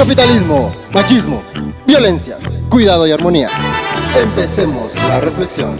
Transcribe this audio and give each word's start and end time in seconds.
Capitalismo, 0.00 0.74
machismo, 0.94 1.42
violencias, 1.86 2.64
cuidado 2.70 3.06
y 3.06 3.12
armonía. 3.12 3.50
Empecemos 4.16 4.94
la 4.94 5.20
reflexión. 5.20 5.78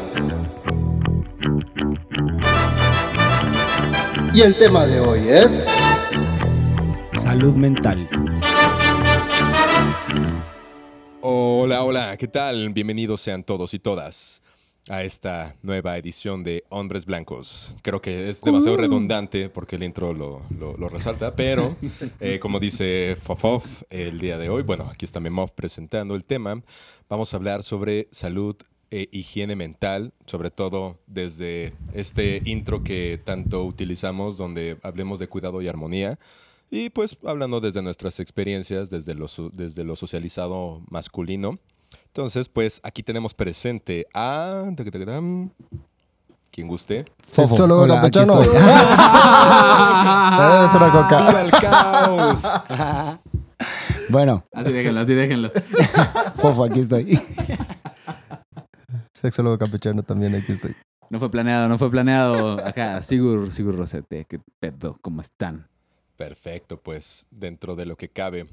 Y 4.34 4.42
el 4.42 4.56
tema 4.56 4.84
de 4.84 5.00
hoy 5.00 5.20
es... 5.26 5.66
Salud 7.14 7.54
mental. 7.54 8.06
Hola, 11.22 11.82
hola, 11.82 12.16
¿qué 12.18 12.28
tal? 12.28 12.68
Bienvenidos 12.74 13.22
sean 13.22 13.42
todos 13.42 13.72
y 13.72 13.78
todas 13.78 14.42
a 14.90 15.04
esta 15.04 15.54
nueva 15.62 15.96
edición 15.96 16.42
de 16.42 16.64
Hombres 16.68 17.06
Blancos. 17.06 17.76
Creo 17.82 18.00
que 18.02 18.28
es 18.28 18.42
demasiado 18.42 18.76
redundante 18.76 19.48
porque 19.48 19.76
el 19.76 19.84
intro 19.84 20.12
lo, 20.12 20.42
lo- 20.58 20.76
lo 20.76 20.88
resalta, 20.88 21.36
pero 21.36 21.76
eh, 22.20 22.38
como 22.40 22.58
dice 22.58 23.16
Fofof 23.22 23.82
el 23.88 24.18
día 24.18 24.36
de 24.36 24.48
hoy, 24.48 24.62
bueno, 24.64 24.88
aquí 24.90 25.04
está 25.04 25.20
Memov 25.20 25.52
presentando 25.54 26.14
el 26.14 26.24
tema, 26.24 26.60
vamos 27.08 27.32
a 27.32 27.36
hablar 27.36 27.62
sobre 27.62 28.08
salud 28.10 28.56
e 28.90 29.08
higiene 29.12 29.54
mental, 29.54 30.12
sobre 30.26 30.50
todo 30.50 30.98
desde 31.06 31.72
este 31.92 32.42
intro 32.44 32.82
que 32.82 33.20
tanto 33.24 33.64
utilizamos, 33.64 34.36
donde 34.36 34.76
hablemos 34.82 35.20
de 35.20 35.28
cuidado 35.28 35.62
y 35.62 35.68
armonía. 35.68 36.18
Y 36.72 36.90
pues 36.90 37.16
hablando 37.24 37.60
desde 37.60 37.82
nuestras 37.82 38.18
experiencias, 38.18 38.90
desde 38.90 39.14
lo, 39.14 39.28
desde 39.52 39.84
lo 39.84 39.94
socializado 39.94 40.82
masculino. 40.90 41.58
Entonces, 42.10 42.48
pues 42.48 42.80
aquí 42.82 43.04
tenemos 43.04 43.34
presente 43.34 44.04
a... 44.14 44.64
Quien 46.50 46.66
guste. 46.66 47.04
Sexólogo 47.30 47.82
Hola, 47.82 48.02
aquí 48.02 48.10
campechano. 48.18 48.42
estoy. 48.42 48.56
Una 50.76 50.90
coca. 50.90 51.28
¡Viva 51.28 51.42
el 51.42 51.50
caos! 51.52 52.42
Bueno, 54.08 54.44
Así 54.52 54.72
déjenlo, 54.72 55.00
así 55.00 55.14
déjenlo. 55.14 55.52
Fofo, 56.36 56.64
aquí 56.64 56.80
estoy. 56.80 57.20
Sexólogo 59.14 59.56
campechano 59.58 60.02
también, 60.02 60.34
aquí 60.34 60.50
estoy. 60.50 60.74
No 61.10 61.20
fue 61.20 61.30
planeado, 61.30 61.68
no 61.68 61.78
fue 61.78 61.90
planeado. 61.90 62.58
Acá, 62.66 63.02
Sigur, 63.02 63.52
Sigur 63.52 63.76
Rosete, 63.76 64.24
qué 64.24 64.40
pedo, 64.58 64.98
¿cómo 65.02 65.20
están? 65.20 65.68
Perfecto, 66.16 66.80
pues 66.80 67.28
dentro 67.30 67.76
de 67.76 67.86
lo 67.86 67.94
que 67.96 68.08
cabe. 68.08 68.48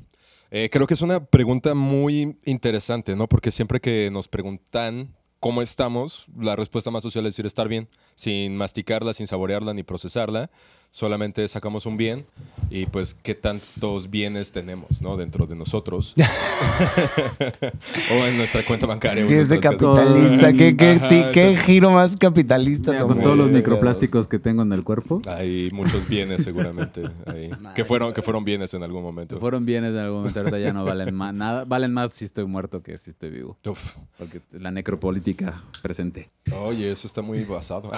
Eh, 0.50 0.70
creo 0.72 0.88
que 0.88 0.94
es 0.94 1.02
una 1.02 1.26
pregunta 1.26 1.74
muy 1.74 2.38
interesante, 2.46 3.16
¿no? 3.16 3.28
Porque 3.28 3.52
siempre 3.52 3.80
que 3.80 4.10
nos 4.12 4.28
preguntan 4.28 5.16
cómo 5.40 5.62
estamos, 5.62 6.26
la 6.38 6.56
respuesta 6.56 6.92
más 6.92 7.04
social 7.04 7.26
es 7.26 7.34
decir 7.34 7.46
estar 7.46 7.68
bien, 7.68 7.90
sin 8.16 8.56
masticarla, 8.56 9.14
sin 9.14 9.28
saborearla 9.28 9.74
ni 9.74 9.84
procesarla. 9.84 10.50
Solamente 10.90 11.48
sacamos 11.48 11.86
un 11.86 11.98
bien 11.98 12.26
y 12.70 12.86
pues 12.86 13.14
qué 13.14 13.36
tantos 13.36 14.10
bienes 14.10 14.52
tenemos, 14.52 15.02
¿no? 15.02 15.16
Dentro 15.18 15.46
de 15.46 15.56
nosotros. 15.56 16.16
o 18.12 18.26
en 18.26 18.38
nuestra 18.38 18.64
cuenta 18.66 18.86
bancaria. 18.86 19.24
ese 19.24 19.36
nuestras 19.36 19.60
casas. 19.60 19.80
capitalista, 19.80 20.54
qué, 20.54 20.76
qué, 20.76 20.90
Ajá, 20.90 21.10
sí, 21.10 21.24
qué 21.34 21.56
giro 21.58 21.92
más 21.92 22.18
capitalista. 22.18 22.92
Mira, 22.92 23.06
con 23.06 23.22
todos 23.22 23.38
los 23.38 23.50
microplásticos 23.52 24.28
que 24.28 24.40
tengo 24.40 24.64
en 24.64 24.74
el 24.74 24.84
cuerpo, 24.84 25.22
Hay 25.28 25.70
muchos 25.72 26.08
bienes 26.08 26.44
seguramente 26.44 27.04
ahí. 27.26 27.50
que, 27.76 27.86
fueron, 27.86 28.14
que 28.14 28.22
fueron 28.22 28.44
bienes 28.44 28.74
en 28.74 28.84
algún 28.84 29.04
momento. 29.04 29.40
fueron 29.40 29.66
bienes 29.66 29.92
en 29.92 30.00
algún 30.00 30.20
momento, 30.20 30.40
ahorita 30.40 30.60
ya 30.60 30.74
no 30.74 30.84
valen 30.86 31.14
más, 31.14 31.34
nada, 31.34 31.66
valen 31.66 31.94
más 31.94 32.12
si 32.14 32.26
estoy 32.26 32.46
muerto 32.46 32.82
que 32.82 32.98
si 32.98 33.12
estoy 33.12 33.30
vivo. 33.30 33.58
Uf. 33.66 33.96
Porque 34.18 34.42
la 34.52 34.72
necropolítica 34.72 35.62
presente. 35.82 36.30
Oye, 36.52 36.92
eso 36.92 37.08
está 37.08 37.22
muy 37.22 37.44
basado. 37.44 37.92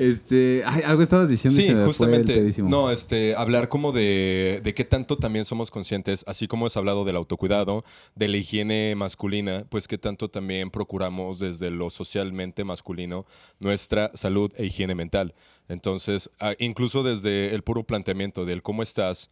Este, 0.00 0.62
ay, 0.64 0.82
algo 0.84 1.02
estabas 1.02 1.28
diciendo 1.28 1.60
y 1.60 1.62
Sí, 1.62 1.68
se 1.68 1.74
me 1.74 1.80
fue 1.80 1.90
el 1.90 1.96
justamente. 1.96 2.34
pedísimo. 2.34 2.68
No, 2.70 2.90
este, 2.90 3.34
hablar 3.36 3.68
como 3.68 3.92
de, 3.92 4.60
de 4.64 4.74
qué 4.74 4.84
tanto 4.84 5.16
también 5.18 5.44
somos 5.44 5.70
conscientes, 5.70 6.24
así 6.26 6.48
como 6.48 6.66
es 6.66 6.76
hablado 6.76 7.04
del 7.04 7.16
autocuidado, 7.16 7.84
de 8.14 8.28
la 8.28 8.36
higiene 8.38 8.94
masculina, 8.96 9.66
pues 9.68 9.86
qué 9.86 9.98
tanto 9.98 10.28
también 10.30 10.70
procuramos 10.70 11.38
desde 11.38 11.70
lo 11.70 11.90
socialmente 11.90 12.64
masculino 12.64 13.26
nuestra 13.58 14.10
salud 14.14 14.50
e 14.56 14.66
higiene 14.66 14.94
mental. 14.94 15.34
Entonces, 15.68 16.30
ah, 16.40 16.54
incluso 16.58 17.02
desde 17.04 17.54
el 17.54 17.62
puro 17.62 17.84
planteamiento 17.84 18.44
del 18.44 18.60
cómo 18.62 18.82
estás, 18.82 19.28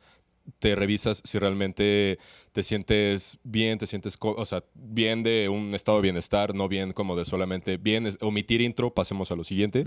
te 0.59 0.75
revisas 0.75 1.21
si 1.25 1.39
realmente 1.39 2.19
te 2.53 2.63
sientes 2.63 3.39
bien, 3.45 3.79
te 3.79 3.87
sientes, 3.87 4.17
o 4.21 4.47
sea, 4.47 4.65
bien 4.75 5.23
de 5.23 5.49
un 5.49 5.75
estado 5.75 5.99
de 5.99 6.03
bienestar, 6.03 6.55
no 6.55 6.69
bien 6.69 6.93
como 6.93 7.17
de 7.17 7.25
solamente 7.25 7.77
bien, 7.77 8.07
es- 8.07 8.19
omitir 8.21 8.61
intro, 8.61 8.93
pasemos 8.93 9.31
a 9.31 9.37
lo 9.37 9.45
siguiente. 9.45 9.85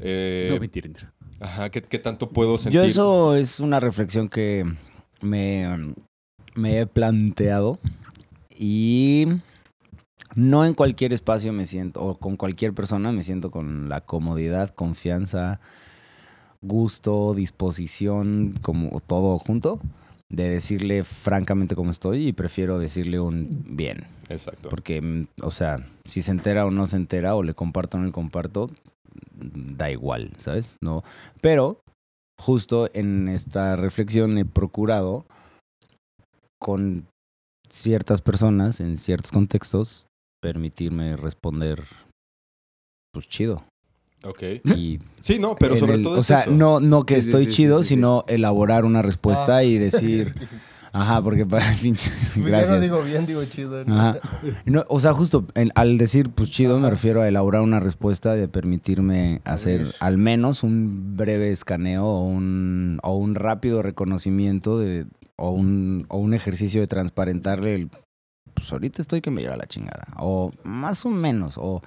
Eh, 0.00 0.46
No, 0.50 0.58
mentir, 0.58 0.86
intro. 0.86 1.08
Ajá, 1.40 1.70
¿qué, 1.70 1.82
qué 1.82 1.98
tanto 1.98 2.30
puedo 2.30 2.56
sentir? 2.58 2.80
Yo 2.80 2.86
eso 2.86 3.36
es 3.36 3.58
una 3.60 3.80
reflexión 3.80 4.28
que 4.28 4.64
me, 5.20 5.94
me 6.54 6.80
he 6.80 6.86
planteado 6.86 7.78
y 8.56 9.26
no 10.34 10.64
en 10.64 10.74
cualquier 10.74 11.12
espacio 11.12 11.52
me 11.52 11.66
siento, 11.66 12.00
o 12.02 12.14
con 12.14 12.36
cualquier 12.36 12.72
persona 12.74 13.12
me 13.12 13.22
siento 13.22 13.50
con 13.50 13.88
la 13.88 14.02
comodidad, 14.02 14.70
confianza, 14.70 15.60
gusto, 16.60 17.34
disposición, 17.34 18.58
como 18.62 19.00
todo 19.00 19.38
junto, 19.38 19.80
de 20.32 20.48
decirle 20.48 21.04
francamente 21.04 21.76
cómo 21.76 21.90
estoy 21.90 22.28
y 22.28 22.32
prefiero 22.32 22.78
decirle 22.78 23.20
un 23.20 23.64
bien. 23.68 24.06
Exacto. 24.30 24.70
Porque, 24.70 25.00
mm, 25.00 25.26
o 25.42 25.50
sea, 25.50 25.86
si 26.06 26.22
se 26.22 26.30
entera 26.30 26.66
o 26.66 26.70
no 26.70 26.86
se 26.86 26.96
entera, 26.96 27.36
o 27.36 27.42
le 27.42 27.54
comparto 27.54 27.98
o 27.98 28.00
no 28.00 28.06
le 28.06 28.12
comparto, 28.12 28.68
mm, 28.68 29.76
da 29.76 29.90
igual, 29.90 30.32
¿sabes? 30.38 30.74
No. 30.82 31.04
Pero, 31.42 31.80
justo 32.40 32.88
en 32.94 33.28
esta 33.28 33.76
reflexión 33.76 34.38
he 34.38 34.46
procurado 34.46 35.26
con 36.58 37.06
ciertas 37.68 38.22
personas, 38.22 38.80
en 38.80 38.96
ciertos 38.96 39.32
contextos, 39.32 40.06
permitirme 40.40 41.16
responder, 41.16 41.84
pues 43.12 43.28
chido. 43.28 43.64
Ok. 44.24 44.42
Y 44.76 44.98
Sí, 45.20 45.38
no, 45.38 45.56
pero 45.56 45.76
sobre 45.76 45.94
el- 45.94 46.02
todo 46.02 46.18
O 46.18 46.22
sea, 46.22 46.42
eso. 46.42 46.50
no, 46.52 46.80
no 46.80 47.04
que 47.06 47.14
Sí, 47.20 47.28
estoy 47.28 47.44
sí, 47.46 47.50
chido, 47.52 47.82
sí, 47.82 47.88
sí. 47.90 47.94
sino 47.96 48.22
elaborar 48.28 48.84
una 48.84 49.02
respuesta 49.02 49.56
Ah. 49.58 49.64
y 49.64 49.78
decir, 49.78 50.34
ajá, 50.92 51.22
porque 51.22 51.44
para 51.46 51.64
pinches. 51.82 52.34
Yo 52.36 52.44
Gracias. 52.44 52.70
no 52.70 52.80
digo 52.80 53.02
bien, 53.02 53.26
digo 53.26 53.44
chido. 53.46 53.84
¿no? 53.84 53.98
Ajá. 53.98 54.18
No, 54.64 54.84
o 54.88 55.00
sea, 55.00 55.12
justo 55.12 55.46
en- 55.54 55.70
al 55.74 55.98
decir 55.98 56.30
pues 56.30 56.50
chido 56.50 56.78
me 56.78 56.88
refiero 56.90 57.20
a 57.22 57.28
elaborar 57.28 57.62
una 57.62 57.80
respuesta 57.80 58.34
de 58.34 58.46
permitirme 58.48 59.40
hacer 59.44 59.92
al 60.00 60.18
menos 60.18 60.62
un 60.62 61.16
breve 61.16 61.50
escaneo 61.50 62.04
o 62.06 62.22
un, 62.26 62.98
o 63.02 63.16
un 63.16 63.34
rápido 63.34 63.82
reconocimiento 63.82 64.78
de, 64.78 65.06
o, 65.36 65.50
un, 65.50 66.04
o 66.08 66.18
un 66.18 66.34
ejercicio 66.34 66.80
de 66.80 66.86
transparentarle 66.86 67.74
el 67.74 67.90
pues 68.54 68.70
ahorita 68.70 69.00
estoy 69.00 69.20
que 69.22 69.30
me 69.30 69.40
lleva 69.40 69.56
la 69.56 69.66
chingada. 69.66 70.06
O 70.18 70.52
más 70.62 71.06
o 71.06 71.08
menos, 71.08 71.54
o 71.56 71.82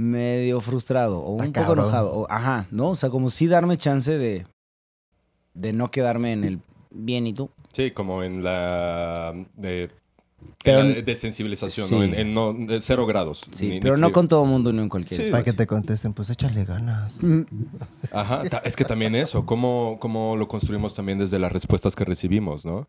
medio 0.00 0.60
frustrado, 0.60 1.20
o 1.20 1.32
un 1.32 1.52
poco 1.52 1.72
enojado. 1.74 2.12
O, 2.12 2.26
ajá, 2.30 2.66
¿no? 2.70 2.90
O 2.90 2.94
sea, 2.94 3.10
como 3.10 3.30
sí 3.30 3.46
darme 3.46 3.76
chance 3.76 4.16
de, 4.16 4.46
de 5.54 5.72
no 5.72 5.90
quedarme 5.90 6.32
en 6.32 6.44
el 6.44 6.60
bien 6.90 7.26
y 7.26 7.32
tú. 7.34 7.50
Sí, 7.72 7.90
como 7.90 8.22
en 8.22 8.42
la 8.42 9.32
de, 9.56 9.90
Pero- 10.64 10.80
en 10.80 10.88
la 10.88 10.94
de- 10.96 11.02
desensibilización, 11.02 11.86
Sí. 11.88 11.94
¿no? 11.94 12.02
En, 12.02 12.14
en 12.14 12.34
no, 12.34 12.52
de 12.52 12.80
cero 12.80 13.06
grados. 13.06 13.44
Sí, 13.50 13.66
Ni- 13.66 13.74
ni 13.74 13.80
pero 13.80 13.96
no 13.96 14.10
con 14.12 14.26
todo 14.26 14.44
mundo, 14.44 14.72
no 14.72 14.82
en 14.82 14.88
cualquier 14.88 15.24
Sí. 15.24 15.30
Para 15.30 15.44
que 15.44 15.52
te 15.52 15.66
contesten, 15.66 16.12
pues 16.14 16.30
échale 16.30 16.64
ganas. 16.64 17.20
Ajá, 18.12 18.42
ta- 18.48 18.62
es 18.64 18.76
que 18.76 18.84
también 18.84 19.14
eso, 19.14 19.44
cómo, 19.46 19.98
cómo 20.00 20.36
lo 20.36 20.48
construimos 20.48 20.94
también 20.94 21.18
desde 21.18 21.38
las 21.38 21.52
respuestas 21.52 21.94
que 21.94 22.04
recibimos, 22.04 22.64
¿no? 22.64 22.88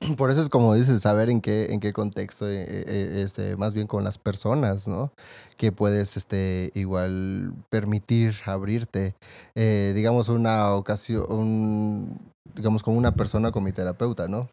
Por 0.16 0.30
eso 0.30 0.40
es 0.40 0.48
como 0.48 0.74
dices, 0.74 1.00
saber 1.02 1.30
en 1.30 1.40
qué, 1.40 1.66
en 1.72 1.80
qué 1.80 1.92
contexto, 1.92 2.48
eh, 2.48 2.64
eh, 2.68 3.22
este, 3.24 3.56
más 3.56 3.74
bien 3.74 3.86
con 3.86 4.04
las 4.04 4.18
personas, 4.18 4.88
¿no? 4.88 5.12
Que 5.56 5.72
puedes 5.72 6.16
este, 6.16 6.70
igual 6.74 7.52
permitir 7.70 8.34
abrirte. 8.44 9.14
Eh, 9.54 9.92
digamos, 9.94 10.28
una 10.28 10.74
ocasión, 10.74 11.24
un- 11.30 12.18
digamos, 12.54 12.82
con 12.82 12.96
una 12.96 13.14
persona, 13.14 13.52
con 13.52 13.64
mi 13.64 13.72
terapeuta, 13.72 14.28
¿no? 14.28 14.48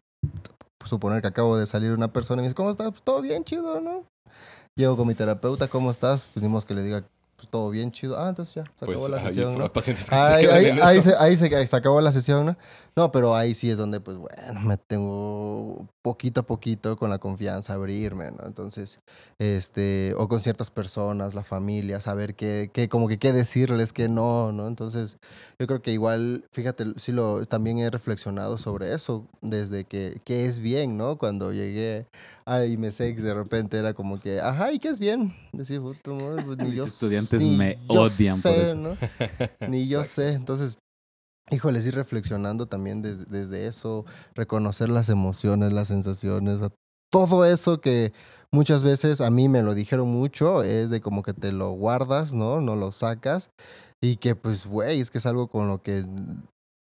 Suponer 0.84 1.22
que 1.22 1.28
acabo 1.28 1.56
de 1.56 1.66
salir 1.66 1.92
una 1.92 2.12
persona 2.12 2.40
y 2.40 2.42
me 2.42 2.48
dice, 2.48 2.54
¿cómo 2.54 2.70
estás? 2.70 2.90
Pues 2.90 3.02
todo 3.02 3.20
bien, 3.22 3.44
chido, 3.44 3.80
¿no? 3.80 4.04
Llego 4.76 4.96
con 4.96 5.06
mi 5.08 5.14
terapeuta, 5.14 5.68
¿cómo 5.68 5.90
estás? 5.90 6.26
Pues 6.34 6.64
que 6.64 6.74
le 6.74 6.82
diga, 6.82 7.04
todo 7.46 7.70
bien 7.70 7.90
chido. 7.90 8.18
Ah, 8.18 8.28
entonces 8.28 8.54
ya, 8.56 8.64
se 8.64 8.86
Pues 8.86 8.96
acabó 8.96 9.08
la 9.08 9.18
sesión, 9.28 9.52
¿no? 9.58 9.72
Ahí, 10.16 10.44
ahí- 10.46 10.64
ahí 10.82 11.00
se, 11.00 11.14
ahí 11.16 11.36
se- 11.36 11.66
se 11.66 11.76
acabó 11.76 12.00
la 12.00 12.12
sesión, 12.12 12.46
¿no? 12.46 12.56
No, 12.96 13.10
pero 13.10 13.34
ahí 13.34 13.54
sí 13.54 13.70
es 13.70 13.76
donde, 13.76 14.00
pues 14.00 14.16
bueno, 14.16 14.60
me 14.60 14.76
tengo 14.76 15.86
poquito 16.02 16.40
a 16.40 16.42
poquito 16.46 16.96
con 16.96 17.10
la 17.10 17.18
confianza 17.18 17.72
abrirme, 17.74 18.30
¿no? 18.30 18.46
Entonces, 18.46 19.00
este, 19.38 20.14
o 20.16 20.28
con 20.28 20.40
ciertas 20.40 20.70
personas, 20.70 21.34
la 21.34 21.42
familia, 21.42 22.00
saber 22.00 22.34
qué, 22.34 22.70
qué 22.72 22.88
como 22.88 23.08
que 23.08 23.18
qué 23.18 23.32
decirles, 23.32 23.92
qué 23.92 24.08
no, 24.08 24.52
¿no? 24.52 24.68
Entonces, 24.68 25.18
yo 25.58 25.66
creo 25.66 25.82
que 25.82 25.90
igual, 25.92 26.44
fíjate, 26.52 26.84
sí 26.96 27.10
lo, 27.12 27.44
también 27.46 27.78
he 27.78 27.90
reflexionado 27.90 28.58
sobre 28.58 28.94
eso, 28.94 29.26
desde 29.40 29.84
que, 29.84 30.20
qué 30.24 30.46
es 30.46 30.60
bien, 30.60 30.96
¿no? 30.96 31.18
Cuando 31.18 31.52
llegué 31.52 32.06
a 32.46 32.64
IMESEX, 32.66 33.22
de 33.22 33.32
repente 33.34 33.78
era 33.78 33.94
como 33.94 34.20
que, 34.20 34.40
ajá, 34.40 34.72
¿y 34.72 34.78
qué 34.78 34.88
es 34.88 34.98
bien? 34.98 35.34
Decir, 35.52 35.80
puta 35.80 36.10
madre, 36.10 36.42
pues, 36.44 36.58
ni 36.58 36.68
Mis 36.68 36.76
yo, 36.76 36.84
estudiantes 36.84 37.40
ni 37.40 37.56
me 37.56 37.78
yo 37.90 38.02
odian 38.02 38.40
por 38.42 38.52
sé, 38.52 38.62
eso. 38.62 38.76
¿no? 38.76 38.96
Ni 39.68 39.88
yo 39.88 40.04
sé. 40.04 40.32
Entonces, 40.32 40.76
híjole, 41.50 41.80
sí 41.80 41.90
reflexionando 41.90 42.66
también 42.66 43.00
des- 43.02 43.30
desde 43.30 43.66
eso, 43.66 44.04
reconocer 44.34 44.88
las 44.90 45.08
emociones, 45.08 45.72
las 45.72 45.88
sensaciones, 45.88 46.60
todo 47.10 47.44
eso 47.44 47.80
que 47.80 48.12
muchas 48.52 48.82
veces 48.82 49.20
a 49.20 49.30
mí 49.30 49.48
me 49.48 49.62
lo 49.62 49.74
dijeron 49.74 50.08
mucho, 50.08 50.62
es 50.64 50.90
de 50.90 51.00
como 51.00 51.22
que 51.22 51.32
te 51.32 51.52
lo 51.52 51.70
guardas, 51.70 52.34
¿no? 52.34 52.60
No 52.60 52.74
lo 52.76 52.90
sacas. 52.92 53.50
Y 54.02 54.16
que 54.16 54.34
pues, 54.34 54.66
güey, 54.66 55.00
es 55.00 55.10
que 55.10 55.18
es 55.18 55.26
algo 55.26 55.48
con 55.48 55.68
lo 55.68 55.80
que 55.80 56.04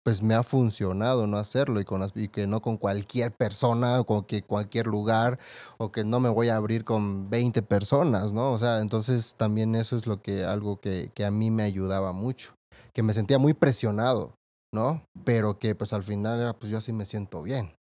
pues 0.08 0.22
me 0.22 0.36
ha 0.36 0.44
funcionado 0.44 1.28
no 1.28 1.36
hacerlo 1.36 1.82
y, 1.82 1.84
con 1.84 2.10
y 2.16 2.30
que 2.30 2.48
no 2.48 2.62
con 2.62 2.78
cualquier 2.78 3.34
persona 3.34 4.00
o 4.00 4.06
con 4.06 4.24
que 4.24 4.42
cualquier 4.42 4.88
lugar 4.88 5.38
o 5.78 5.92
que 5.92 6.06
no 6.06 6.22
me 6.22 6.30
voy 6.30 6.48
a 6.48 6.56
abrir 6.56 6.86
con 6.86 7.30
20 7.30 7.62
personas, 7.64 8.32
¿no? 8.32 8.54
O 8.54 8.58
sea, 8.58 8.78
entonces 8.78 9.36
también 9.36 9.76
eso 9.76 9.98
es 9.98 10.08
lo 10.08 10.22
que 10.22 10.46
algo 10.46 10.80
que, 10.80 11.12
que 11.14 11.26
a 11.26 11.30
mí 11.30 11.52
me 11.52 11.64
ayudaba 11.64 12.14
mucho, 12.14 12.54
que 12.94 13.04
me 13.04 13.14
sentía 13.14 13.38
muy 13.38 13.54
presionado, 13.54 14.34
¿no? 14.74 15.04
Pero 15.26 15.60
que 15.60 15.76
pues 15.76 15.92
al 15.92 16.04
final 16.04 16.40
era 16.40 16.54
pues 16.54 16.72
yo 16.72 16.78
así 16.78 16.94
me 16.94 17.04
siento 17.04 17.42
bien. 17.42 17.77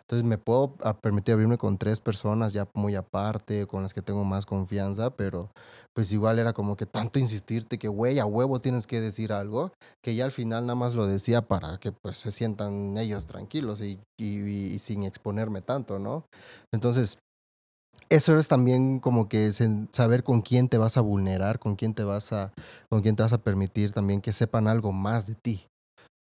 Entonces 0.00 0.26
me 0.26 0.38
puedo 0.38 0.76
permitir 1.00 1.34
abrirme 1.34 1.58
con 1.58 1.78
tres 1.78 2.00
personas 2.00 2.52
ya 2.52 2.68
muy 2.74 2.94
aparte, 2.94 3.66
con 3.66 3.82
las 3.82 3.94
que 3.94 4.02
tengo 4.02 4.24
más 4.24 4.46
confianza, 4.46 5.10
pero 5.16 5.50
pues 5.94 6.12
igual 6.12 6.38
era 6.38 6.52
como 6.52 6.76
que 6.76 6.86
tanto 6.86 7.18
insistirte 7.18 7.78
que 7.78 7.88
güey, 7.88 8.18
a 8.18 8.26
huevo 8.26 8.58
tienes 8.60 8.86
que 8.86 9.00
decir 9.00 9.32
algo, 9.32 9.72
que 10.02 10.14
ya 10.14 10.24
al 10.24 10.32
final 10.32 10.66
nada 10.66 10.74
más 10.76 10.94
lo 10.94 11.06
decía 11.06 11.42
para 11.42 11.78
que 11.78 11.92
pues 11.92 12.18
se 12.18 12.30
sientan 12.30 12.96
ellos 12.98 13.26
tranquilos 13.26 13.80
y, 13.80 14.00
y- 14.18 14.78
sin 14.78 15.04
exponerme 15.04 15.62
tanto, 15.62 15.98
¿no? 15.98 16.24
Entonces, 16.72 17.18
eso 18.10 18.38
es 18.38 18.48
también 18.48 19.00
como 19.00 19.28
que 19.28 19.50
saber 19.92 20.22
con 20.24 20.42
quién 20.42 20.68
te 20.68 20.78
vas 20.78 20.96
a 20.96 21.00
vulnerar, 21.00 21.58
con 21.58 21.76
quién 21.76 21.94
te 21.94 22.04
vas 22.04 22.32
a, 22.32 22.52
con 22.88 23.02
quién 23.02 23.16
te 23.16 23.22
vas 23.22 23.32
a 23.32 23.42
permitir 23.42 23.92
también 23.92 24.20
que 24.20 24.32
sepan 24.32 24.68
algo 24.68 24.92
más 24.92 25.26
de 25.26 25.34
ti. 25.34 25.66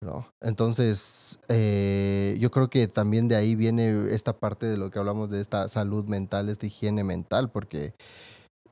¿No? 0.01 0.27
Entonces, 0.41 1.39
eh, 1.49 2.37
yo 2.39 2.51
creo 2.51 2.69
que 2.69 2.87
también 2.87 3.27
de 3.27 3.35
ahí 3.35 3.55
viene 3.55 4.13
esta 4.13 4.33
parte 4.33 4.65
de 4.65 4.77
lo 4.77 4.91
que 4.91 4.99
hablamos 4.99 5.29
de 5.29 5.41
esta 5.41 5.69
salud 5.69 6.05
mental, 6.05 6.49
esta 6.49 6.65
higiene 6.65 7.03
mental, 7.03 7.49
porque, 7.49 7.93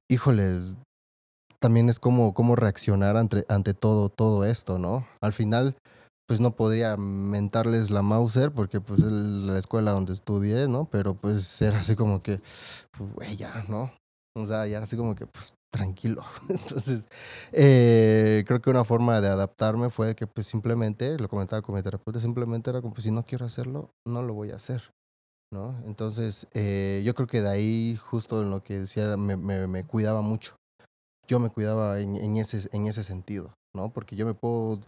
híjole, 0.10 0.60
también 1.60 1.90
es 1.90 2.00
como, 2.00 2.34
como 2.34 2.56
reaccionar 2.56 3.18
ante, 3.18 3.46
ante 3.50 3.74
todo, 3.74 4.10
todo 4.10 4.46
esto, 4.46 4.78
¿no? 4.78 5.08
Al 5.22 5.34
final, 5.34 5.76
pues 6.28 6.40
no 6.40 6.52
podría 6.56 6.98
mentarles 6.98 7.92
la 7.92 8.02
Mauser 8.02 8.52
porque 8.52 8.82
pues 8.82 9.00
es 9.00 9.12
la 9.12 9.58
escuela 9.58 9.92
donde 9.92 10.14
estudié, 10.14 10.68
¿no? 10.68 10.86
Pero 10.86 11.16
pues 11.16 11.62
era 11.62 11.80
así 11.80 11.96
como 11.96 12.22
que, 12.22 12.42
pues, 13.16 13.38
ya, 13.38 13.66
¿no? 13.68 13.92
O 14.38 14.48
sea, 14.48 14.68
ya 14.68 14.78
era 14.78 14.84
así 14.84 14.98
como 14.98 15.16
que, 15.16 15.28
pues, 15.28 15.56
tranquilo. 15.76 16.24
Entonces, 16.50 17.08
eh, 17.52 18.44
creo 18.48 18.62
que 18.62 18.70
una 18.70 18.84
forma 18.84 19.22
de 19.22 19.28
adaptarme 19.28 19.90
fue 19.90 20.16
que 20.16 20.28
pues 20.28 20.48
simplemente, 20.48 21.18
lo 21.20 21.28
comentaba 21.28 21.62
con 21.62 21.76
mi 21.76 21.82
terapeuta, 21.82 22.20
simplemente 22.20 22.70
era 22.70 22.82
como, 22.82 22.94
pues 22.94 23.04
si 23.04 23.12
no 23.12 23.24
quiero 23.24 23.46
hacerlo, 23.46 23.90
no 24.06 24.22
lo 24.22 24.34
voy 24.34 24.52
a 24.52 24.56
hacer. 24.56 24.82
¿no? 25.52 25.76
Entonces, 25.86 26.48
eh, 26.54 27.02
yo 27.06 27.14
creo 27.14 27.28
que 27.28 27.42
de 27.42 27.50
ahí, 27.50 28.00
justo 28.02 28.42
en 28.42 28.50
lo 28.50 28.64
que 28.64 28.80
decía, 28.80 29.16
me, 29.16 29.38
me 29.38 29.84
cuidaba 29.86 30.22
mucho. 30.22 30.56
Yo 31.28 31.40
me 31.40 31.50
cuidaba 31.50 32.00
en, 32.00 32.16
en, 32.16 32.38
ese, 32.38 32.70
en 32.72 32.88
ese 32.88 33.04
sentido, 33.04 33.54
¿no? 33.74 33.90
Porque 33.90 34.16
yo 34.16 34.26
me 34.26 34.34
puedo 34.34 34.80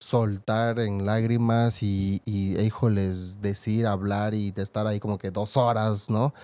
soltar 0.00 0.78
en 0.78 1.06
lágrimas 1.06 1.82
y, 1.82 2.20
y, 2.24 2.58
híjoles, 2.60 3.40
decir, 3.40 3.86
hablar 3.86 4.34
y 4.34 4.50
de 4.50 4.62
estar 4.62 4.86
ahí 4.86 5.00
como 5.00 5.18
que 5.18 5.30
dos 5.30 5.56
horas, 5.56 6.10
¿no? 6.10 6.34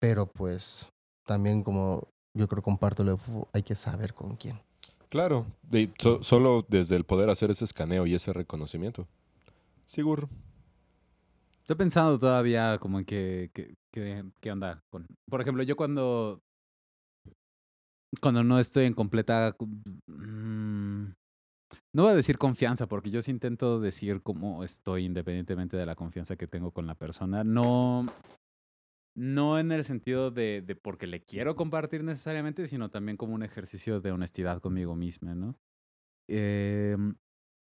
Pero 0.00 0.26
pues 0.26 0.86
también 1.26 1.62
como 1.62 2.08
yo 2.34 2.48
creo 2.48 2.62
comparto, 2.62 3.04
lo 3.04 3.12
de, 3.12 3.48
hay 3.52 3.62
que 3.62 3.74
saber 3.74 4.14
con 4.14 4.36
quién. 4.36 4.58
Claro, 5.08 5.46
de- 5.62 5.92
so- 5.98 6.22
solo 6.22 6.64
desde 6.68 6.96
el 6.96 7.04
poder 7.04 7.30
hacer 7.30 7.50
ese 7.50 7.64
escaneo 7.64 8.06
y 8.06 8.14
ese 8.14 8.32
reconocimiento. 8.32 9.08
Seguro. 9.84 10.28
Estoy 11.62 11.76
pensando 11.76 12.18
todavía 12.18 12.78
como 12.78 12.98
en 12.98 13.04
qué, 13.04 13.50
qué, 13.52 13.74
qué, 13.92 14.24
qué 14.40 14.52
onda 14.52 14.82
con... 14.90 15.06
Por 15.28 15.40
ejemplo, 15.40 15.62
yo 15.62 15.76
cuando... 15.76 16.40
Cuando 18.20 18.42
no 18.44 18.58
estoy 18.58 18.86
en 18.86 18.94
completa... 18.94 19.56
mm, 20.06 21.04
no 21.92 22.02
voy 22.02 22.12
a 22.12 22.16
decir 22.16 22.38
confianza, 22.38 22.86
porque 22.86 23.10
yo 23.10 23.22
sí 23.22 23.30
intento 23.30 23.80
decir 23.80 24.22
cómo 24.22 24.64
estoy 24.64 25.04
independientemente 25.04 25.76
de 25.76 25.86
la 25.86 25.94
confianza 25.96 26.36
que 26.36 26.46
tengo 26.46 26.70
con 26.70 26.86
la 26.86 26.94
persona. 26.94 27.42
No... 27.44 28.06
No 29.16 29.58
en 29.58 29.72
el 29.72 29.84
sentido 29.84 30.30
de, 30.30 30.62
de 30.62 30.76
porque 30.76 31.06
le 31.06 31.24
quiero 31.24 31.56
compartir 31.56 32.04
necesariamente, 32.04 32.66
sino 32.66 32.90
también 32.90 33.16
como 33.16 33.34
un 33.34 33.42
ejercicio 33.42 34.00
de 34.00 34.12
honestidad 34.12 34.60
conmigo 34.60 34.94
misma, 34.94 35.34
¿no? 35.34 35.58
Eh, 36.28 36.96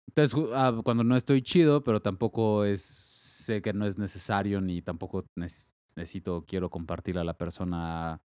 entonces, 0.09 0.39
ah, 0.55 0.81
cuando 0.85 1.05
no 1.05 1.17
estoy 1.17 1.43
chido, 1.43 1.83
pero 1.85 2.01
tampoco 2.01 2.65
es, 2.65 2.83
sé 2.83 3.63
que 3.63 3.73
no 3.73 3.87
es 3.87 3.99
necesario 3.99 4.61
ni 4.61 4.83
tampoco 4.83 5.27
necesito, 5.37 6.45
quiero 6.47 6.71
compartir 6.71 7.19
a 7.19 7.25
la 7.25 7.37
persona 7.37 8.23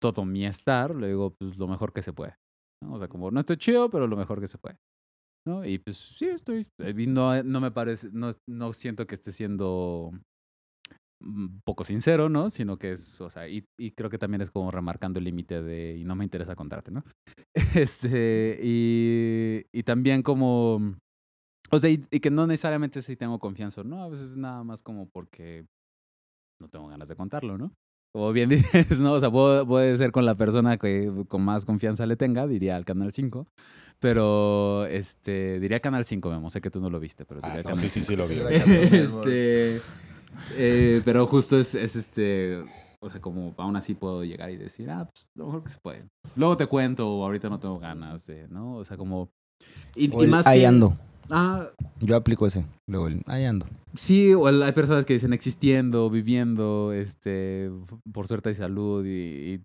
todo 0.00 0.24
mi 0.24 0.46
estar, 0.46 0.94
le 0.94 1.08
digo, 1.08 1.34
pues 1.34 1.56
lo 1.56 1.68
mejor 1.68 1.92
que 1.92 2.02
se 2.02 2.12
puede. 2.12 2.36
¿no? 2.82 2.94
O 2.94 2.98
sea, 2.98 3.08
como 3.08 3.30
no 3.30 3.40
estoy 3.40 3.56
chido, 3.56 3.90
pero 3.90 4.06
lo 4.06 4.16
mejor 4.16 4.40
que 4.40 4.48
se 4.48 4.58
puede. 4.58 4.78
¿no? 5.46 5.64
Y 5.64 5.78
pues 5.78 5.96
sí, 5.96 6.26
estoy, 6.26 6.66
eh, 6.78 6.94
no, 7.06 7.42
no 7.42 7.60
me 7.60 7.70
parece, 7.70 8.08
no, 8.12 8.30
no 8.46 8.72
siento 8.72 9.06
que 9.06 9.14
esté 9.14 9.32
siendo 9.32 10.12
poco 11.64 11.84
sincero, 11.84 12.28
¿no? 12.28 12.50
Sino 12.50 12.76
que 12.78 12.92
es, 12.92 13.20
o 13.20 13.30
sea, 13.30 13.48
y, 13.48 13.64
y 13.78 13.92
creo 13.92 14.10
que 14.10 14.18
también 14.18 14.40
es 14.42 14.50
como 14.50 14.70
remarcando 14.70 15.18
el 15.18 15.24
límite 15.24 15.62
de, 15.62 15.96
y 15.98 16.04
no 16.04 16.14
me 16.14 16.24
interesa 16.24 16.54
contarte, 16.54 16.90
¿no? 16.90 17.04
Este, 17.74 18.58
y, 18.62 19.62
y 19.72 19.82
también 19.84 20.22
como, 20.22 20.96
o 21.70 21.78
sea, 21.78 21.90
y, 21.90 22.04
y 22.10 22.20
que 22.20 22.30
no 22.30 22.46
necesariamente 22.46 23.00
si 23.02 23.16
tengo 23.16 23.38
confianza 23.38 23.80
o 23.80 23.84
no, 23.84 24.02
a 24.04 24.08
veces 24.08 24.36
nada 24.36 24.62
más 24.64 24.82
como 24.82 25.08
porque 25.08 25.64
no 26.60 26.68
tengo 26.68 26.88
ganas 26.88 27.08
de 27.08 27.16
contarlo, 27.16 27.58
¿no? 27.58 27.72
Como 28.14 28.32
bien 28.32 28.48
dices, 28.90 29.00
¿no? 29.00 29.12
O 29.12 29.20
sea, 29.20 29.30
puede 29.30 29.96
ser 29.96 30.12
con 30.12 30.24
la 30.24 30.34
persona 30.36 30.76
que 30.76 31.10
con 31.28 31.42
más 31.42 31.64
confianza 31.64 32.06
le 32.06 32.16
tenga, 32.16 32.46
diría 32.46 32.76
al 32.76 32.84
Canal 32.84 33.12
5, 33.12 33.46
pero, 33.98 34.86
este, 34.86 35.58
diría 35.60 35.80
Canal 35.80 36.04
5, 36.04 36.30
Memo, 36.30 36.50
sé 36.50 36.60
que 36.60 36.70
tú 36.70 36.80
no 36.80 36.90
lo 36.90 37.00
viste, 37.00 37.24
pero 37.24 37.40
Ah, 37.42 37.48
diría 37.48 37.62
no, 37.62 37.68
Canal 37.70 37.78
sí, 37.78 37.88
sí, 37.88 38.00
5. 38.00 38.06
sí 38.06 38.16
lo 38.16 38.28
vi. 38.28 38.36
este, 38.96 39.80
eh, 40.56 41.02
pero 41.04 41.26
justo 41.26 41.58
es, 41.58 41.74
es 41.74 41.96
este, 41.96 42.62
o 43.00 43.10
sea, 43.10 43.20
como 43.20 43.54
aún 43.58 43.76
así 43.76 43.94
puedo 43.94 44.24
llegar 44.24 44.50
y 44.50 44.56
decir, 44.56 44.90
ah, 44.90 45.08
pues 45.10 45.28
lo 45.34 45.46
mejor 45.46 45.64
que 45.64 45.70
se 45.70 45.78
puede. 45.78 46.04
Luego 46.36 46.56
te 46.56 46.66
cuento, 46.66 47.08
o 47.08 47.24
ahorita 47.24 47.48
no 47.48 47.58
tengo 47.58 47.78
ganas 47.78 48.26
de, 48.26 48.48
¿no? 48.48 48.76
O 48.76 48.84
sea, 48.84 48.96
como... 48.96 49.30
Y, 49.94 50.08
más 50.26 50.46
ahí 50.46 50.60
que- 50.60 50.66
ando. 50.66 50.96
Ah, 51.30 51.68
Yo 52.00 52.16
aplico 52.16 52.46
ese. 52.46 52.64
Luego 52.86 53.08
el 53.08 53.22
ahí 53.26 53.44
ando. 53.44 53.66
sí, 53.94 54.34
o 54.34 54.48
el- 54.48 54.62
hay 54.62 54.72
personas 54.72 55.04
que 55.04 55.14
dicen 55.14 55.32
existiendo, 55.32 56.10
viviendo, 56.10 56.92
este, 56.92 57.70
por 58.12 58.26
suerte 58.28 58.50
y 58.50 58.54
salud, 58.54 59.04
y, 59.06 59.54
y- 59.54 59.60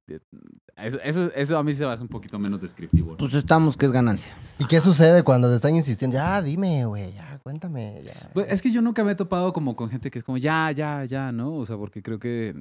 eso, 0.77 0.99
eso, 1.03 1.31
eso 1.35 1.57
a 1.57 1.63
mí 1.63 1.73
se 1.73 1.85
me 1.85 1.91
hace 1.91 2.03
un 2.03 2.07
poquito 2.09 2.39
menos 2.39 2.61
descriptivo. 2.61 3.11
¿no? 3.11 3.17
Pues 3.17 3.33
estamos, 3.33 3.75
que 3.75 3.85
es 3.85 3.91
ganancia. 3.91 4.31
¿Y 4.59 4.65
qué 4.65 4.79
sucede 4.79 5.23
cuando 5.23 5.49
te 5.49 5.55
están 5.55 5.75
insistiendo? 5.75 6.15
Ya, 6.15 6.41
dime, 6.41 6.85
güey, 6.85 7.11
ya, 7.11 7.37
cuéntame, 7.39 8.01
ya. 8.03 8.29
Pues, 8.33 8.47
es 8.49 8.61
que 8.61 8.71
yo 8.71 8.81
nunca 8.81 9.03
me 9.03 9.11
he 9.11 9.15
topado 9.15 9.51
como 9.51 9.75
con 9.75 9.89
gente 9.89 10.09
que 10.09 10.19
es 10.19 10.23
como, 10.23 10.37
ya, 10.37 10.71
ya, 10.71 11.03
ya, 11.03 11.31
¿no? 11.33 11.55
O 11.55 11.65
sea, 11.65 11.75
porque 11.75 12.01
creo 12.01 12.19
que... 12.19 12.55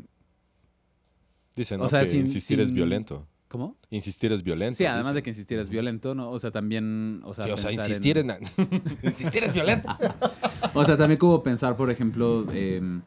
Dicen 1.55 1.81
O 1.81 1.89
que 1.89 2.07
sin- 2.07 2.21
insistir 2.21 2.61
es 2.61 2.73
violento. 2.73 3.27
¿Cómo? 3.49 3.79
Insistir 3.91 4.31
es 4.33 4.43
violento. 4.43 4.77
Sí, 4.77 4.85
además 4.85 5.07
dicen. 5.07 5.15
de 5.15 5.23
que 5.23 5.31
insistir 5.31 5.59
es 5.59 5.69
violento, 5.71 6.15
¿no? 6.15 6.31
O 6.31 6.39
sea, 6.39 6.51
también, 6.51 7.23
o 7.25 7.33
sea, 7.33 7.45
Sí, 7.45 7.51
o 7.51 7.57
sea, 7.57 7.71
en- 7.71 7.81
insistir, 7.81 8.19
en... 8.19 8.29
insistir 9.03 9.45
es 9.45 9.55
violento. 9.55 9.89
O 10.75 10.85
sea, 10.85 10.97
también 10.97 11.19
como 11.19 11.43
pensar, 11.43 11.75
por 11.77 11.91
ejemplo, 11.91 12.47
em, 12.53 13.03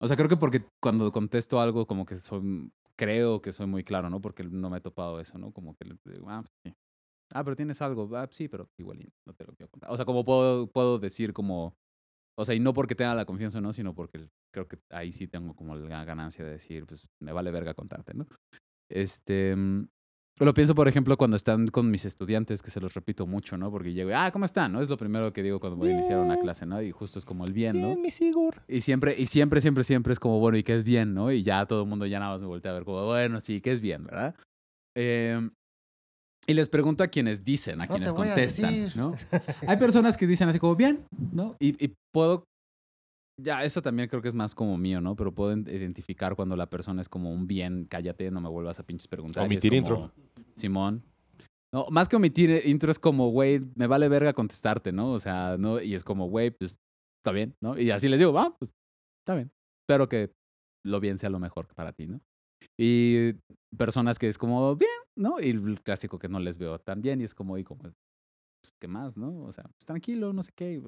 o 0.00 0.06
sea, 0.06 0.16
creo 0.16 0.28
que 0.28 0.36
porque 0.36 0.64
cuando 0.80 1.10
contesto 1.10 1.60
algo 1.60 1.86
como 1.86 2.06
que 2.06 2.16
soy, 2.16 2.70
creo 2.96 3.42
que 3.42 3.50
soy 3.50 3.66
muy 3.66 3.82
claro, 3.82 4.08
¿no? 4.10 4.20
Porque 4.20 4.44
no 4.44 4.70
me 4.70 4.78
he 4.78 4.80
topado 4.80 5.18
eso, 5.18 5.38
¿no? 5.38 5.50
Como 5.52 5.74
que 5.76 5.84
digo, 6.04 6.30
ah, 6.30 6.42
pues 6.42 6.52
sí. 6.64 6.74
Ah, 7.32 7.42
pero 7.42 7.56
tienes 7.56 7.82
algo, 7.82 8.08
ah, 8.16 8.28
sí, 8.30 8.46
pero 8.48 8.68
igual 8.78 9.00
no 9.26 9.32
te 9.34 9.44
lo 9.44 9.54
quiero 9.54 9.70
contar. 9.70 9.90
O 9.90 9.96
sea, 9.96 10.04
como 10.04 10.24
puedo, 10.24 10.68
puedo 10.68 10.98
decir 11.00 11.32
como, 11.32 11.74
o 12.38 12.44
sea, 12.44 12.54
y 12.54 12.60
no 12.60 12.72
porque 12.74 12.94
tenga 12.94 13.14
la 13.14 13.24
confianza, 13.24 13.60
¿no? 13.60 13.72
Sino 13.72 13.92
porque 13.94 14.28
creo 14.52 14.68
que 14.68 14.78
ahí 14.90 15.12
sí 15.12 15.26
tengo 15.26 15.54
como 15.56 15.74
la 15.74 16.04
ganancia 16.04 16.44
de 16.44 16.52
decir, 16.52 16.86
pues 16.86 17.08
me 17.20 17.32
vale 17.32 17.50
verga 17.50 17.74
contarte, 17.74 18.14
¿no? 18.14 18.26
Este, 18.90 19.54
mm, 19.56 19.88
Lo 20.40 20.52
pienso, 20.52 20.74
por 20.74 20.88
ejemplo, 20.88 21.16
cuando 21.16 21.36
están 21.36 21.68
con 21.68 21.90
mis 21.92 22.04
estudiantes, 22.04 22.60
que 22.60 22.70
se 22.70 22.80
los 22.80 22.92
repito 22.94 23.24
mucho, 23.24 23.56
¿no? 23.56 23.70
Porque 23.70 23.92
llego, 23.92 24.10
ah, 24.14 24.32
¿cómo 24.32 24.44
están? 24.44 24.72
¿No? 24.72 24.82
Es 24.82 24.90
lo 24.90 24.96
primero 24.96 25.32
que 25.32 25.44
digo 25.44 25.60
cuando 25.60 25.76
voy 25.76 25.90
a 25.90 25.92
iniciar 25.92 26.18
una 26.18 26.36
clase, 26.40 26.66
¿no? 26.66 26.82
Y 26.82 26.90
justo 26.90 27.20
es 27.20 27.24
como 27.24 27.44
el 27.44 27.52
bien, 27.52 27.80
¿no? 27.80 27.96
mi 27.96 28.10
Sigur. 28.10 28.62
Y 28.66 28.80
siempre, 28.80 29.14
y 29.16 29.26
siempre, 29.26 29.60
siempre, 29.60 29.84
siempre 29.84 30.12
es 30.12 30.18
como, 30.18 30.40
bueno, 30.40 30.58
¿y 30.58 30.64
qué 30.64 30.74
es 30.74 30.82
bien, 30.82 31.14
no? 31.14 31.30
Y 31.30 31.44
ya 31.44 31.66
todo 31.66 31.82
el 31.82 31.88
mundo 31.88 32.04
ya 32.06 32.18
nada 32.18 32.32
más 32.32 32.40
me 32.40 32.48
voltea 32.48 32.72
a 32.72 32.74
ver 32.74 32.84
como, 32.84 33.04
bueno, 33.06 33.40
sí, 33.40 33.60
¿qué 33.60 33.70
es 33.70 33.80
bien, 33.80 34.04
verdad? 34.04 34.34
Em, 34.96 35.52
y 36.48 36.54
les 36.54 36.68
pregunto 36.68 37.04
a 37.04 37.06
quienes 37.06 37.44
dicen, 37.44 37.80
a 37.80 37.86
No 37.86 37.92
quienes 37.92 38.08
a 38.10 38.14
contestan. 38.14 38.74
¿no? 38.96 39.14
Hay 39.68 39.76
personas 39.76 40.16
que 40.16 40.26
dicen 40.26 40.48
así 40.48 40.58
como, 40.58 40.74
bien, 40.74 41.06
¿no? 41.32 41.54
Y, 41.60 41.82
y 41.82 41.94
puedo, 42.12 42.44
ya, 43.36 43.64
eso 43.64 43.82
también 43.82 44.08
creo 44.08 44.22
que 44.22 44.28
es 44.28 44.34
más 44.34 44.54
como 44.54 44.76
mío, 44.78 45.00
¿no? 45.00 45.16
Pero 45.16 45.34
puedo 45.34 45.52
en- 45.52 45.66
identificar 45.68 46.36
cuando 46.36 46.56
la 46.56 46.68
persona 46.70 47.00
es 47.00 47.08
como 47.08 47.32
un 47.32 47.46
bien, 47.46 47.86
cállate, 47.88 48.30
no 48.30 48.40
me 48.40 48.48
vuelvas 48.48 48.78
a 48.80 48.84
pinches 48.86 49.08
preguntar. 49.08 49.44
Omitir 49.44 49.70
como, 49.70 49.78
intro. 49.78 50.12
Simón. 50.54 51.02
No, 51.72 51.86
más 51.90 52.08
que 52.08 52.16
omitir 52.16 52.50
eh, 52.50 52.62
intro 52.66 52.90
es 52.92 52.98
como, 53.00 53.30
güey, 53.30 53.60
me 53.74 53.86
vale 53.88 54.08
verga 54.08 54.32
contestarte, 54.32 54.92
¿no? 54.92 55.10
O 55.12 55.18
sea, 55.18 55.56
no, 55.58 55.80
y 55.80 55.94
es 55.94 56.04
como, 56.04 56.28
güey, 56.28 56.50
pues, 56.52 56.78
está 57.18 57.32
bien, 57.32 57.56
¿no? 57.60 57.78
Y 57.78 57.90
así 57.90 58.08
les 58.08 58.20
digo, 58.20 58.32
va, 58.32 58.56
pues, 58.56 58.70
está 59.22 59.34
bien. 59.34 59.50
Espero 59.82 60.08
que 60.08 60.32
lo 60.84 61.00
bien 61.00 61.18
sea 61.18 61.30
lo 61.30 61.40
mejor 61.40 61.66
para 61.74 61.92
ti, 61.92 62.06
¿no? 62.06 62.20
Y 62.78 63.32
personas 63.76 64.18
que 64.18 64.28
es 64.28 64.38
como, 64.38 64.76
bien, 64.76 64.90
¿no? 65.16 65.40
Y 65.40 65.50
el 65.50 65.80
clásico 65.82 66.18
que 66.18 66.28
no 66.28 66.38
les 66.38 66.58
veo 66.58 66.78
tan 66.78 67.02
bien 67.02 67.20
y 67.20 67.24
es 67.24 67.34
como, 67.34 67.58
y 67.58 67.64
como, 67.64 67.80
pues, 67.82 67.94
¿qué 68.80 68.86
más, 68.86 69.16
no? 69.16 69.42
O 69.42 69.50
sea, 69.50 69.64
pues 69.64 69.84
tranquilo, 69.84 70.32
no 70.32 70.42
sé 70.42 70.52
qué, 70.54 70.80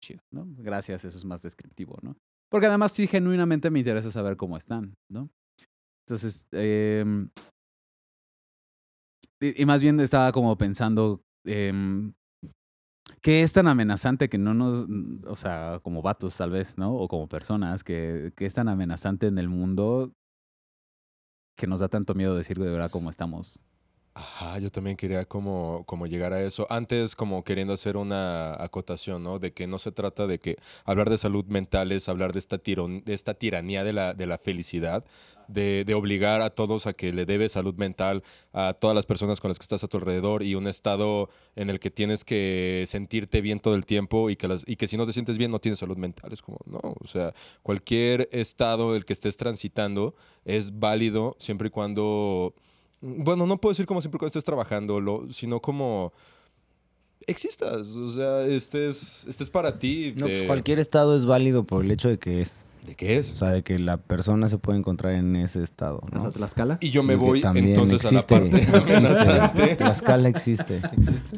chido, 0.00 0.20
¿no? 0.30 0.46
Gracias, 0.58 1.04
eso 1.04 1.16
es 1.16 1.24
más 1.24 1.42
descriptivo, 1.42 1.96
¿no? 2.02 2.16
Porque 2.50 2.66
además 2.66 2.92
sí, 2.92 3.06
genuinamente 3.06 3.70
me 3.70 3.80
interesa 3.80 4.10
saber 4.10 4.36
cómo 4.36 4.56
están, 4.56 4.94
¿no? 5.10 5.28
Entonces, 6.06 6.46
y, 9.40 9.62
y 9.62 9.66
más 9.66 9.82
bien 9.82 9.98
estaba 10.00 10.32
como 10.32 10.56
pensando, 10.56 11.22
em, 11.44 12.12
¿qué 13.20 13.42
es 13.42 13.52
tan 13.52 13.66
amenazante 13.66 14.28
que 14.28 14.38
no 14.38 14.54
nos, 14.54 14.86
o 15.26 15.36
sea, 15.36 15.80
como 15.82 16.02
vatos 16.02 16.36
tal 16.36 16.50
vez, 16.50 16.78
¿no? 16.78 16.94
O 16.94 17.08
como 17.08 17.28
personas, 17.28 17.82
que, 17.82 18.32
que 18.36 18.46
es 18.46 18.54
tan 18.54 18.68
amenazante 18.68 19.26
en 19.26 19.38
el 19.38 19.48
mundo 19.48 20.12
que 21.56 21.66
nos 21.66 21.80
da 21.80 21.88
tanto 21.88 22.14
miedo 22.14 22.36
decir 22.36 22.58
de 22.58 22.70
verdad 22.70 22.90
cómo 22.90 23.10
estamos? 23.10 23.64
Ajá, 24.18 24.58
yo 24.60 24.70
también 24.70 24.96
quería 24.96 25.26
como, 25.26 25.84
como 25.84 26.06
llegar 26.06 26.32
a 26.32 26.42
eso. 26.42 26.66
Antes 26.70 27.14
como 27.14 27.44
queriendo 27.44 27.74
hacer 27.74 27.98
una 27.98 28.54
acotación, 28.62 29.22
¿no? 29.22 29.38
De 29.38 29.52
que 29.52 29.66
no 29.66 29.78
se 29.78 29.92
trata 29.92 30.26
de 30.26 30.38
que 30.38 30.56
hablar 30.86 31.10
de 31.10 31.18
salud 31.18 31.44
mental 31.44 31.92
es 31.92 32.08
hablar 32.08 32.32
de 32.32 32.38
esta, 32.38 32.56
tiron- 32.56 33.04
de 33.04 33.12
esta 33.12 33.34
tiranía 33.34 33.84
de 33.84 33.92
la, 33.92 34.14
de 34.14 34.24
la 34.26 34.38
felicidad, 34.38 35.04
de, 35.48 35.84
de 35.86 35.92
obligar 35.92 36.40
a 36.40 36.48
todos 36.48 36.86
a 36.86 36.94
que 36.94 37.12
le 37.12 37.26
debes 37.26 37.52
salud 37.52 37.74
mental 37.74 38.22
a 38.54 38.72
todas 38.72 38.96
las 38.96 39.04
personas 39.04 39.38
con 39.38 39.50
las 39.50 39.58
que 39.58 39.64
estás 39.64 39.84
a 39.84 39.88
tu 39.88 39.98
alrededor 39.98 40.42
y 40.42 40.54
un 40.54 40.66
estado 40.66 41.28
en 41.54 41.68
el 41.68 41.78
que 41.78 41.90
tienes 41.90 42.24
que 42.24 42.84
sentirte 42.86 43.42
bien 43.42 43.60
todo 43.60 43.74
el 43.74 43.84
tiempo 43.84 44.30
y 44.30 44.36
que, 44.36 44.48
las, 44.48 44.64
y 44.66 44.76
que 44.76 44.88
si 44.88 44.96
no 44.96 45.04
te 45.04 45.12
sientes 45.12 45.36
bien 45.36 45.50
no 45.50 45.58
tienes 45.58 45.78
salud 45.78 45.98
mental. 45.98 46.32
Es 46.32 46.40
como, 46.40 46.56
no, 46.64 46.80
o 46.82 47.06
sea, 47.06 47.34
cualquier 47.62 48.30
estado 48.32 48.96
el 48.96 49.04
que 49.04 49.12
estés 49.12 49.36
transitando 49.36 50.14
es 50.46 50.78
válido 50.78 51.36
siempre 51.38 51.68
y 51.68 51.70
cuando... 51.70 52.54
Bueno, 53.00 53.46
no 53.46 53.58
puedo 53.60 53.72
decir 53.72 53.86
como 53.86 54.00
siempre 54.00 54.18
cuando 54.18 54.28
estés 54.28 54.44
trabajando, 54.44 55.00
lo- 55.00 55.30
sino 55.32 55.60
como 55.60 56.12
existas, 57.26 57.88
o 57.96 58.10
sea, 58.10 58.42
estés, 58.46 59.26
estés 59.26 59.50
para 59.50 59.78
ti. 59.78 60.14
No, 60.16 60.26
pues 60.26 60.42
cualquier 60.46 60.78
estado 60.78 61.16
es 61.16 61.26
válido 61.26 61.64
por 61.64 61.84
el 61.84 61.90
hecho 61.90 62.08
de 62.08 62.18
que 62.18 62.40
es. 62.42 62.64
¿De 62.86 62.94
qué 62.94 63.16
O 63.16 63.20
es? 63.20 63.26
sea, 63.26 63.50
de 63.50 63.62
que 63.62 63.78
la 63.78 63.96
persona 63.96 64.48
se 64.48 64.58
puede 64.58 64.78
encontrar 64.78 65.14
en 65.14 65.34
ese 65.36 65.62
estado, 65.62 66.00
¿no? 66.12 66.18
¿Hasta 66.18 66.30
Tlaxcala? 66.30 66.78
Y 66.80 66.90
yo 66.90 67.02
me 67.02 67.14
Y 67.14 67.16
voy 67.16 67.42
entonces 67.54 67.96
existe, 68.04 68.34
a 68.36 68.40
la 68.40 68.44
parte 68.50 68.56
existe. 68.62 68.94
amenazante. 68.94 69.76
Tlaxcala 69.76 70.28
existe. 70.28 70.80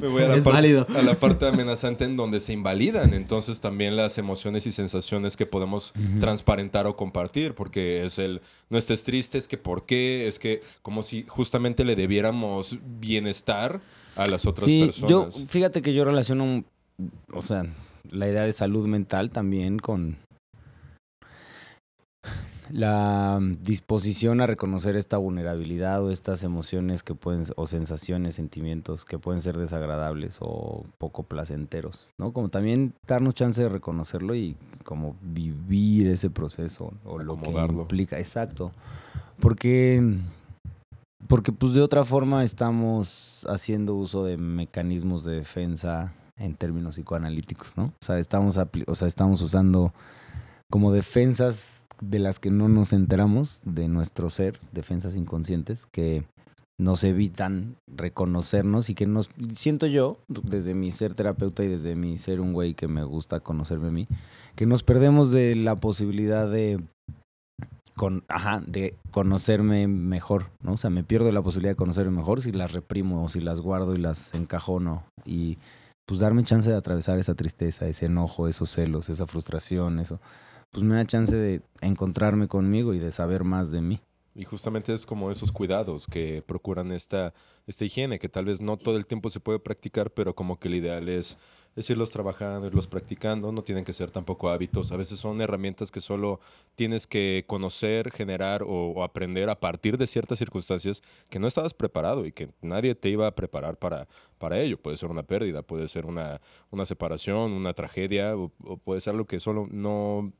Me 0.00 0.08
voy 0.08 0.22
a 0.24 0.28
la, 0.28 0.36
Es 0.36 0.44
par- 0.44 0.52
válido. 0.52 0.86
a 0.96 1.02
la 1.02 1.14
parte 1.14 1.48
amenazante 1.48 2.04
en 2.04 2.16
donde 2.16 2.40
se 2.40 2.52
invalidan 2.52 3.14
entonces 3.14 3.60
también 3.60 3.96
las 3.96 4.18
emociones 4.18 4.66
y 4.66 4.72
sensaciones 4.72 5.36
que 5.36 5.46
podemos 5.46 5.92
transparentar 6.20 6.86
o 6.86 6.96
compartir, 6.96 7.54
porque 7.54 8.04
es 8.04 8.18
el 8.18 8.42
no 8.68 8.76
estés 8.78 9.04
triste, 9.04 9.38
es 9.38 9.48
que 9.48 9.56
por 9.56 9.86
qué, 9.86 10.28
es 10.28 10.38
que 10.38 10.60
como 10.82 11.02
si 11.02 11.24
justamente 11.28 11.84
le 11.84 11.96
debiéramos 11.96 12.76
bienestar 13.00 13.80
a 14.16 14.26
las 14.26 14.46
otras 14.46 14.68
Sí, 14.68 14.84
personas. 14.84 15.10
yo, 15.10 15.28
fíjate 15.46 15.80
que 15.80 15.94
yo 15.94 16.04
relaciono, 16.04 16.64
o 17.32 17.40
sea, 17.42 17.64
la 18.10 18.28
idea 18.28 18.42
de 18.42 18.52
salud 18.52 18.86
mental 18.86 19.30
también 19.30 19.78
con 19.78 20.16
la 22.70 23.38
disposición 23.62 24.40
a 24.40 24.46
reconocer 24.46 24.96
esta 24.96 25.16
vulnerabilidad 25.16 26.02
o 26.02 26.10
estas 26.10 26.42
emociones 26.42 27.02
que 27.02 27.14
pueden, 27.14 27.44
o 27.56 27.66
sensaciones, 27.66 28.34
sentimientos 28.34 29.04
que 29.04 29.18
pueden 29.18 29.40
ser 29.40 29.56
desagradables 29.56 30.38
o 30.40 30.84
poco 30.98 31.22
placenteros, 31.22 32.10
¿no? 32.18 32.32
Como 32.32 32.48
también 32.48 32.94
darnos 33.06 33.34
chance 33.34 33.62
de 33.62 33.68
reconocerlo 33.68 34.34
y 34.34 34.56
como 34.84 35.16
vivir 35.22 36.06
ese 36.08 36.30
proceso 36.30 36.92
o 37.04 37.18
lo 37.18 37.40
que 37.40 37.50
implica, 37.50 38.18
exacto. 38.18 38.72
Porque 39.40 40.02
porque 41.26 41.52
pues 41.52 41.74
de 41.74 41.82
otra 41.82 42.04
forma 42.04 42.44
estamos 42.44 43.46
haciendo 43.48 43.94
uso 43.94 44.24
de 44.24 44.36
mecanismos 44.36 45.24
de 45.24 45.34
defensa 45.34 46.14
en 46.38 46.54
términos 46.54 46.94
psicoanalíticos, 46.94 47.76
¿no? 47.76 47.86
O 47.86 48.04
sea, 48.04 48.18
estamos, 48.18 48.58
o 48.86 48.94
sea, 48.94 49.08
estamos 49.08 49.42
usando 49.42 49.92
como 50.70 50.92
defensas 50.92 51.84
de 52.00 52.18
las 52.18 52.38
que 52.38 52.50
no 52.50 52.68
nos 52.68 52.92
enteramos 52.92 53.60
de 53.64 53.88
nuestro 53.88 54.30
ser, 54.30 54.60
defensas 54.72 55.16
inconscientes 55.16 55.86
que 55.86 56.24
nos 56.80 57.02
evitan 57.02 57.76
reconocernos 57.88 58.88
y 58.88 58.94
que 58.94 59.06
nos, 59.06 59.30
siento 59.54 59.86
yo, 59.86 60.18
desde 60.28 60.74
mi 60.74 60.92
ser 60.92 61.14
terapeuta 61.14 61.64
y 61.64 61.68
desde 61.68 61.96
mi 61.96 62.18
ser 62.18 62.40
un 62.40 62.52
güey 62.52 62.74
que 62.74 62.86
me 62.86 63.02
gusta 63.02 63.40
conocerme 63.40 63.88
a 63.88 63.92
mí, 63.92 64.08
que 64.54 64.66
nos 64.66 64.84
perdemos 64.84 65.32
de 65.32 65.56
la 65.56 65.76
posibilidad 65.76 66.48
de 66.48 66.80
con, 67.96 68.22
ajá, 68.28 68.62
de 68.64 68.94
conocerme 69.10 69.88
mejor, 69.88 70.50
¿no? 70.62 70.74
O 70.74 70.76
sea, 70.76 70.88
me 70.88 71.02
pierdo 71.02 71.32
la 71.32 71.42
posibilidad 71.42 71.72
de 71.72 71.76
conocerme 71.76 72.16
mejor 72.16 72.40
si 72.40 72.52
las 72.52 72.72
reprimo 72.72 73.24
o 73.24 73.28
si 73.28 73.40
las 73.40 73.60
guardo 73.60 73.96
y 73.96 73.98
las 73.98 74.32
encajono 74.34 75.02
y 75.24 75.58
pues 76.06 76.20
darme 76.20 76.44
chance 76.44 76.70
de 76.70 76.76
atravesar 76.76 77.18
esa 77.18 77.34
tristeza, 77.34 77.88
ese 77.88 78.06
enojo, 78.06 78.46
esos 78.46 78.70
celos, 78.70 79.08
esa 79.08 79.26
frustración, 79.26 79.98
eso, 79.98 80.20
pues 80.70 80.84
me 80.84 80.94
da 80.94 81.06
chance 81.06 81.34
de 81.34 81.62
encontrarme 81.80 82.48
conmigo 82.48 82.94
y 82.94 82.98
de 82.98 83.12
saber 83.12 83.44
más 83.44 83.70
de 83.70 83.80
mí. 83.80 84.00
Y 84.38 84.44
justamente 84.44 84.94
es 84.94 85.04
como 85.04 85.32
esos 85.32 85.50
cuidados 85.50 86.06
que 86.06 86.42
procuran 86.46 86.92
esta, 86.92 87.34
esta 87.66 87.84
higiene, 87.84 88.20
que 88.20 88.28
tal 88.28 88.44
vez 88.44 88.60
no 88.60 88.76
todo 88.76 88.96
el 88.96 89.04
tiempo 89.04 89.30
se 89.30 89.40
puede 89.40 89.58
practicar, 89.58 90.12
pero 90.12 90.32
como 90.32 90.60
que 90.60 90.68
el 90.68 90.76
ideal 90.76 91.08
es, 91.08 91.36
es 91.74 91.90
irlos 91.90 92.12
trabajando, 92.12 92.68
irlos 92.68 92.86
practicando, 92.86 93.50
no 93.50 93.64
tienen 93.64 93.84
que 93.84 93.92
ser 93.92 94.12
tampoco 94.12 94.48
hábitos, 94.48 94.92
a 94.92 94.96
veces 94.96 95.18
son 95.18 95.40
herramientas 95.40 95.90
que 95.90 96.00
solo 96.00 96.38
tienes 96.76 97.08
que 97.08 97.46
conocer, 97.48 98.12
generar 98.12 98.62
o, 98.64 99.02
aprender 99.02 99.50
a 99.50 99.58
partir 99.58 99.98
de 99.98 100.06
ciertas 100.06 100.38
circunstancias 100.38 101.02
que 101.28 101.40
no 101.40 101.48
estabas 101.48 101.74
preparado 101.74 102.24
y 102.24 102.30
que 102.30 102.48
nadie 102.62 102.94
te 102.94 103.08
iba 103.08 103.26
a 103.26 103.34
preparar 103.34 103.76
para, 103.76 104.06
para 104.38 104.60
ello. 104.60 104.80
Puede 104.80 104.98
ser 104.98 105.10
una 105.10 105.24
pérdida, 105.24 105.62
puede 105.62 105.88
ser 105.88 106.06
una, 106.06 106.40
una 106.70 106.86
separación, 106.86 107.50
una 107.50 107.74
tragedia, 107.74 108.36
o, 108.36 108.52
o 108.62 108.76
puede 108.76 109.00
ser 109.00 109.14
algo 109.14 109.26
que 109.26 109.40
solo 109.40 109.66
no 109.68 110.32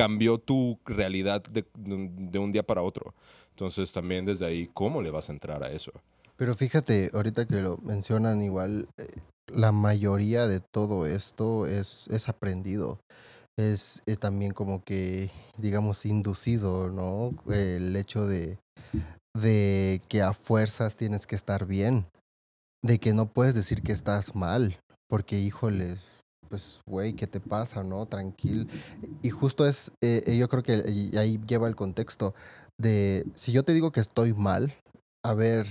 cambió 0.00 0.38
tu 0.38 0.78
realidad 0.86 1.42
de, 1.42 1.66
de 1.74 2.38
un 2.38 2.52
día 2.52 2.62
para 2.62 2.80
otro. 2.80 3.12
Entonces 3.50 3.92
también 3.92 4.24
desde 4.24 4.46
ahí, 4.46 4.70
¿cómo 4.72 5.02
le 5.02 5.10
vas 5.10 5.28
a 5.28 5.32
entrar 5.32 5.62
a 5.62 5.70
eso? 5.70 5.92
Pero 6.36 6.54
fíjate, 6.54 7.10
ahorita 7.12 7.44
que 7.44 7.60
lo 7.60 7.76
mencionan 7.82 8.40
igual, 8.40 8.88
eh, 8.96 9.06
la 9.52 9.72
mayoría 9.72 10.46
de 10.46 10.60
todo 10.60 11.04
esto 11.04 11.66
es, 11.66 12.08
es 12.08 12.30
aprendido. 12.30 12.98
Es 13.58 14.02
eh, 14.06 14.16
también 14.16 14.52
como 14.52 14.82
que, 14.82 15.30
digamos, 15.58 16.06
inducido, 16.06 16.88
¿no? 16.88 17.34
El 17.52 17.94
hecho 17.94 18.26
de, 18.26 18.58
de 19.36 20.00
que 20.08 20.22
a 20.22 20.32
fuerzas 20.32 20.96
tienes 20.96 21.26
que 21.26 21.36
estar 21.36 21.66
bien. 21.66 22.06
De 22.82 22.98
que 22.98 23.12
no 23.12 23.26
puedes 23.26 23.54
decir 23.54 23.82
que 23.82 23.92
estás 23.92 24.34
mal. 24.34 24.80
Porque, 25.10 25.38
híjoles, 25.38 26.19
pues, 26.50 26.82
güey, 26.84 27.14
¿qué 27.14 27.28
te 27.28 27.40
pasa, 27.40 27.84
no? 27.84 28.06
Tranquilo. 28.06 28.66
Y 29.22 29.30
justo 29.30 29.66
es, 29.66 29.92
eh, 30.02 30.24
eh, 30.26 30.36
yo 30.36 30.48
creo 30.48 30.62
que 30.64 30.72
ahí 31.16 31.40
lleva 31.46 31.68
el 31.68 31.76
contexto 31.76 32.34
de, 32.76 33.24
si 33.36 33.52
yo 33.52 33.62
te 33.62 33.72
digo 33.72 33.92
que 33.92 34.00
estoy 34.00 34.34
mal, 34.34 34.72
a 35.24 35.32
ver, 35.32 35.66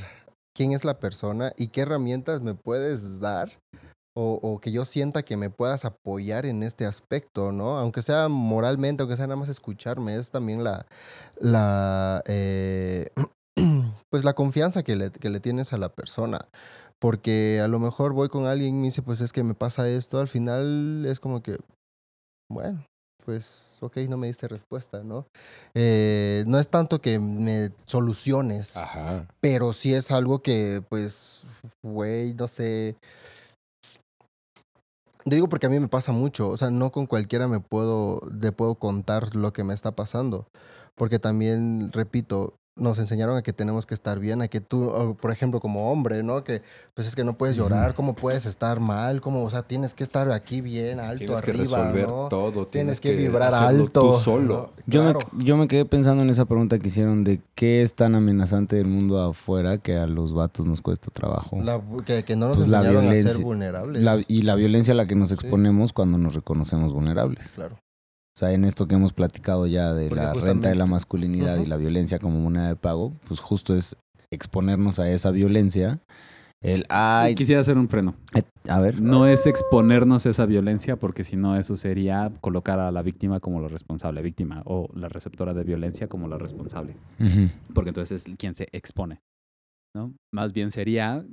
quién 0.56 0.72
es 0.72 0.86
la 0.86 1.00
persona 1.00 1.52
y 1.58 1.68
qué 1.68 1.82
herramientas 1.82 2.42
me 2.42 2.56
puedes 2.56 3.20
dar 3.20 3.60
o, 4.22 4.60
que 4.62 4.74
yo 4.74 4.84
sienta 4.84 5.24
que 5.24 5.38
me 5.38 5.50
puedas 5.50 5.86
apoyar 5.86 6.46
en 6.46 6.62
este 6.64 6.86
aspecto, 6.86 7.54
¿no? 7.54 7.78
Aunque 7.78 8.02
sea 8.02 8.28
moralmente, 8.28 9.02
aunque 9.02 9.16
sea 9.16 9.28
nada 9.28 9.40
más 9.40 9.48
escucharme, 9.48 10.16
es 10.18 10.30
también 10.30 10.62
la, 10.62 10.86
la 11.40 12.22
eh, 12.26 13.12
pues 14.12 14.26
la 14.26 14.34
confianza 14.34 14.84
que 14.84 14.98
le 14.98 15.40
tienes 15.40 15.72
a 15.72 15.78
la 15.78 15.88
persona. 15.88 16.50
Porque 17.00 17.62
a 17.64 17.68
lo 17.68 17.80
mejor 17.80 18.14
voy 18.14 18.30
con 18.30 18.46
alguien 18.46 18.76
y 18.76 18.80
me 18.80 18.86
dice, 18.86 19.02
pues 19.02 19.22
es 19.22 19.32
que 19.32 19.44
me 19.44 19.54
pasa 19.54 19.88
esto, 19.88 20.20
al 20.20 20.28
final 20.28 21.06
es 21.06 21.20
como 21.20 21.42
que, 21.42 21.58
bueno, 22.52 22.84
pues, 23.26 23.78
ok, 23.82 23.98
no 24.10 24.18
me 24.18 24.28
diste 24.28 24.48
respuesta, 24.48 25.04
¿no? 25.04 25.26
Eh, 25.76 26.44
no 26.48 26.60
es 26.60 26.68
tanto 26.68 27.00
que 27.00 27.20
me 27.20 27.70
soluciones, 27.86 28.76
Ajá. 28.76 29.28
pero 29.40 29.72
sí 29.72 29.94
es 29.94 30.12
algo 30.12 30.40
que, 30.40 30.84
pues, 30.90 31.44
güey, 31.86 32.34
no 32.34 32.48
sé. 32.48 32.96
Te 35.24 35.36
digo 35.36 35.48
porque 35.48 35.68
a 35.68 35.70
mí 35.70 35.80
me 35.80 35.88
pasa 35.88 36.12
mucho, 36.12 36.50
o 36.50 36.58
sea, 36.58 36.72
no 36.72 36.92
con 36.92 37.06
cualquiera 37.06 37.48
me 37.48 37.60
puedo, 37.60 38.20
le 38.42 38.52
puedo 38.52 38.76
contar 38.76 39.36
lo 39.36 39.54
que 39.54 39.64
me 39.64 39.74
está 39.74 39.92
pasando, 39.92 40.48
porque 40.96 41.20
también, 41.20 41.92
repito, 41.94 42.56
nos 42.80 42.98
enseñaron 43.00 43.38
a 43.38 43.42
que 43.42 43.54
tenemos 43.54 43.86
que 43.86 43.94
estar 43.94 44.20
bien, 44.20 44.42
a 44.42 44.48
que 44.48 44.62
tú, 44.62 45.16
por 45.22 45.32
ejemplo, 45.32 45.60
como 45.60 45.92
hombre, 45.92 46.24
¿no? 46.24 46.44
Que 46.44 46.62
pues 46.94 47.08
es 47.08 47.16
que 47.16 47.24
no 47.24 47.38
puedes 47.38 47.56
llorar, 47.56 47.94
cómo 47.94 48.14
puedes 48.16 48.46
estar 48.46 48.80
mal, 48.80 49.22
cómo, 49.22 49.44
o 49.44 49.50
sea, 49.50 49.64
tienes 49.64 49.94
que 49.94 50.04
estar 50.04 50.32
aquí 50.32 50.62
bien, 50.62 51.00
alto, 51.00 51.18
Tienes 51.26 51.42
que 51.42 51.52
arriba, 51.52 51.78
resolver 51.84 52.08
¿no? 52.08 52.28
todo. 52.30 52.68
Tienes 52.68 53.00
que 53.02 53.14
vibrar 53.16 53.54
alto. 53.54 54.18
Tú 54.18 54.20
solo. 54.24 54.72
¿no? 54.78 54.84
Yo, 54.88 55.02
Claro. 55.02 55.20
me, 55.34 55.44
yo 55.46 55.58
me 55.58 55.68
quedé 55.68 55.86
pensando 55.86 56.24
en 56.24 56.30
esa 56.30 56.46
pregunta 56.46 56.80
que 56.80 56.88
hicieron 56.88 57.24
de 57.24 57.42
qué 57.56 57.82
es 57.82 57.94
tan 57.96 58.16
amenazante 58.16 58.76
del 58.78 58.88
mundo 58.88 59.22
afuera 59.22 59.78
que 59.78 59.98
a 59.98 60.08
los 60.08 60.34
vatos 60.34 60.66
nos 60.66 60.82
cuesta 60.82 61.10
trabajo. 61.12 61.58
La- 61.62 61.82
que, 62.06 62.24
que 62.24 62.36
no 62.36 62.48
nos 62.48 62.58
Pues 62.58 62.70
la 62.70 62.80
enseñaron 62.80 63.10
a 63.10 63.16
ser 63.16 63.44
vulnerables. 63.44 64.02
La- 64.04 64.20
y 64.28 64.42
la 64.44 64.56
violencia 64.56 64.94
a 64.94 64.96
la 64.96 65.06
que 65.06 65.16
nos 65.16 65.30
Sí. 65.30 65.36
exponemos 65.36 65.94
cuando 65.94 66.18
nos 66.18 66.34
reconocemos 66.36 66.94
vulnerables. 66.94 67.50
Claro. 67.56 67.78
O 68.36 68.40
sea, 68.40 68.52
en 68.54 68.64
esto 68.64 68.88
que 68.88 68.96
hemos 68.96 69.12
platicado 69.14 69.68
ya 69.68 69.94
de 69.94 70.08
Porque 70.08 70.24
la 70.24 70.34
renta 70.34 70.70
de 70.70 70.76
la 70.76 70.86
masculinidad 70.86 71.58
y 71.58 71.66
la 71.66 71.78
violencia 71.78 72.20
como 72.20 72.40
moneda 72.40 72.70
de 72.70 72.76
pago, 72.76 73.14
pues 73.28 73.40
justo 73.40 73.76
es 73.76 73.98
exponernos 74.32 75.00
a 75.00 75.10
esa 75.10 75.32
violencia. 75.32 76.00
El, 76.62 76.86
ay, 76.90 77.36
Quisiera 77.36 77.62
hacer 77.62 77.78
un 77.78 77.88
freno. 77.90 78.16
eh, 78.36 78.44
a 78.68 78.80
ver. 78.82 79.02
No 79.02 79.26
es 79.26 79.46
exponernos 79.46 80.26
a 80.26 80.30
esa 80.30 80.46
violencia, 80.46 80.98
porque 80.98 81.24
si 81.24 81.38
no, 81.38 81.56
eso 81.58 81.76
sería 81.76 82.32
colocar 82.42 82.80
a 82.80 82.92
la 82.92 83.02
víctima 83.02 83.40
como 83.40 83.62
la 83.62 83.68
responsable 83.70 84.22
víctima 84.22 84.62
o 84.66 84.90
la 84.94 85.10
receptora 85.10 85.54
de 85.54 85.64
violencia 85.64 86.08
como 86.08 86.28
la 86.28 86.38
responsable. 86.38 86.96
Porque 87.74 87.90
entonces 87.90 88.28
es 88.28 88.36
quien 88.38 88.54
se 88.54 88.68
expone. 88.72 89.22
¿no? 89.96 90.14
Más 90.34 90.54
bien 90.54 90.72
sería 90.72 91.26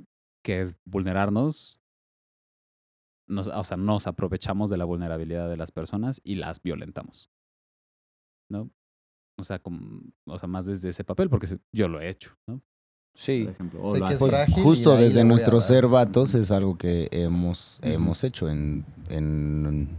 que 0.43 0.73
vulnerarnos, 0.85 1.79
nos, 3.27 3.47
o 3.47 3.63
sea, 3.63 3.77
nos 3.77 4.07
aprovechamos 4.07 4.69
de 4.69 4.77
la 4.77 4.85
vulnerabilidad 4.85 5.49
de 5.49 5.57
las 5.57 5.71
personas 5.71 6.21
y 6.23 6.35
las 6.35 6.61
violentamos. 6.61 7.29
¿No? 8.49 8.69
O 9.39 9.43
sea, 9.43 9.59
como, 9.59 10.01
o 10.25 10.39
sea, 10.39 10.47
más 10.47 10.65
desde 10.65 10.89
ese 10.89 11.03
papel, 11.03 11.29
porque 11.29 11.47
yo 11.71 11.87
lo 11.87 12.01
he 12.01 12.09
hecho, 12.09 12.35
¿no? 12.47 12.61
Sí. 13.15 13.43
Por 13.43 13.53
ejemplo. 13.53 13.85
Sé 13.87 13.99
que 13.99 14.13
es. 14.13 14.19
Pues, 14.19 14.31
frágil 14.31 14.63
justo 14.63 14.95
desde 14.95 15.23
nuestro 15.23 15.61
ser 15.61 15.87
vatos 15.87 16.35
es 16.35 16.51
algo 16.51 16.77
que 16.77 17.07
hemos, 17.11 17.79
hemos 17.81 18.23
hecho 18.23 18.49
en, 18.49 18.85
en, 19.09 19.89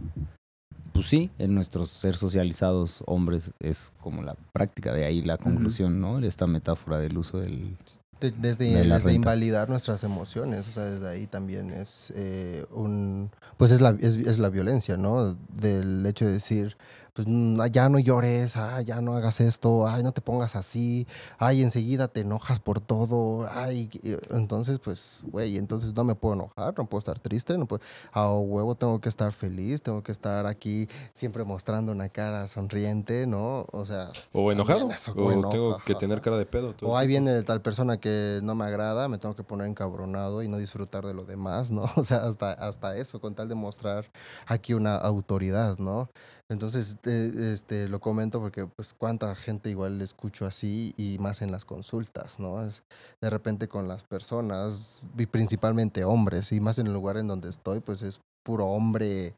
pues 0.93 1.07
sí, 1.07 1.29
en 1.37 1.53
nuestros 1.53 1.89
ser 1.89 2.15
socializados 2.15 3.03
hombres 3.05 3.53
es 3.59 3.93
como 4.01 4.21
la 4.21 4.35
práctica, 4.53 4.93
de 4.93 5.05
ahí 5.05 5.21
la 5.21 5.37
conclusión, 5.37 5.99
¿no? 5.99 6.19
Esta 6.19 6.47
metáfora 6.47 6.97
del 6.97 7.17
uso 7.17 7.39
del... 7.39 7.77
De- 8.19 8.31
desde 8.31 8.65
de 8.65 8.83
desde 8.83 9.13
invalidar 9.13 9.69
nuestras 9.69 10.03
emociones, 10.03 10.67
o 10.67 10.71
sea, 10.73 10.83
desde 10.83 11.07
ahí 11.07 11.25
también 11.27 11.71
es 11.71 12.11
eh, 12.15 12.65
un, 12.71 13.31
pues 13.57 13.71
es 13.71 13.79
la, 13.79 13.95
es, 14.01 14.17
es 14.17 14.39
la 14.39 14.49
violencia, 14.49 14.97
¿no? 14.97 15.37
Del 15.55 16.05
hecho 16.05 16.25
de 16.25 16.33
decir, 16.33 16.75
pues 17.13 17.27
mm, 17.27 17.61
ya 17.71 17.89
no 17.89 17.99
llores, 17.99 18.55
ah, 18.57 18.81
ya 18.81 19.01
no 19.01 19.15
hagas 19.15 19.39
esto, 19.41 19.87
ay, 19.87 20.03
no 20.03 20.11
te 20.11 20.21
pongas 20.21 20.55
así, 20.55 21.07
ay, 21.37 21.61
enseguida 21.61 22.07
te 22.07 22.21
enojas 22.21 22.59
por 22.59 22.79
todo, 22.79 23.47
ay, 23.51 23.87
que- 23.87 24.19
entonces, 24.31 24.79
pues, 24.79 25.21
güey, 25.31 25.57
entonces 25.57 25.93
no 25.95 26.03
me 26.03 26.15
puedo 26.15 26.35
enojar, 26.35 26.73
no 26.77 26.85
puedo 26.87 26.99
estar 26.99 27.19
triste, 27.19 27.57
no 27.57 27.65
puedo, 27.65 27.81
a 28.11 28.31
huevo 28.31 28.75
tengo 28.75 28.99
que 29.01 29.09
estar 29.09 29.31
feliz, 29.33 29.81
tengo 29.81 30.03
que 30.03 30.11
estar 30.11 30.45
aquí 30.45 30.87
siempre 31.13 31.43
mostrando 31.43 31.91
una 31.91 32.09
cara 32.09 32.47
sonriente, 32.47 33.27
¿no? 33.27 33.65
O 33.71 33.85
sea, 33.85 34.09
O 34.33 34.51
enojado. 34.51 34.89
Eso, 34.91 35.11
o 35.13 35.31
enoja, 35.31 35.49
tengo 35.51 35.77
que 35.85 35.95
tener 35.95 36.21
cara 36.21 36.37
de 36.37 36.45
pedo. 36.45 36.73
todo 36.73 36.89
o 36.91 36.97
ahí 36.97 37.07
tiempo. 37.07 37.25
viene 37.25 37.43
tal 37.43 37.61
persona 37.61 37.97
que 37.99 38.39
no 38.43 38.55
me 38.55 38.65
agrada, 38.65 39.07
me 39.07 39.17
tengo 39.17 39.35
que 39.35 39.43
poner 39.43 39.67
encabronado 39.67 40.41
y 40.43 40.47
no 40.47 40.57
disfrutar 40.57 41.05
de 41.05 41.13
lo 41.13 41.25
demás, 41.25 41.71
¿no? 41.71 41.83
O 41.97 42.03
sea, 42.05 42.19
hasta, 42.25 42.51
hasta 42.53 42.95
eso, 42.95 43.19
con 43.19 43.35
tal 43.35 43.49
de 43.49 43.55
mostrar 43.55 44.09
aquí 44.47 44.73
una 44.73 44.95
autoridad, 44.95 45.77
¿no? 45.77 46.09
Entonces, 46.51 46.97
eh, 47.05 47.51
este, 47.53 47.87
lo 47.87 47.99
comento 47.99 48.39
porque, 48.41 48.65
pues, 48.65 48.93
cuánta 48.93 49.35
gente 49.35 49.69
igual 49.69 49.99
le 49.99 50.03
escucho 50.03 50.45
así 50.45 50.93
y 50.97 51.17
más 51.19 51.41
en 51.43 51.51
las 51.51 51.63
consultas, 51.63 52.39
¿no? 52.39 52.63
Es 52.65 52.83
de 53.21 53.29
repente 53.29 53.67
con 53.67 53.87
las 53.87 54.03
personas, 54.03 55.03
y 55.17 55.25
principalmente 55.27 56.03
hombres, 56.03 56.51
y 56.51 56.59
más 56.59 56.79
en 56.79 56.87
el 56.87 56.93
lugar 56.93 57.17
en 57.17 57.27
donde 57.27 57.49
estoy, 57.49 57.81
pues 57.81 58.01
es 58.01 58.19
puro 58.43 58.65
hombre, 58.67 59.35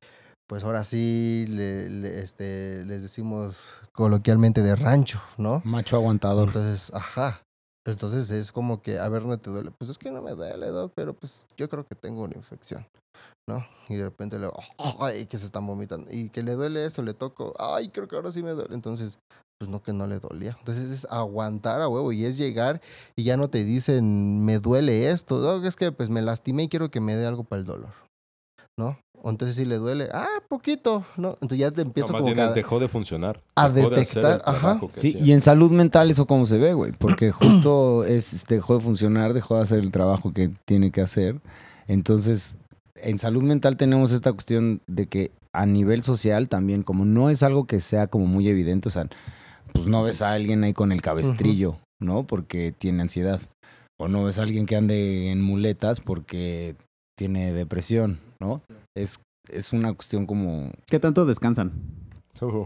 pues 0.47 0.63
ahora 0.63 0.83
sí 0.85 1.45
le- 1.49 1.89
le- 1.89 2.19
este, 2.23 2.85
les 2.85 3.01
decimos 3.01 3.73
coloquialmente 3.93 4.61
de 4.61 4.75
rancho, 4.77 5.21
¿no? 5.37 5.61
Macho 5.65 5.97
aguantador. 5.97 6.47
Entonces, 6.47 6.93
ajá. 6.93 7.41
Entonces 7.85 8.29
es 8.29 8.51
como 8.51 8.81
que, 8.81 8.99
a 8.99 9.09
ver, 9.09 9.23
no 9.23 9.37
te 9.39 9.49
duele. 9.49 9.71
Pues 9.71 9.89
es 9.89 9.97
que 9.97 10.11
no 10.11 10.21
me 10.21 10.31
duele, 10.31 10.67
Doc, 10.67 10.93
pero 10.95 11.13
pues 11.13 11.47
yo 11.57 11.67
creo 11.67 11.85
que 11.85 11.95
tengo 11.95 12.23
una 12.23 12.35
infección, 12.35 12.85
¿no? 13.47 13.65
Y 13.89 13.95
de 13.95 14.03
repente 14.03 14.37
le 14.37 14.49
ay, 14.99 15.25
que 15.25 15.37
se 15.37 15.45
están 15.45 15.65
vomitando. 15.65 16.07
Y 16.11 16.29
que 16.29 16.43
le 16.43 16.53
duele 16.53 16.85
esto, 16.85 17.01
le 17.01 17.13
toco, 17.13 17.53
ay, 17.57 17.89
creo 17.89 18.07
que 18.07 18.15
ahora 18.15 18.31
sí 18.31 18.43
me 18.43 18.51
duele. 18.51 18.75
Entonces, 18.75 19.19
pues 19.61 19.69
no 19.69 19.83
que 19.83 19.93
no 19.93 20.07
le 20.07 20.19
dolía. 20.19 20.55
Entonces 20.57 20.89
es 20.89 21.07
aguantar 21.11 21.81
a 21.81 21.87
huevo 21.87 22.11
y 22.11 22.25
es 22.25 22.35
llegar 22.35 22.81
y 23.15 23.23
ya 23.23 23.37
no 23.37 23.49
te 23.49 23.63
dicen, 23.63 24.43
me 24.43 24.57
duele 24.57 25.11
esto. 25.11 25.63
Es 25.63 25.75
que 25.75 25.91
pues 25.91 26.09
me 26.09 26.23
lastimé 26.23 26.63
y 26.63 26.67
quiero 26.67 26.89
que 26.89 26.99
me 26.99 27.15
dé 27.15 27.27
algo 27.27 27.43
para 27.43 27.59
el 27.59 27.65
dolor, 27.65 27.93
¿no? 28.81 28.97
O 29.23 29.29
entonces 29.29 29.55
si 29.55 29.65
le 29.65 29.75
duele, 29.77 30.09
ah, 30.13 30.27
poquito, 30.49 31.05
¿no? 31.15 31.33
Entonces 31.33 31.59
ya 31.59 31.69
te 31.69 31.83
No, 31.83 31.89
empiezo 31.89 32.11
más 32.11 32.21
como 32.23 32.33
bien 32.33 32.47
a- 32.47 32.51
dejó 32.53 32.79
de 32.79 32.87
funcionar. 32.87 33.39
a 33.55 33.69
de 33.69 33.87
detectar, 33.87 34.41
ajá. 34.45 34.79
Sí, 34.97 35.09
hacía. 35.11 35.21
y 35.27 35.31
en 35.33 35.41
salud 35.41 35.71
mental 35.71 36.09
eso 36.09 36.25
cómo 36.25 36.47
se 36.47 36.57
ve, 36.57 36.73
güey, 36.73 36.91
porque 36.93 37.31
justo 37.31 38.03
es 38.03 38.43
dejó 38.49 38.75
de 38.75 38.81
funcionar, 38.81 39.33
dejó 39.33 39.57
de 39.57 39.61
hacer 39.61 39.79
el 39.79 39.91
trabajo 39.91 40.33
que 40.33 40.49
tiene 40.65 40.89
que 40.91 41.01
hacer. 41.01 41.39
Entonces, 41.87 42.57
en 42.95 43.19
salud 43.19 43.43
mental 43.43 43.77
tenemos 43.77 44.11
esta 44.11 44.31
cuestión 44.33 44.81
de 44.87 45.05
que 45.05 45.31
a 45.53 45.65
nivel 45.67 46.01
social 46.01 46.49
también, 46.49 46.81
como 46.81 47.05
no 47.05 47.29
es 47.29 47.43
algo 47.43 47.65
que 47.65 47.79
sea 47.79 48.07
como 48.07 48.25
muy 48.25 48.47
evidente, 48.47 48.87
o 48.87 48.91
sea, 48.91 49.07
pues 49.73 49.85
no 49.85 50.01
ves 50.01 50.21
a 50.23 50.31
alguien 50.33 50.63
ahí 50.63 50.73
con 50.73 50.91
el 50.91 51.01
cabestrillo, 51.03 51.77
¿no? 51.99 52.23
Porque 52.25 52.73
tiene 52.75 53.03
ansiedad. 53.03 53.39
O 53.99 54.07
no 54.07 54.23
ves 54.23 54.39
a 54.39 54.43
alguien 54.43 54.65
que 54.65 54.75
ande 54.77 55.29
en 55.29 55.41
muletas 55.41 55.99
porque 55.99 56.75
tiene 57.15 57.53
depresión, 57.53 58.19
¿no? 58.41 58.61
Es, 58.97 59.21
es 59.49 59.71
una 59.71 59.93
cuestión 59.93 60.25
como... 60.25 60.71
¿Qué 60.87 60.99
tanto 60.99 61.25
descansan? 61.25 61.71
Uh, 62.41 62.65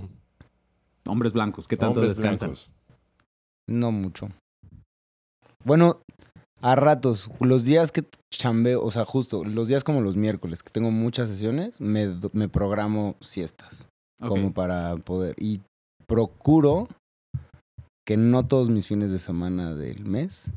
Hombres 1.07 1.33
blancos, 1.33 1.67
¿qué 1.67 1.77
tanto 1.77 1.99
hombres 1.99 2.17
descansan? 2.17 2.49
blancos. 2.49 2.71
No 3.69 3.91
mucho. 3.91 4.29
Bueno, 5.63 5.99
a 6.61 6.75
ratos, 6.75 7.29
los 7.39 7.65
días 7.65 7.91
que 7.91 8.05
chambeo, 8.31 8.83
o 8.83 8.89
sea, 8.89 9.05
justo, 9.05 9.43
los 9.43 9.67
días 9.67 9.83
como 9.83 10.01
los 10.01 10.15
miércoles, 10.15 10.63
que 10.63 10.71
tengo 10.71 10.89
muchas 10.89 11.29
sesiones, 11.29 11.81
me, 11.81 12.19
me 12.33 12.49
programo 12.49 13.15
siestas, 13.21 13.87
como 14.19 14.53
para 14.53 14.95
poder. 14.97 15.35
Y 15.37 15.61
procuro 16.07 16.87
que 18.07 18.17
no 18.17 18.47
todos 18.47 18.69
mis 18.69 18.87
fines 18.87 19.11
de 19.11 19.19
semana 19.19 19.75
del 19.75 20.05
mes 20.05 20.51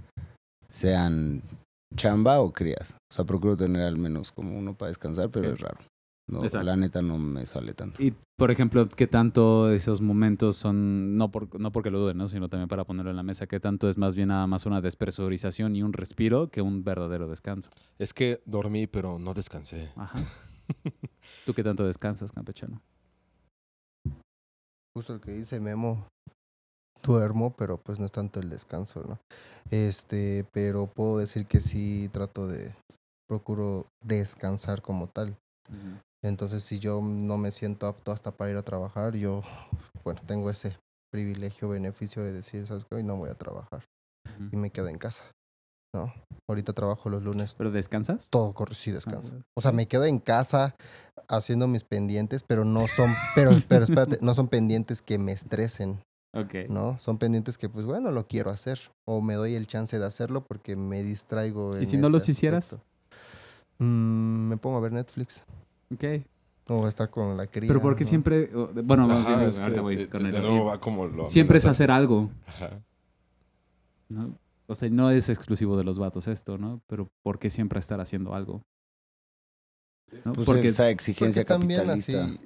sean 0.71 1.43
chamba 1.97 2.41
o 2.41 2.53
crías. 2.53 2.97
O 3.11 3.15
sea, 3.15 3.25
procuro 3.25 3.57
tener 3.57 3.83
al 3.83 3.97
menos 3.97 4.33
como 4.33 4.57
uno 4.59 4.77
para 4.77 4.89
descansar, 4.89 5.31
pero 5.31 5.53
es 5.53 5.61
raro. 5.61 5.79
No, 6.31 6.45
Exacto. 6.45 6.67
la 6.67 6.77
neta 6.77 7.01
no 7.01 7.17
me 7.17 7.47
sale 7.47 7.73
tanto. 7.73 8.03
Y, 8.03 8.13
por 8.37 8.51
ejemplo, 8.51 8.87
¿qué 8.87 9.07
tanto 9.07 9.73
esos 9.73 10.03
momentos 10.03 10.57
son, 10.57 11.17
no, 11.17 11.31
por, 11.31 11.59
no 11.59 11.73
porque 11.73 11.91
lo 11.91 12.01
duden, 12.01 12.19
¿no? 12.19 12.29
sino 12.29 12.51
también 12.51 12.69
para 12.69 12.85
ponerlo 12.85 13.11
en 13.11 13.17
la 13.17 13.23
mesa, 13.23 13.47
qué 13.47 13.61
tanto 13.61 13.89
es 13.89 13.97
más 13.97 14.15
bien 14.15 14.29
nada 14.29 14.47
más 14.47 14.67
una 14.67 14.83
despresurización 14.83 15.75
y 15.75 15.83
un 15.83 15.95
respiro 15.95 16.51
que 16.51 16.61
un 16.61 16.85
verdadero 16.85 17.29
descanso? 17.29 17.71
Es 17.99 18.13
que 18.13 18.43
dormí, 18.45 18.87
pero 18.87 19.19
no 19.19 19.33
descansé. 19.33 19.89
Ajá. 19.97 20.19
¿Tú 21.47 21.55
qué 21.55 21.63
tanto 21.63 21.87
descansas, 21.87 22.31
campechano? 22.31 22.83
justo 24.99 25.15
lo 25.15 25.21
que 25.21 25.33
dice 25.33 25.61
Memo, 25.61 26.09
duermo, 27.03 27.55
pero 27.57 27.79
pues 27.79 27.99
no 27.99 28.07
es 28.07 28.13
tanto 28.13 28.41
el 28.41 28.51
descanso, 28.51 29.03
¿no? 29.07 29.19
Este, 29.71 30.47
pero 30.53 30.87
puedo 30.87 31.19
decir 31.19 31.47
que 31.47 31.61
sí 31.61 32.09
trato 32.13 32.47
de, 32.47 32.75
procuro 33.29 33.87
descansar 34.05 34.83
como 34.83 35.09
tal. 35.09 35.37
Entonces, 36.25 36.65
si 36.65 36.79
yo 36.79 37.01
no 37.03 37.37
me 37.37 37.51
siento 37.51 37.87
apto 37.87 38.11
hasta 38.11 38.33
para 38.33 38.51
ir 38.51 38.57
a 38.57 38.63
trabajar, 38.63 39.15
yo, 39.15 39.43
bueno, 40.05 40.21
tengo 40.27 40.51
ese 40.51 40.77
privilegio, 41.13 41.69
beneficio 41.69 42.23
de 42.25 42.33
decir, 42.33 42.67
¿sabes 42.67 42.85
qué? 42.85 42.97
Hoy 42.97 43.03
no 43.03 43.17
voy 43.17 43.31
a 43.31 43.35
trabajar 43.35 43.85
y 44.53 44.57
me 44.57 44.71
quedo 44.71 44.89
en 44.89 44.99
casa, 44.99 45.25
¿no? 45.95 46.13
Ahorita 46.49 46.73
trabajo 46.73 47.09
los 47.11 47.23
lunes, 47.23 47.55
¿Pero 47.57 47.71
descansas? 47.71 48.31
todo 48.31 48.53
corre, 48.55 48.75
sí 48.75 48.91
descanso. 48.91 49.35
Ah, 49.37 49.43
O 49.57 49.61
sea, 49.61 49.73
me 49.73 49.87
quedo 49.87 50.05
en 50.05 50.19
casa 50.19 50.75
haciendo 51.29 51.67
mis 51.69 51.85
pendientes, 51.85 52.43
pero 52.43 52.65
no 52.65 52.87
son, 52.89 53.15
pero, 53.35 53.51
pero 53.69 53.85
espérate, 53.85 54.19
no 54.23 54.35
son 54.35 54.49
pendientes 54.49 55.03
que 55.03 55.19
me 55.19 55.33
estresen, 55.33 56.01
Ok. 56.35 56.55
¿no? 56.69 56.99
Son 56.99 57.19
pendientes 57.19 57.57
que, 57.59 57.69
pues 57.69 57.87
bueno, 57.87 58.11
lo 58.13 58.27
quiero 58.27 58.51
hacer. 58.51 58.79
O 59.05 59.21
me 59.23 59.35
doy 59.35 59.55
el 59.55 59.67
chance 59.67 59.99
de 59.99 60.05
hacerlo 60.07 60.45
porque 60.47 60.77
me 60.77 61.03
distraigo. 61.03 61.77
¿Y 61.77 61.81
en 61.81 61.87
si 61.87 61.97
no 61.97 62.09
este 62.09 62.13
los 62.13 62.29
hicieras? 62.29 62.73
aspecto. 62.73 62.85
Mm, 63.79 64.49
me 64.49 64.57
pongo 64.59 64.77
a 64.79 64.81
ver 64.81 64.93
Netflix. 64.93 65.45
Ok. 65.95 66.05
O 66.71 66.87
estar 66.87 67.09
con 67.09 67.37
la 67.37 67.47
cría. 67.47 67.69
Pero 67.69 67.81
porque 67.81 68.05
¿no? 68.05 68.11
siempre, 68.11 68.47
bueno, 68.53 69.09
vamos 69.09 69.27
Ajá, 69.27 69.37
bien, 69.37 69.49
es 69.49 69.57
que 69.57 69.63
ahorita 69.63 69.81
voy 69.81 69.97
de- 69.97 70.09
con 70.11 70.23
de 70.31 70.37
el- 70.37 70.43
nuevo 70.43 70.67
va 70.67 70.79
como 70.81 71.07
lo 71.07 71.25
siempre 71.27 71.57
es 71.59 71.65
hacer 71.65 71.91
algo, 71.91 72.29
Ajá. 72.47 72.79
¿no? 74.11 74.35
O 74.67 74.75
sea, 74.75 74.91
no 74.91 75.11
es 75.11 75.31
exclusivo 75.31 75.79
de 75.79 75.85
los 75.85 75.99
vatos 75.99 76.29
esto, 76.29 76.59
¿no? 76.59 76.83
Pero 76.89 77.09
¿por 77.23 77.39
qué 77.39 77.49
siempre 77.49 77.79
estar 77.79 78.01
haciendo 78.03 78.35
algo? 78.35 78.61
¿No? 80.27 80.35
Pues 80.35 80.45
porque 80.47 80.69
esa 80.69 80.91
exigencia 80.91 81.43
Porque 81.43 81.55
también 81.55 81.81
capitalista. 81.87 82.25
así, 82.25 82.39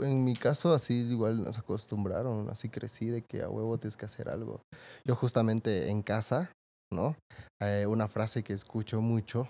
en 0.00 0.24
mi 0.24 0.34
caso 0.34 0.72
así 0.74 0.94
igual 0.94 1.42
nos 1.42 1.58
acostumbraron, 1.58 2.48
así 2.50 2.68
crecí 2.68 3.06
de 3.06 3.22
que 3.22 3.42
a 3.42 3.48
huevo 3.48 3.78
tienes 3.78 3.96
que 3.96 4.06
hacer 4.06 4.28
algo. 4.28 4.60
Yo 5.04 5.14
justamente 5.16 5.88
en 5.90 6.02
casa, 6.02 6.50
¿no? 6.92 7.16
Eh, 7.60 7.86
una 7.86 8.08
frase 8.08 8.42
que 8.42 8.52
escucho 8.54 9.00
mucho 9.00 9.48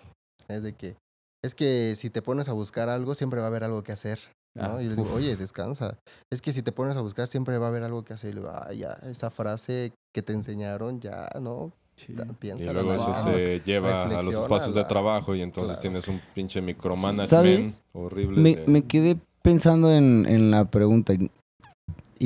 es 0.49 0.63
de 0.63 0.73
que 0.75 0.97
es 1.45 1.55
que 1.55 1.95
si 1.97 2.09
te 2.11 2.23
pones 2.23 2.49
a 2.49 2.53
buscar 2.53 2.89
algo 2.89 3.15
siempre 3.15 3.41
va 3.41 3.47
a 3.47 3.49
haber 3.49 3.65
algo 3.65 3.83
que 3.83 3.93
hacer. 3.93 4.19
¿no? 4.55 4.77
Ah, 4.77 4.83
y 4.83 4.85
yo 4.85 4.91
le 4.91 4.97
digo, 4.97 5.09
uf. 5.09 5.15
oye, 5.17 5.35
descansa. 5.37 5.97
Es 6.31 6.43
que 6.43 6.53
si 6.53 6.63
te 6.63 6.73
pones 6.73 6.97
a 6.97 7.01
buscar 7.01 7.27
siempre 7.27 7.57
va 7.59 7.67
a 7.67 7.69
haber 7.71 7.83
algo 7.85 8.05
que 8.05 8.13
hacer. 8.13 8.31
Y 8.31 8.33
le 8.35 8.41
digo, 8.41 8.53
ah, 8.55 8.71
ya, 8.73 8.91
esa 9.05 9.31
frase 9.31 9.93
que 10.15 10.23
te 10.23 10.35
enseñaron, 10.35 11.01
ya, 11.01 11.29
¿no? 11.41 11.73
Sí. 11.97 12.15
Ta- 12.15 12.27
Y 12.59 12.65
luego 12.65 12.95
eso 12.95 13.09
más. 13.09 13.23
se 13.25 13.61
lleva 13.61 14.05
a 14.05 14.23
los 14.23 14.35
espacios 14.35 14.75
de 14.75 14.85
trabajo 14.85 15.35
y 15.35 15.41
entonces 15.43 15.79
Claro. 15.79 15.81
tienes 15.81 16.09
un 16.09 16.21
pinche 16.35 16.61
micromanagement 16.61 17.29
¿Sabes? 17.71 17.83
horrible. 17.95 18.41
Me, 18.41 18.57
de- 18.57 18.67
me 18.67 18.83
quedé 18.87 19.19
pensando 19.43 19.93
en, 19.93 20.27
en 20.27 20.51
la 20.51 20.65
pregunta. 20.71 21.15
y- 21.15 21.31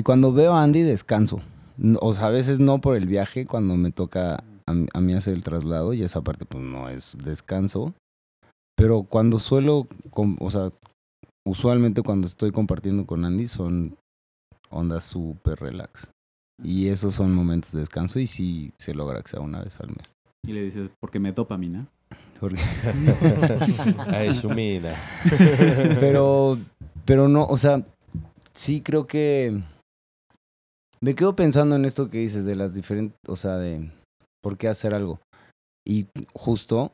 cuando 0.03 0.33
veo 0.33 0.55
a 0.55 0.63
Andy, 0.63 0.83
descanso. 0.83 1.41
O 2.01 2.13
sea, 2.15 2.27
a 2.27 2.31
veces 2.31 2.61
no 2.61 2.81
por 2.81 2.97
el 2.97 3.07
viaje, 3.07 3.47
cuando 3.47 3.77
me 3.77 3.91
toca 3.93 4.43
a, 4.67 4.73
mí- 4.75 4.87
a 4.93 5.01
mí 5.01 5.15
hacer 5.15 5.35
el 5.35 5.43
traslado, 5.45 5.93
y 5.95 6.03
esa 6.03 6.21
parte 6.23 6.45
pues 6.45 6.63
no 6.65 6.89
es 6.89 7.17
descanso. 7.25 7.95
Pero 8.77 9.05
cuando 9.05 9.39
suelo, 9.39 9.87
com- 10.11 10.37
o 10.41 10.51
sea, 10.51 10.71
usualmente 11.47 12.03
cuando 12.03 12.27
estoy 12.27 12.53
compartiendo 12.53 13.07
con 13.07 13.25
Andy 13.25 13.47
son 13.47 13.97
ondas 14.71 15.05
súper 15.05 15.59
relax. 15.61 16.09
Y 16.63 16.89
esos 16.89 17.15
son 17.15 17.35
momentos 17.35 17.73
de 17.73 17.81
descanso 17.81 18.19
y 18.19 18.27
sí 18.27 18.73
se 18.79 18.95
logra 18.95 19.23
que 19.23 19.29
sea 19.29 19.41
una 19.41 19.61
vez 19.63 19.79
al 19.81 19.89
mes. 19.89 20.13
Y 20.47 20.53
le 20.53 20.63
dices, 20.63 20.91
porque 21.01 21.19
me 21.21 21.33
dopamina. 21.33 21.87
Porque- 22.41 22.61
Ay, 24.09 24.35
su 24.35 24.51
mina. 24.51 24.95
pero, 26.01 26.59
pero 27.07 27.29
no, 27.29 27.47
o 27.47 27.57
sea, 27.57 27.87
sí 28.53 28.83
creo 28.83 29.07
que 29.07 29.63
me 31.01 31.15
quedo 31.15 31.37
pensando 31.37 31.77
en 31.77 31.85
esto 31.85 32.11
que 32.11 32.19
dices 32.19 32.45
de 32.45 32.57
las 32.57 32.75
diferentes, 32.75 33.17
o 33.29 33.37
sea, 33.37 33.57
de 33.57 33.91
por 34.43 34.59
qué 34.59 34.69
hacer 34.69 34.93
algo. 34.93 35.21
Y 35.87 36.07
justo 36.35 36.93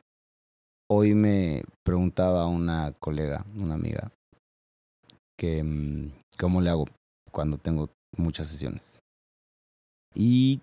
hoy 0.91 1.15
me 1.15 1.63
preguntaba 1.85 2.47
una 2.47 2.93
colega, 3.01 3.47
una 3.61 3.75
amiga, 3.75 4.13
que 5.39 5.63
mm, 5.63 6.11
cómo 6.39 6.61
le 6.61 6.71
hago 6.71 6.87
cuando 7.31 7.57
tengo 7.57 7.89
muchas 8.17 8.49
sesiones. 8.49 8.99
Y 10.15 10.61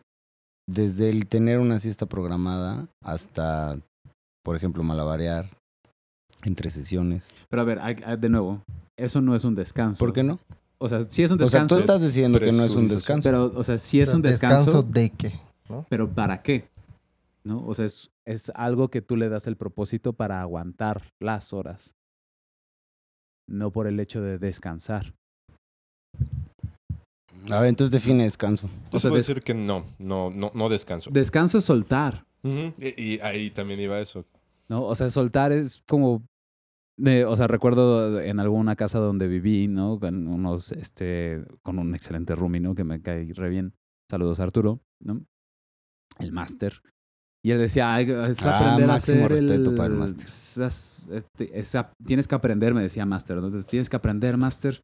desde 0.67 1.09
el 1.09 1.25
tener 1.27 1.57
una 1.57 1.79
siesta 1.79 2.05
programada 2.05 2.87
hasta, 3.03 3.79
por 4.43 4.55
ejemplo, 4.55 4.83
malabarear 4.83 5.49
entre 6.43 6.69
sesiones. 6.69 7.33
Pero 7.49 7.61
a 7.63 7.65
ver, 7.65 8.19
de 8.19 8.29
nuevo, 8.29 8.61
eso 8.99 9.21
no 9.21 9.35
es 9.35 9.43
un 9.43 9.55
descanso. 9.55 9.99
¿Por 10.03 10.13
qué 10.13 10.23
no? 10.23 10.39
O 10.77 10.87
sea, 10.87 11.01
sí 11.09 11.23
es 11.23 11.31
un 11.31 11.41
O 11.41 11.45
sea, 11.45 11.61
descanso. 11.61 11.75
tú 11.75 11.81
estás 11.81 12.01
diciendo 12.01 12.39
que 12.39 12.51
no 12.51 12.63
es 12.63 12.75
un 12.75 12.87
descanso. 12.87 13.27
Pero, 13.27 13.51
o 13.55 13.63
sea, 13.63 13.77
sí 13.77 13.99
es 13.99 14.13
un 14.13 14.21
descanso, 14.21 14.81
de 14.83 15.09
qué? 15.09 15.33
pero 15.89 16.09
¿para 16.09 16.41
qué? 16.41 16.67
¿No? 17.43 17.65
O 17.65 17.73
sea, 17.73 17.85
es, 17.85 18.11
es 18.25 18.51
algo 18.55 18.89
que 18.89 19.01
tú 19.01 19.15
le 19.15 19.29
das 19.29 19.45
el 19.47 19.55
propósito 19.57 20.13
para 20.13 20.41
aguantar 20.41 21.03
las 21.19 21.53
horas. 21.53 21.95
No 23.47 23.71
por 23.71 23.87
el 23.87 23.99
hecho 23.99 24.21
de 24.21 24.37
descansar. 24.37 25.13
A 27.49 27.59
ver, 27.61 27.69
entonces 27.69 27.91
define 27.91 28.23
descanso. 28.25 28.69
O 28.91 28.99
sea, 28.99 29.09
des- 29.11 29.25
decir 29.27 29.41
que 29.43 29.53
no, 29.53 29.85
no, 29.97 30.29
no, 30.29 30.51
no 30.53 30.69
descanso. 30.69 31.09
Descanso 31.11 31.57
es 31.57 31.65
soltar, 31.65 32.25
y 32.43 33.19
ahí 33.21 33.49
también 33.51 33.79
iba 33.79 33.99
eso. 33.99 34.23
¿no? 34.67 34.83
O 34.85 34.95
sea, 34.95 35.09
soltar 35.09 35.51
es 35.51 35.81
como... 35.87 36.21
de- 36.99 37.25
o 37.25 37.35
sea, 37.35 37.47
recuerdo 37.47 38.19
en 38.19 38.39
alguna 38.39 38.75
casa 38.75 38.99
donde 38.99 39.27
viví, 39.27 39.67
¿no? 39.67 39.99
Con 39.99 40.27
unos, 40.27 40.71
este, 40.71 41.43
con 41.63 41.79
un 41.79 41.95
excelente 41.95 42.35
roomie, 42.35 42.59
¿no? 42.59 42.75
Que 42.75 42.83
me 42.83 43.01
cae 43.01 43.31
re 43.33 43.49
bien. 43.49 43.73
Saludos, 44.11 44.39
Arturo, 44.39 44.81
¿no? 45.01 45.21
El 46.19 46.31
máster. 46.31 46.81
Y 47.45 47.51
él 47.51 47.59
decía, 47.59 47.93
"Ay, 47.93 48.09
es 48.29 48.43
Ah, 48.45 48.57
aprender 48.59 48.89
a 48.89 48.95
hacer 48.95 49.29
respeto 49.29 49.69
el- 49.69 49.75
para 49.77 49.93
el 49.93 49.99
máster. 49.99 50.27
esas- 50.27 51.07
este, 51.09 51.51
tienes 52.05 52.27
que 52.27 52.35
aprender, 52.35 52.73
me 52.73 52.81
decía 52.81 53.05
máster. 53.05 53.37
¿no? 53.37 53.45
Entonces, 53.45 53.67
tienes 53.69 53.89
que 53.89 53.95
aprender, 53.95 54.35
máster, 54.35 54.81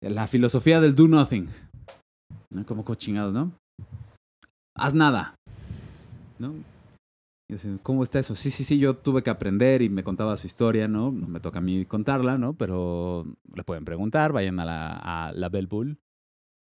la 0.00 0.28
filosofía 0.28 0.80
del 0.80 0.94
do 0.94 1.08
nothing. 1.08 1.48
¿No? 2.52 2.64
Como 2.64 2.84
cochinado, 2.84 3.32
¿no? 3.32 3.52
Haz 4.76 4.94
nada. 4.94 5.34
¿No? 6.38 6.54
¿Cómo 7.82 8.02
está 8.02 8.18
eso? 8.18 8.34
Sí, 8.34 8.50
sí, 8.50 8.64
sí, 8.64 8.78
yo 8.78 8.96
tuve 8.96 9.22
que 9.22 9.30
aprender 9.30 9.82
y 9.82 9.88
me 9.88 10.02
contaba 10.04 10.36
su 10.36 10.46
historia, 10.46 10.88
¿no? 10.88 11.10
No 11.10 11.26
me 11.26 11.40
toca 11.40 11.58
a 11.58 11.62
mí 11.62 11.84
contarla, 11.84 12.38
¿no? 12.38 12.54
Pero 12.56 13.24
le 13.54 13.64
pueden 13.64 13.84
preguntar, 13.84 14.32
vayan 14.32 14.60
a 14.60 14.64
la, 14.64 14.92
a 15.28 15.32
la 15.32 15.48
Bell 15.48 15.66
Bull, 15.66 15.98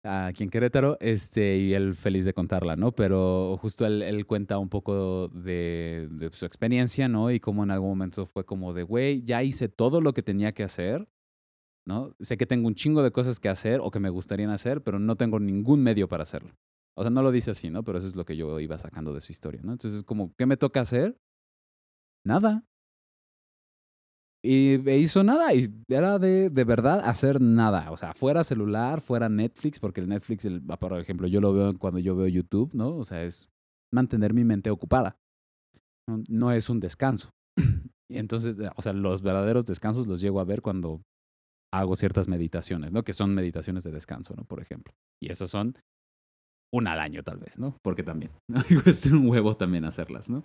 aquí 0.03 0.45
en 0.45 0.51
Querétaro, 0.51 0.97
este, 1.01 1.59
y 1.59 1.75
él 1.75 1.95
feliz 1.95 2.25
de 2.25 2.35
contarla, 2.35 2.77
¿no? 2.77 2.93
Pero 2.93 3.59
justo 3.61 3.87
él, 3.87 4.03
él 4.03 4.27
cuenta 4.27 4.59
un 4.59 4.69
poco 4.69 5.29
de, 5.29 6.09
de 6.11 6.31
su 6.33 6.47
experiencia, 6.47 7.09
¿no? 7.09 7.31
Y 7.31 7.41
cómo 7.41 7.65
en 7.65 7.71
algún 7.71 7.91
momento 7.91 8.27
fue 8.27 8.45
como 8.45 8.73
de, 8.73 8.83
güey, 8.83 9.23
ya 9.23 9.43
hice 9.43 9.69
todo 9.69 10.01
lo 10.01 10.13
que 10.13 10.23
tenía 10.23 10.53
que 10.53 10.63
hacer, 10.63 11.09
¿no? 11.87 12.15
Sé 12.21 12.37
que 12.37 12.47
tengo 12.47 12.69
un 12.69 12.75
chingo 12.75 13.03
de 13.03 13.11
cosas 13.11 13.41
que 13.41 13.49
hacer 13.49 13.81
o 13.83 13.91
que 13.91 14.01
me 14.01 14.11
gustarían 14.11 14.51
hacer, 14.51 14.83
pero 14.83 14.99
no 14.99 15.17
tengo 15.17 15.41
ningún 15.41 15.83
medio 15.83 16.09
para 16.09 16.23
hacerlo. 16.23 16.55
O 16.97 17.03
sea, 17.03 17.11
no 17.11 17.23
lo 17.23 17.31
dice 17.31 17.53
así, 17.53 17.71
¿no? 17.71 17.83
Pero 17.83 17.99
eso 17.99 18.07
es 18.07 18.17
lo 18.17 18.25
que 18.25 18.37
yo 18.37 18.61
iba 18.61 18.79
sacando 18.79 19.15
de 19.15 19.21
su 19.21 19.33
historia, 19.33 19.61
¿no? 19.63 19.73
Entonces, 19.73 20.03
como, 20.05 20.35
¿qué 20.37 20.47
me 20.47 20.57
toca 20.57 20.81
hacer? 20.81 21.17
Nada. 22.25 22.65
Y 24.43 24.89
hizo 24.91 25.23
nada, 25.23 25.53
y 25.53 25.69
era 25.89 26.19
de, 26.19 26.49
de 26.49 26.65
verdad 26.65 27.01
hacer 27.01 27.41
nada. 27.43 27.91
O 27.91 27.97
sea, 27.99 28.15
fuera 28.15 28.43
celular, 28.43 29.03
fuera 29.03 29.29
Netflix, 29.29 29.79
porque 29.79 30.01
el 30.01 30.09
Netflix, 30.09 30.47
el, 30.47 30.63
por 30.63 30.99
ejemplo, 30.99 31.27
yo 31.29 31.41
lo 31.43 31.53
veo 31.53 31.79
cuando 31.79 31.99
yo 31.99 32.17
veo 32.17 32.27
YouTube, 32.27 32.75
¿no? 32.75 32.97
O 32.97 33.05
sea, 33.05 33.23
es 33.23 33.51
mantener 33.93 34.33
mi 34.33 34.45
mente 34.45 34.71
ocupada. 34.71 35.19
No, 36.09 36.23
no 36.29 36.53
es 36.53 36.71
un 36.71 36.81
descanso. 36.81 37.31
Y 38.11 38.19
entonces, 38.19 38.57
o 38.75 38.83
sea, 38.83 38.93
los 38.93 39.23
verdaderos 39.23 39.67
descansos 39.67 40.09
los 40.09 40.21
llego 40.21 40.41
a 40.41 40.45
ver 40.45 40.63
cuando 40.63 41.01
hago 41.73 41.95
ciertas 41.95 42.27
meditaciones, 42.27 42.93
¿no? 42.93 43.05
Que 43.05 43.13
son 43.13 43.37
meditaciones 43.37 43.85
de 43.85 43.93
descanso, 43.93 44.35
¿no? 44.37 44.45
Por 44.45 44.61
ejemplo. 44.61 44.93
Y 45.23 45.31
esas 45.31 45.51
son 45.51 45.79
una 46.73 46.93
al 46.93 47.01
año, 47.01 47.23
tal 47.23 47.39
vez, 47.39 47.59
¿no? 47.59 47.77
Porque 47.83 48.03
también, 48.03 48.33
¿no? 48.49 48.61
Y 48.71 48.77
cuesta 48.77 49.11
un 49.11 49.29
huevo 49.29 49.57
también 49.57 49.85
hacerlas, 49.85 50.31
¿no? 50.31 50.45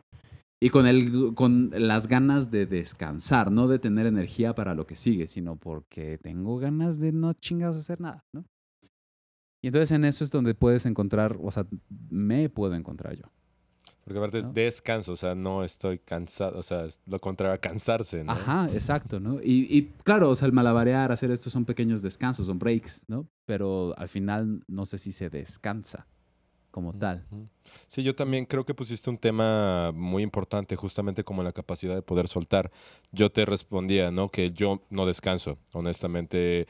Y 0.62 0.70
con, 0.70 0.88
el, 0.88 1.34
con 1.36 1.72
las 1.76 2.08
ganas 2.08 2.50
de 2.50 2.66
descansar, 2.66 3.52
no 3.52 3.68
de 3.68 3.78
tener 3.78 4.06
energía 4.06 4.56
para 4.56 4.74
lo 4.74 4.88
que 4.88 4.96
sigue, 4.96 5.28
sino 5.28 5.58
porque 5.58 6.18
tengo 6.18 6.58
ganas 6.58 6.98
de 7.00 7.12
no 7.12 7.34
chingas 7.34 7.76
hacer 7.76 8.00
nada, 8.00 8.24
¿no? 8.34 8.46
Y 9.62 9.68
entonces 9.68 9.92
en 9.92 10.06
eso 10.06 10.24
es 10.24 10.32
donde 10.32 10.54
puedes 10.54 10.86
encontrar, 10.86 11.38
o 11.42 11.52
sea, 11.52 11.68
me 12.10 12.50
puedo 12.50 12.76
encontrar 12.76 13.16
yo. 13.16 13.26
Porque 14.04 14.20
aparte 14.20 14.38
es 14.38 14.54
descanso, 14.54 15.14
o 15.14 15.16
sea, 15.16 15.34
no 15.34 15.64
estoy 15.64 15.98
cansado, 15.98 16.60
o 16.60 16.64
sea, 16.64 16.86
es 16.86 17.00
lo 17.08 17.20
contrario 17.20 17.56
a 17.56 17.58
cansarse, 17.58 18.24
¿no? 18.24 18.32
Ajá, 18.32 18.70
exacto, 18.72 19.20
¿no? 19.20 19.42
Y, 19.42 19.68
y 19.76 19.92
claro, 20.04 20.30
o 20.30 20.36
sea, 20.36 20.46
el 20.46 20.54
malabarear, 20.54 21.12
hacer 21.12 21.32
esto 21.32 21.50
son 21.50 21.66
pequeños 21.66 22.04
descansos, 22.04 22.46
son 22.46 22.60
breaks, 22.60 23.06
¿no? 23.08 23.28
Pero 23.48 23.96
al 23.98 24.08
final 24.08 24.64
no 24.68 24.86
sé 24.86 25.00
si 25.00 25.12
se 25.12 25.32
descansa 25.32 26.08
como 26.76 26.92
tal. 26.92 27.24
Sí, 27.88 28.04
yo 28.04 28.14
también 28.14 28.46
creo 28.46 28.66
que 28.66 28.74
pusiste 28.74 29.10
un 29.10 29.18
tema 29.18 29.94
muy 29.94 30.24
importante, 30.24 30.76
justamente 30.76 31.24
como 31.24 31.42
la 31.42 31.54
capacidad 31.54 31.96
de 31.96 32.02
poder 32.02 32.28
soltar. 32.28 32.70
Yo 33.14 33.32
te 33.32 33.46
respondía, 33.46 34.12
¿no? 34.12 34.28
Que 34.30 34.52
yo 34.52 34.82
no 34.90 35.06
descanso, 35.06 35.58
honestamente. 35.72 36.68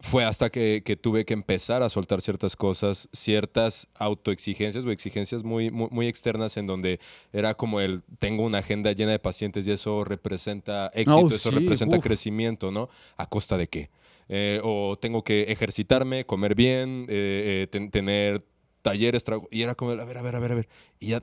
Fue 0.00 0.22
hasta 0.26 0.50
que, 0.50 0.82
que 0.84 0.94
tuve 0.96 1.24
que 1.24 1.32
empezar 1.32 1.82
a 1.82 1.88
soltar 1.88 2.20
ciertas 2.20 2.54
cosas, 2.56 3.08
ciertas 3.14 3.88
autoexigencias 3.94 4.84
o 4.84 4.90
exigencias 4.90 5.42
muy, 5.42 5.70
muy, 5.70 5.88
muy 5.90 6.06
externas 6.08 6.58
en 6.58 6.66
donde 6.66 7.00
era 7.32 7.54
como 7.54 7.80
el, 7.80 8.02
tengo 8.18 8.44
una 8.44 8.58
agenda 8.58 8.92
llena 8.92 9.12
de 9.12 9.18
pacientes 9.18 9.66
y 9.66 9.70
eso 9.70 10.04
representa 10.04 10.88
éxito, 10.92 11.20
Oh, 11.22 11.28
eso 11.28 11.48
sí, 11.48 11.56
representa 11.56 11.96
uf. 11.96 12.04
crecimiento, 12.04 12.70
¿no? 12.70 12.90
¿A 13.16 13.26
costa 13.26 13.56
de 13.56 13.68
qué? 13.68 13.88
Eh, 14.28 14.60
o 14.62 14.98
tengo 15.00 15.24
que 15.24 15.44
ejercitarme, 15.44 16.26
comer 16.26 16.54
bien, 16.54 17.06
eh, 17.08 17.62
eh, 17.62 17.66
ten- 17.70 17.90
tener 17.90 18.44
talleres, 18.86 19.24
trago- 19.24 19.48
y 19.50 19.62
era 19.62 19.74
como, 19.74 19.90
el, 19.92 20.00
a 20.00 20.04
ver, 20.04 20.18
a 20.18 20.22
ver, 20.22 20.36
a 20.36 20.38
ver, 20.38 20.52
a 20.52 20.54
ver. 20.54 20.68
Y 21.00 21.08
ya 21.08 21.22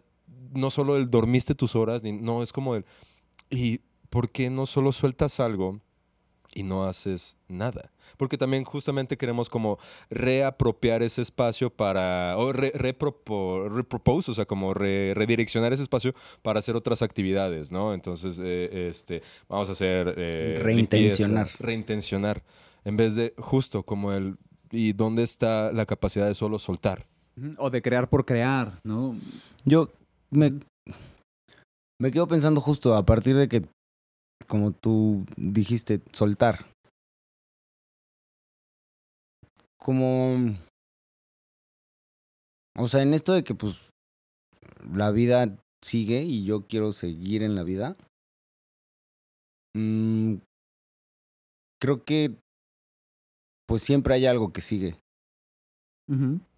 no 0.54 0.70
solo 0.70 0.98
el 0.98 1.10
dormiste 1.10 1.56
tus 1.56 1.76
horas, 1.76 2.04
ni, 2.04 2.12
no, 2.12 2.44
es 2.44 2.52
como 2.52 2.76
el, 2.76 2.84
¿y 3.50 3.80
por 4.10 4.30
qué 4.30 4.50
no 4.50 4.66
solo 4.66 4.92
sueltas 4.92 5.40
algo 5.40 5.80
y 6.56 6.62
no 6.62 6.86
haces 6.86 7.36
nada. 7.48 7.92
Porque 8.18 8.38
también 8.38 8.64
justamente 8.64 9.18
queremos 9.18 9.50
como 9.50 9.80
reapropiar 10.12 11.02
ese 11.02 11.22
espacio 11.22 11.70
para, 11.72 12.36
o 12.38 12.52
re- 12.54 12.74
repropo- 12.74 13.70
repropose, 13.70 14.30
o 14.30 14.34
sea, 14.36 14.46
como 14.46 14.74
re- 14.74 15.14
redireccionar 15.16 15.74
ese 15.74 15.82
espacio 15.84 16.14
para 16.44 16.60
hacer 16.60 16.76
otras 16.76 17.02
actividades, 17.02 17.72
¿no? 17.72 17.94
Entonces, 17.94 18.40
eh, 18.44 18.88
este, 18.90 19.24
vamos 19.50 19.70
a 19.70 19.72
hacer... 19.72 20.14
eh, 20.18 20.60
Reintencionar. 20.62 21.46
limpieza, 21.48 21.64
reintencionar. 21.66 22.44
En 22.86 22.98
vez 22.98 23.16
de 23.16 23.34
justo 23.40 23.82
como 23.84 24.12
el... 24.14 24.38
¿Y 24.70 24.94
dónde 24.94 25.22
está 25.24 25.72
la 25.72 25.86
capacidad 25.86 26.28
de 26.28 26.36
solo 26.36 26.58
soltar? 26.60 27.08
O 27.58 27.70
de 27.70 27.82
crear 27.82 28.10
por 28.10 28.26
crear, 28.26 28.80
¿no? 28.84 29.16
Yo 29.66 29.90
me, 30.30 30.60
me 32.00 32.12
quedo 32.12 32.28
pensando 32.28 32.62
justo 32.62 32.96
a 32.96 33.06
partir 33.06 33.36
de 33.36 33.48
que, 33.48 33.66
como 34.48 34.72
tú 34.72 35.26
dijiste, 35.36 36.02
soltar. 36.12 36.66
Como... 39.78 40.56
O 42.78 42.88
sea, 42.88 43.02
en 43.02 43.14
esto 43.14 43.34
de 43.34 43.44
que 43.44 43.54
pues 43.56 43.90
la 44.94 45.12
vida 45.12 45.58
sigue 45.84 46.24
y 46.24 46.46
yo 46.46 46.66
quiero 46.68 46.92
seguir 46.92 47.44
en 47.44 47.56
la 47.56 47.64
vida. 47.64 47.96
mm, 49.76 50.36
creo 51.80 52.04
que 52.04 52.38
pues 53.68 53.84
siempre 53.84 54.14
hay 54.14 54.26
algo 54.26 54.54
que 54.54 54.62
sigue. 54.62 54.98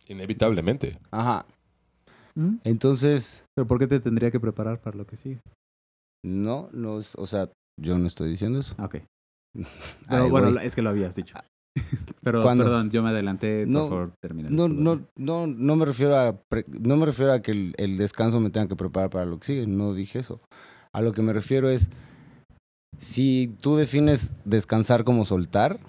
Inevitablemente. 0.07 0.97
Ajá. 1.11 1.45
ujú. 2.35 2.59
Entonces, 2.63 3.45
Pero 3.55 3.67
¿por 3.67 3.79
qué 3.79 3.87
te 3.87 3.99
tendría 3.99 4.31
que 4.31 4.39
preparar 4.39 4.79
para 4.81 4.97
lo 4.97 5.05
que 5.05 5.17
sigue? 5.17 5.39
no, 6.25 6.69
no, 6.73 6.99
es- 6.99 7.15
o 7.15 7.27
sea, 7.27 7.49
yo 7.79 7.97
no 7.97 8.07
estoy 8.07 8.29
diciendo 8.29 8.59
eso. 8.59 8.73
Ah, 8.77 8.85
Ok. 8.85 8.97
Pero 10.09 10.29
bueno, 10.29 10.59
es 10.59 10.75
que 10.75 10.81
lo 10.81 10.89
habías 10.89 11.15
dicho. 11.15 11.35
Pero 12.23 12.41
¿Cuándo? 12.41 12.63
perdón, 12.63 12.89
yo 12.89 13.03
me 13.03 13.09
adelanté. 13.09 13.65
No, 13.67 13.81
por 13.81 13.89
favor, 13.89 14.13
termina. 14.21 14.49
No, 14.49 14.67
no, 14.67 15.05
no, 15.17 15.45
no 15.47 15.75
me 15.75 15.85
refiero 15.85 16.17
a 16.17 16.35
pre- 16.49 16.65
no 16.67 16.97
me 16.97 17.05
refiero 17.05 17.31
a 17.33 17.41
que 17.41 17.51
el, 17.51 17.73
el 17.77 17.97
descanso 17.97 18.39
me 18.39 18.49
tenga 18.49 18.67
que 18.67 18.75
preparar 18.75 19.09
para 19.09 19.25
lo 19.25 19.39
que 19.39 19.45
sigue, 19.47 19.67
no 19.67 19.93
dije 19.93 20.19
eso. 20.19 20.41
A 20.93 21.01
lo 21.01 21.13
que 21.13 21.21
me 21.21 21.31
refiero 21.33 21.69
es 21.69 21.89
si 22.97 23.53
tú 23.61 23.75
defines 23.75 24.33
descansar 24.45 25.03
como 25.03 25.25
soltar, 25.25 25.79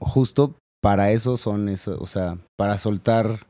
justo 0.00 0.56
para 0.84 1.12
eso 1.12 1.38
son 1.38 1.70
eso, 1.70 1.96
o 1.98 2.06
sea, 2.06 2.36
para 2.58 2.76
soltar 2.76 3.40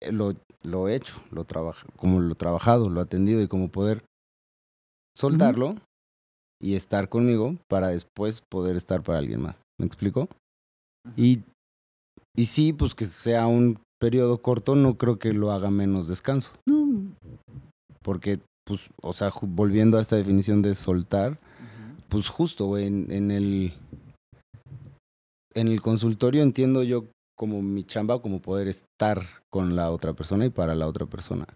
eh, 0.00 0.12
lo, 0.12 0.34
lo 0.62 0.88
hecho, 0.88 1.16
lo 1.32 1.42
trabaja, 1.42 1.88
como 1.96 2.20
lo 2.20 2.36
trabajado, 2.36 2.88
lo 2.88 3.00
atendido 3.00 3.42
y 3.42 3.48
como 3.48 3.68
poder 3.68 4.04
soltarlo 5.18 5.74
y 6.62 6.76
estar 6.76 7.08
conmigo 7.08 7.56
para 7.68 7.88
después 7.88 8.42
poder 8.48 8.76
estar 8.76 9.02
para 9.02 9.18
alguien 9.18 9.42
más. 9.42 9.60
¿Me 9.80 9.86
explico? 9.86 10.28
Y, 11.16 11.42
y 12.36 12.46
sí, 12.46 12.72
pues 12.72 12.94
que 12.94 13.06
sea 13.06 13.48
un 13.48 13.80
periodo 14.00 14.38
corto, 14.38 14.76
no 14.76 14.96
creo 14.96 15.18
que 15.18 15.32
lo 15.32 15.50
haga 15.50 15.70
menos 15.70 16.06
descanso. 16.06 16.52
Porque, 18.02 18.38
pues, 18.64 18.88
o 19.02 19.12
sea, 19.12 19.32
volviendo 19.42 19.98
a 19.98 20.00
esta 20.00 20.14
definición 20.14 20.62
de 20.62 20.76
soltar, 20.76 21.38
pues 22.08 22.28
justo, 22.28 22.66
güey, 22.66 22.86
en, 22.86 23.10
en 23.10 23.32
el 23.32 23.74
en 25.54 25.68
el 25.68 25.80
consultorio 25.80 26.42
entiendo 26.42 26.82
yo 26.82 27.06
como 27.36 27.62
mi 27.62 27.84
chamba, 27.84 28.20
como 28.20 28.40
poder 28.40 28.68
estar 28.68 29.22
con 29.50 29.74
la 29.76 29.90
otra 29.90 30.12
persona 30.12 30.46
y 30.46 30.50
para 30.50 30.74
la 30.74 30.86
otra 30.86 31.06
persona. 31.06 31.46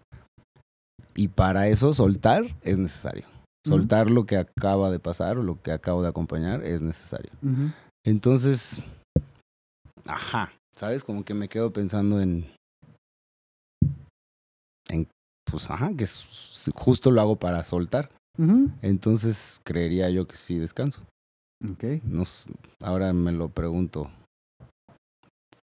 Y 1.15 1.29
para 1.29 1.67
eso 1.67 1.93
soltar 1.93 2.43
es 2.61 2.77
necesario. 2.77 3.25
Soltar 3.65 4.09
lo 4.09 4.25
que 4.25 4.37
acaba 4.37 4.89
de 4.89 4.99
pasar 4.99 5.37
o 5.37 5.43
lo 5.43 5.61
que 5.61 5.71
acabo 5.71 6.01
de 6.01 6.09
acompañar 6.09 6.63
es 6.63 6.81
necesario. 6.81 7.31
Entonces, 8.05 8.81
ajá, 10.05 10.53
¿sabes? 10.75 11.03
Como 11.03 11.23
que 11.23 11.33
me 11.33 11.49
quedo 11.49 11.71
pensando 11.71 12.21
en, 12.21 12.45
en, 14.89 15.07
pues, 15.49 15.69
ajá, 15.69 15.91
que 15.95 16.05
justo 16.73 17.11
lo 17.11 17.21
hago 17.21 17.35
para 17.35 17.63
soltar. 17.63 18.09
Entonces, 18.81 19.59
creería 19.65 20.09
yo 20.09 20.25
que 20.25 20.37
sí 20.37 20.57
descanso. 20.57 21.03
Ok. 21.63 21.83
No, 22.03 22.21
s- 22.23 22.49
ahora 22.81 23.11
me 23.13 23.31
lo 23.31 23.49
pregunto, 23.49 24.09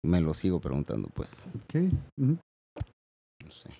me 0.04 0.20
lo 0.20 0.34
sigo 0.34 0.60
preguntando, 0.60 1.08
pues, 1.14 1.32
Ok. 1.64 1.74
Ujú. 2.18 2.36
no 3.44 3.50
sé. 3.50 3.70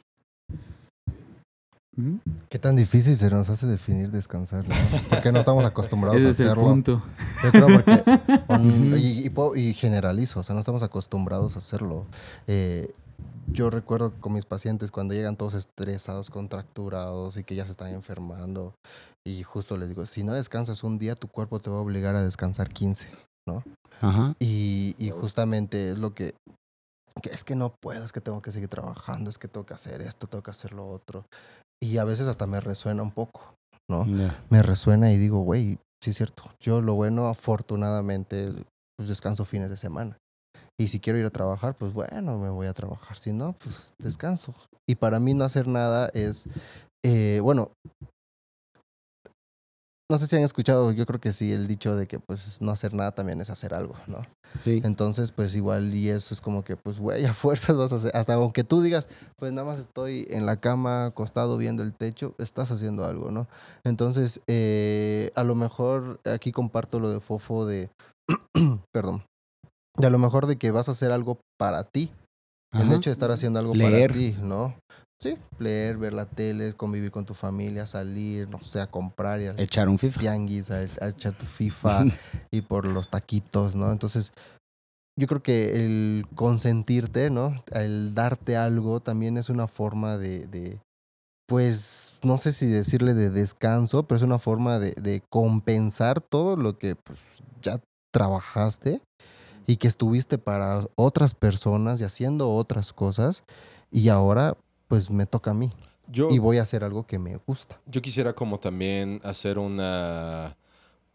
Qué 2.49 2.59
tan 2.59 2.77
difícil 2.77 3.15
se 3.15 3.29
nos 3.29 3.51
hace 3.51 3.67
definir 3.67 4.11
descansar, 4.11 4.67
¿no? 4.67 4.75
Porque 5.11 5.33
no 5.33 5.39
estamos 5.41 5.65
acostumbrados 5.67 6.19
Ese 6.19 6.29
a 6.29 6.31
es 6.31 6.41
el 6.41 6.47
hacerlo. 6.47 6.65
punto. 6.65 7.03
Yo 7.45 7.51
creo 7.51 7.67
porque 7.67 8.03
on- 8.49 8.87
Ujú. 8.93 8.97
y, 8.97 9.27
y 9.27 9.31
puedo- 9.31 9.55
y 9.55 9.75
generalizo, 9.75 10.41
o 10.41 10.45
sea, 10.45 10.55
no 10.55 10.61
estamos 10.61 10.83
acostumbrados 10.83 11.57
a 11.57 11.59
hacerlo. 11.59 12.07
Eh, 12.47 12.95
yo 13.53 13.69
recuerdo 13.69 14.13
con 14.21 14.33
mis 14.33 14.47
pacientes 14.47 14.91
cuando 14.93 15.13
llegan 15.13 15.37
todos 15.37 15.53
estresados, 15.55 16.31
contracturados 16.31 17.37
y 17.37 17.45
que 17.45 17.55
ya 17.55 17.67
se 17.67 17.73
están 17.73 17.93
enfermando 17.93 18.73
y 19.27 19.43
justo 19.43 19.77
les 19.77 19.89
digo, 19.89 20.07
si 20.07 20.25
no 20.25 20.33
descansas 20.33 20.83
un 20.85 20.99
día, 20.99 21.15
tu 21.15 21.29
cuerpo 21.29 21.61
te 21.61 21.71
va 21.71 21.77
a 21.77 21.81
obligar 21.81 22.15
a 22.15 22.23
descansar 22.23 22.71
15. 22.71 23.09
Ajá. 24.01 24.35
Y, 24.39 24.95
y 24.99 25.11
justamente 25.11 25.91
es 25.91 25.99
lo 25.99 26.15
que, 26.15 26.35
que 27.23 27.31
es 27.31 27.45
que 27.45 27.55
no 27.55 27.75
puedo, 27.83 28.05
es 28.05 28.13
que 28.13 28.21
tengo 28.21 28.41
que 28.41 28.53
seguir 28.53 28.69
trabajando, 28.69 29.31
es 29.31 29.39
que 29.39 29.49
tengo 29.49 29.67
que 29.67 29.75
hacer 29.75 30.01
esto, 30.01 30.27
tengo 30.27 30.43
que 30.43 30.51
hacer 30.51 30.73
lo 30.73 30.89
otro. 30.89 31.25
Y 31.83 31.99
a 31.99 32.05
veces 32.05 32.29
hasta 32.29 32.47
me 32.47 32.61
resuena 32.61 33.03
un 33.03 33.11
poco, 33.11 33.55
¿no? 33.91 34.07
Ya. 34.07 34.43
me 34.51 34.63
resuena 34.63 35.13
y 35.13 35.19
digo, 35.19 35.41
güey, 35.41 35.79
sí 36.03 36.11
es 36.11 36.17
cierto. 36.17 36.45
Yo 36.61 36.81
lo 36.81 36.95
bueno, 36.95 37.29
afortunadamente, 37.29 38.53
pues 38.97 39.09
descanso 39.09 39.45
fines 39.45 39.71
de 39.71 39.77
semana. 39.77 40.17
Y 40.79 40.89
si 40.89 41.01
quiero 41.01 41.19
ir 41.19 41.27
a 41.27 41.31
trabajar, 41.31 41.75
pues 41.75 41.93
bueno, 41.93 42.39
me 42.39 42.49
voy 42.49 42.67
a 42.67 42.73
trabajar. 42.73 43.17
Si 43.17 43.33
no, 43.33 43.53
pues 43.53 43.95
descanso. 43.99 44.55
Y 44.89 44.95
para 44.95 45.21
mí 45.21 45.35
no 45.35 45.45
hacer 45.45 45.67
nada 45.67 46.11
es, 46.15 46.49
eh, 47.05 47.41
bueno, 47.43 47.73
no 50.11 50.19
sé 50.19 50.27
si 50.27 50.37
han 50.37 50.43
escuchado, 50.43 50.91
yo 50.91 51.07
creo 51.07 51.21
que 51.21 51.33
sí, 51.33 51.53
el 51.53 51.69
dicho 51.69 51.95
de 51.95 52.09
que 52.09 52.19
pues 52.19 52.61
no 52.61 52.73
hacer 52.73 52.95
nada 52.95 53.13
también 53.13 53.41
es 53.41 53.49
hacer 53.49 53.75
algo, 53.75 53.95
¿no? 54.09 54.27
Sí. 54.59 54.81
Entonces, 54.83 55.31
pues 55.31 55.55
igual 55.55 55.95
y 55.95 56.09
eso 56.09 56.35
es 56.35 56.41
como 56.41 56.65
que, 56.65 56.77
pues, 56.77 56.99
güey, 56.99 57.25
a 57.25 57.33
fuerzas 57.35 57.77
vas 57.77 57.93
a 57.93 57.97
hacer, 57.97 58.11
hasta 58.17 58.35
aunque 58.35 58.65
tú 58.65 58.83
digas, 58.83 59.09
pues 59.37 59.53
nada 59.53 59.69
más 59.69 59.79
estoy 59.79 60.27
en 60.31 60.47
la 60.47 60.57
cama, 60.57 61.07
acostado 61.07 61.57
viendo 61.57 61.85
el 61.85 61.95
techo, 61.95 62.35
estás 62.39 62.73
haciendo 62.73 63.05
algo, 63.05 63.31
¿no? 63.31 63.47
Entonces, 63.85 64.41
eh, 64.49 65.31
a 65.37 65.45
lo 65.45 65.55
mejor 65.55 66.21
aquí 66.25 66.51
comparto 66.51 66.99
lo 66.99 67.09
de 67.11 67.21
Fofo 67.21 67.65
de, 67.65 67.89
perdón, 68.93 69.23
de 69.97 70.09
a 70.09 70.11
lo 70.11 70.19
mejor 70.19 70.49
de 70.49 70.57
que 70.57 70.73
vas 70.73 70.89
a 70.89 70.93
hacer 70.93 71.13
algo 71.13 71.39
para 71.57 71.85
ti, 71.85 72.11
el 72.75 72.83
Ajá. 72.83 72.97
hecho 72.97 73.11
de 73.11 73.13
estar 73.13 73.31
haciendo 73.31 73.61
algo 73.61 73.75
Leer. 73.75 74.11
para 74.11 74.19
ti, 74.21 74.37
¿no? 74.43 74.75
Sí, 75.23 75.37
leer, 75.59 75.99
ver 75.99 76.15
la 76.15 76.25
tele, 76.25 76.73
convivir 76.73 77.11
con 77.11 77.27
tu 77.27 77.35
familia, 77.35 77.87
salir, 77.87 78.49
no 78.49 78.59
sé, 78.63 78.81
a 78.81 78.87
comprar 78.87 79.41
y 79.43 79.47
al 79.49 79.61
Echar 79.61 79.89
un 79.89 79.99
FIFA. 79.99 80.19
tianguis, 80.19 80.71
a, 80.71 80.79
a 80.79 81.09
echar 81.09 81.37
tu 81.37 81.45
FIFA 81.45 82.07
y 82.51 82.63
por 82.63 82.87
los 82.87 83.11
taquitos, 83.11 83.77
¿no? 83.77 83.93
Entonces, 83.93 84.33
yo 85.19 85.27
creo 85.27 85.43
que 85.43 85.77
el 85.85 86.27
consentirte, 86.35 87.29
¿no? 87.29 87.63
El 87.73 88.15
darte 88.15 88.57
algo 88.57 89.01
también 89.01 89.37
es 89.37 89.51
una 89.51 89.69
forma 89.69 90.17
de, 90.17 90.47
de, 90.47 90.81
pues, 91.47 92.19
no 92.23 92.39
sé 92.39 92.53
si 92.53 92.67
decirle 92.67 93.13
de 93.13 93.29
descanso, 93.29 94.05
pero 94.05 94.17
es 94.17 94.23
una 94.23 94.39
forma 94.39 94.79
de, 94.79 94.93
de 94.93 95.23
compensar 95.29 96.23
todo 96.23 96.57
lo 96.57 96.79
que 96.79 96.97
pues, 96.97 97.19
ya 97.61 97.79
trabajaste 98.11 99.03
y 99.67 99.77
que 99.77 99.87
estuviste 99.87 100.39
para 100.39 100.87
otras 100.97 101.35
personas 101.35 102.01
y 102.01 102.05
haciendo 102.05 102.55
otras 102.55 102.95
cosas 102.95 103.45
y 103.91 104.09
ahora 104.09 104.57
pues 104.91 105.09
me 105.09 105.25
toca 105.25 105.53
a 105.53 105.55
mí 105.55 105.71
Yo, 106.09 106.31
y 106.31 106.39
voy 106.41 106.59
a 106.59 106.63
hacer 106.63 106.83
algo 106.83 107.07
que 107.07 107.19
me 107.21 107.37
gusta. 107.37 107.81
yo 107.87 108.03
quisiera 108.03 108.33
como 108.33 108.59
también 108.59 109.21
hacer 109.23 109.57
una, 109.57 110.57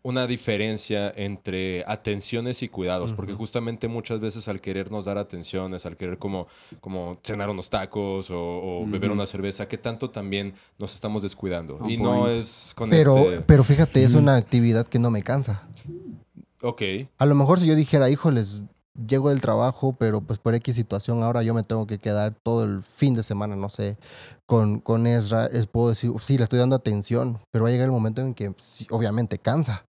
una 0.02 0.28
diferencia 0.28 1.12
entre 1.14 1.84
atenciones 1.86 2.64
y 2.64 2.70
cuidados, 2.70 3.12
porque 3.12 3.34
justamente 3.34 3.90
muchas 3.90 4.22
veces 4.22 4.48
al 4.48 4.62
querernos 4.62 5.04
dar 5.04 5.18
atenciones, 5.18 5.86
al 5.86 5.98
querer 5.98 6.18
como, 6.18 6.48
como 6.80 7.20
cenar 7.22 7.50
unos 7.50 7.70
tacos 7.70 8.32
o, 8.32 8.40
o 8.40 8.86
beber 8.88 9.12
una 9.12 9.26
cerveza, 9.26 9.68
¿qué 9.68 9.78
tanto 9.78 10.10
también 10.10 10.54
nos 10.80 10.94
estamos 10.96 11.22
descuidando? 11.22 11.78
Y 11.90 11.98
no 11.98 12.30
es 12.30 12.72
con 12.76 12.90
Pero, 12.90 13.18
este... 13.18 13.42
pero 13.42 13.66
fíjate, 13.66 14.06
es 14.06 14.14
una 14.14 14.36
actividad 14.38 14.88
que 14.88 15.00
no 15.00 15.12
me 15.12 15.22
cansa. 15.22 15.68
Ok, 16.62 16.82
A 17.18 17.26
lo 17.26 17.36
mejor 17.36 17.60
si 17.60 17.68
yo 17.68 17.76
dijera, 17.76 18.10
híjoles, 18.10 18.64
llego 18.96 19.30
del 19.30 19.42
trabajo, 19.42 19.96
pero 19.98 20.22
pues 20.22 20.40
por 20.40 20.56
X 20.56 20.76
situación 20.76 21.24
ahora 21.24 21.44
yo 21.44 21.54
me 21.54 21.64
tengo 21.64 21.88
que 21.88 21.98
quedar 21.98 22.34
todo 22.44 22.64
el 22.64 22.84
fin 22.84 23.14
de 23.14 23.24
semana, 23.24 23.56
no 23.56 23.70
sé, 23.70 23.98
con, 24.46 24.80
con 24.80 25.08
Ezra, 25.08 25.50
puedo 25.72 25.90
decir, 25.90 26.12
sí, 26.20 26.38
le 26.38 26.44
estoy 26.44 26.60
dando 26.60 26.76
atención, 26.76 27.40
pero 27.52 27.64
va 27.64 27.70
a 27.70 27.72
llegar 27.72 27.86
el 27.86 27.92
momento 27.92 28.22
en 28.22 28.34
que 28.34 28.54
obviamente 28.90 29.40
cansa, 29.40 29.86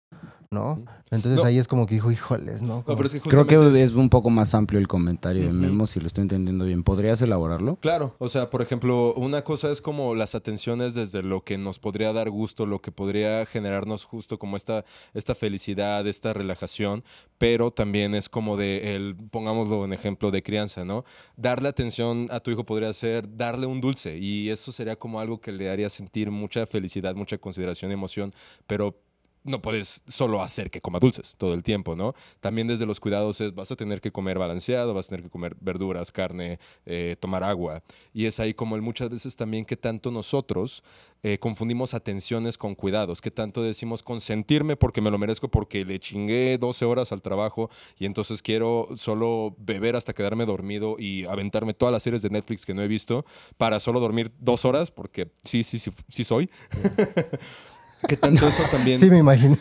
¿no? 0.52 0.84
Entonces 1.12 1.42
No. 1.42 1.48
ahí 1.48 1.58
es 1.58 1.68
como 1.68 1.86
que 1.86 1.96
dijo, 1.96 2.12
híjoles, 2.12 2.62
¿no? 2.62 2.78
No, 2.78 2.84
Como- 2.84 2.98
pero 2.98 3.08
es 3.08 3.14
que 3.14 3.20
Creo 3.22 3.46
que 3.48 3.84
es 3.84 3.92
un 3.94 4.10
poco 4.10 4.30
más 4.30 4.54
amplio 4.54 4.80
el 4.80 4.88
comentario 4.88 5.44
de. 5.44 5.52
Memo, 5.54 5.88
si 5.88 6.00
lo 6.00 6.08
estoy 6.08 6.24
entendiendo 6.24 6.66
bien. 6.66 6.84
¿Podrías 6.84 7.22
elaborarlo? 7.22 7.78
Claro, 7.78 8.16
o 8.20 8.30
sea, 8.30 8.50
por 8.50 8.62
ejemplo, 8.62 9.14
una 9.16 9.44
cosa 9.44 9.72
es 9.72 9.82
como 9.82 10.16
las 10.16 10.36
atenciones 10.36 10.94
desde 10.94 11.24
lo 11.24 11.44
que 11.44 11.58
nos 11.58 11.80
podría 11.80 12.12
dar 12.14 12.30
gusto, 12.30 12.66
lo 12.66 12.82
que 12.82 12.92
podría 12.92 13.46
generarnos 13.46 14.06
justo 14.06 14.40
como 14.40 14.58
esta, 14.58 14.84
esta 15.14 15.36
felicidad, 15.36 16.06
esta 16.08 16.34
relajación, 16.34 17.04
pero 17.38 17.72
también 17.72 18.16
es 18.16 18.30
como 18.30 18.58
de 18.58 18.96
el, 18.96 19.16
pongámoslo 19.32 19.86
en 19.86 19.94
ejemplo 19.94 20.32
de 20.32 20.42
crianza, 20.44 20.86
¿no? 20.86 21.06
Darle 21.38 21.68
atención 21.70 22.28
a 22.32 22.40
tu 22.40 22.52
hijo 22.52 22.66
podría 22.66 22.92
ser 22.94 23.36
darle 23.38 23.66
un 23.68 23.82
dulce 23.82 24.18
y 24.18 24.50
eso 24.50 24.72
sería 24.72 24.96
como 24.96 25.20
algo 25.20 25.40
que 25.40 25.52
le 25.52 25.70
haría 25.70 25.90
sentir 25.90 26.32
mucha 26.32 26.66
felicidad, 26.66 27.16
mucha 27.16 27.38
consideración 27.38 27.92
y 27.92 27.94
emoción, 27.94 28.34
pero 28.68 28.98
no 29.46 29.62
puedes 29.62 30.04
solo 30.08 30.42
hacer 30.42 30.70
que 30.72 30.82
coma 30.82 31.00
dulces 31.00 31.36
todo 31.38 31.54
el 31.54 31.64
tiempo, 31.64 31.96
¿no? 31.96 32.14
También 32.42 32.68
desde 32.68 32.86
los 32.86 33.00
cuidados 33.00 33.40
es, 33.42 33.54
vas 33.54 33.72
a 33.72 33.76
tener 33.76 34.02
que 34.02 34.12
comer 34.12 34.38
balanceado, 34.40 34.94
vas 34.94 35.06
a 35.06 35.10
tener 35.10 35.24
que 35.24 35.30
comer 35.30 35.56
verduras, 35.62 36.12
carne, 36.12 36.60
eh, 36.86 37.16
tomar 37.20 37.44
agua. 37.44 37.84
Y 38.14 38.26
es 38.26 38.40
ahí 38.40 38.54
como 38.54 38.76
el 38.76 38.82
muchas 38.82 39.10
veces 39.10 39.36
también 39.36 39.64
que 39.64 39.78
tanto 39.78 40.12
nosotros 40.12 40.84
eh, 41.22 41.40
confundimos 41.40 41.94
atenciones 41.94 42.58
con 42.58 42.76
cuidados, 42.76 43.22
que 43.22 43.32
tanto 43.32 43.64
decimos 43.64 44.04
consentirme 44.04 44.76
porque 44.76 45.02
me 45.02 45.12
lo 45.12 45.18
merezco, 45.18 45.50
porque 45.50 45.86
le 45.86 46.00
chingué 46.00 46.58
12 46.58 46.86
horas 46.86 47.12
al 47.12 47.22
trabajo 47.22 47.70
y 47.98 48.06
entonces 48.06 48.42
quiero 48.42 48.90
solo 48.96 49.56
beber 49.60 49.96
hasta 49.96 50.14
quedarme 50.14 50.46
dormido 50.46 50.98
y 51.00 51.26
aventarme 51.26 51.74
todas 51.74 51.92
las 51.92 52.04
series 52.04 52.22
de 52.22 52.30
Netflix 52.30 52.66
que 52.66 52.74
no 52.74 52.82
he 52.82 52.88
visto 52.88 53.26
para 53.58 53.80
solo 53.80 54.00
dormir 54.00 54.32
dos 54.40 54.66
horas, 54.66 54.92
porque 54.92 55.32
sí, 55.44 55.64
sí, 55.64 55.80
sí, 55.80 55.92
sí 56.10 56.24
soy. 56.24 56.50
que 58.08 58.18
tanto 58.18 58.48
eso 58.48 58.64
también... 58.72 59.00
Sí, 59.00 59.10
me 59.10 59.20
imaginé. 59.20 59.58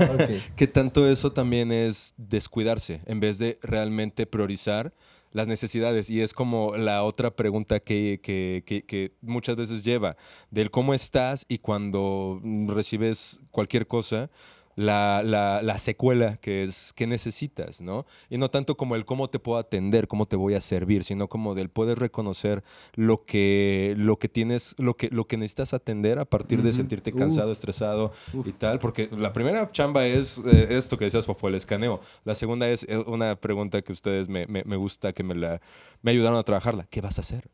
Ok. 0.00 0.54
Que 0.56 0.66
tanto 0.66 1.08
eso 1.08 1.32
también 1.32 1.72
es 1.72 2.14
descuidarse 2.16 3.00
en 3.06 3.20
vez 3.20 3.38
de 3.38 3.58
realmente 3.62 4.26
priorizar 4.26 4.92
las 5.32 5.48
necesidades. 5.48 6.08
Y 6.08 6.20
es 6.20 6.32
como 6.32 6.76
la 6.76 7.02
otra 7.02 7.30
pregunta 7.34 7.80
que, 7.80 8.20
que- 8.22 8.62
que- 8.64 8.82
que 8.84 9.12
muchas 9.20 9.56
veces 9.56 9.84
lleva 9.84 10.16
del 10.50 10.70
cómo 10.70 10.94
estás 10.94 11.44
y 11.48 11.58
cuando 11.58 12.40
recibes 12.68 13.40
cualquier 13.50 13.86
cosa, 13.86 14.30
la, 14.76 15.22
la- 15.24 15.62
la 15.62 15.78
secuela 15.78 16.36
que 16.36 16.62
es 16.64 16.92
qué 16.94 17.06
necesitas, 17.06 17.80
¿no? 17.80 18.06
Y 18.30 18.36
no 18.38 18.50
tanto 18.50 18.76
como 18.76 18.94
el 18.94 19.04
cómo 19.06 19.28
te 19.28 19.38
puedo 19.38 19.58
atender, 19.58 20.06
cómo 20.06 20.26
te 20.26 20.36
voy 20.36 20.54
a 20.54 20.60
servir, 20.60 21.02
sino 21.02 21.28
como 21.28 21.54
del 21.54 21.70
poder 21.70 21.98
reconocer 21.98 22.62
lo 22.94 23.24
que, 23.24 23.94
lo 23.96 24.18
que 24.18 24.28
tienes, 24.28 24.74
lo 24.78 24.94
que, 24.94 25.08
lo 25.08 25.26
que 25.26 25.38
necesitas 25.38 25.72
atender 25.74 26.18
a 26.18 26.24
partir 26.26 26.62
de 26.62 26.72
sentirte 26.72 27.10
Uh. 27.14 27.16
cansado, 27.18 27.50
estresado 27.52 28.12
y 28.44 28.52
tal, 28.52 28.78
porque 28.78 29.08
la 29.16 29.32
primera 29.32 29.72
chamba 29.72 30.06
es 30.06 30.38
eh, 30.46 30.66
esto 30.70 30.98
que 30.98 31.06
decías, 31.06 31.24
fue 31.26 31.48
el 31.50 31.56
escaneo. 31.56 32.00
La 32.24 32.34
segunda 32.34 32.68
es 32.68 32.84
eh, 32.88 32.98
una 32.98 33.34
pregunta 33.36 33.80
que 33.80 33.92
ustedes 33.92 34.28
me, 34.28 34.46
me- 34.46 34.62
me 34.64 34.76
gusta 34.76 35.12
que 35.14 35.22
me, 35.22 35.34
la, 35.34 35.60
me 36.02 36.10
ayudaron 36.10 36.38
a 36.38 36.42
trabajarla. 36.42 36.86
¿Qué 36.90 37.00
vas 37.00 37.16
a 37.16 37.22
hacer? 37.22 37.48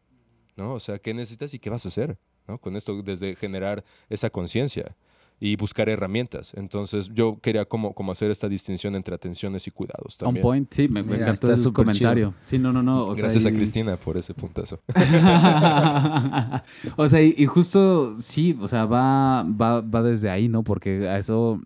¿No? 0.57 0.75
O 0.75 0.81
sea, 0.81 0.99
¿qué 0.99 1.15
necesitas 1.15 1.55
y 1.55 1.59
qué 1.61 1.71
vas 1.71 1.85
a 1.85 1.89
hacer? 1.89 2.19
¿No? 2.49 2.59
Con 2.59 2.75
esto, 2.75 3.01
desde 3.03 3.37
generar 3.37 3.85
esa 4.11 4.29
conciencia 4.29 4.97
y 5.45 5.57
buscar 5.57 5.89
herramientas. 5.89 6.55
Entonces, 6.55 7.11
yo 7.13 7.41
quería 7.41 7.65
como, 7.65 7.95
como 7.95 8.13
hacer 8.13 8.31
esta 8.31 8.49
distinción 8.49 8.95
entre 8.95 9.17
atenciones 9.17 9.67
y 9.67 9.73
cuidados 9.73 10.17
On 10.21 10.27
también. 10.27 10.43
point, 10.43 10.73
sí, 10.73 10.87
me, 10.87 11.03
me 11.03 11.15
Mira, 11.15 11.25
encantó 11.25 11.57
súper 11.57 11.85
comentario. 11.85 12.33
Sí, 12.45 12.61
no, 12.61 12.73
no, 12.73 12.81
no. 12.81 13.07
o 13.07 13.15
sea, 13.17 13.25
Gracias 13.25 13.47
a 13.47 13.53
Cristina 13.53 13.97
por 13.97 14.17
ese 14.17 14.35
puntazo. 14.35 14.81
o 16.97 17.09
sea, 17.09 17.21
y, 17.21 17.35
y 17.37 17.47
justo 17.47 18.17
sí, 18.19 18.57
o 18.61 18.69
sea, 18.69 18.87
va, 18.87 19.43
va, 19.43 19.81
va 19.81 20.03
desde 20.05 20.31
ahí, 20.31 20.49
¿no? 20.49 20.63
Porque 20.63 21.09
a 21.09 21.19
eso, 21.19 21.61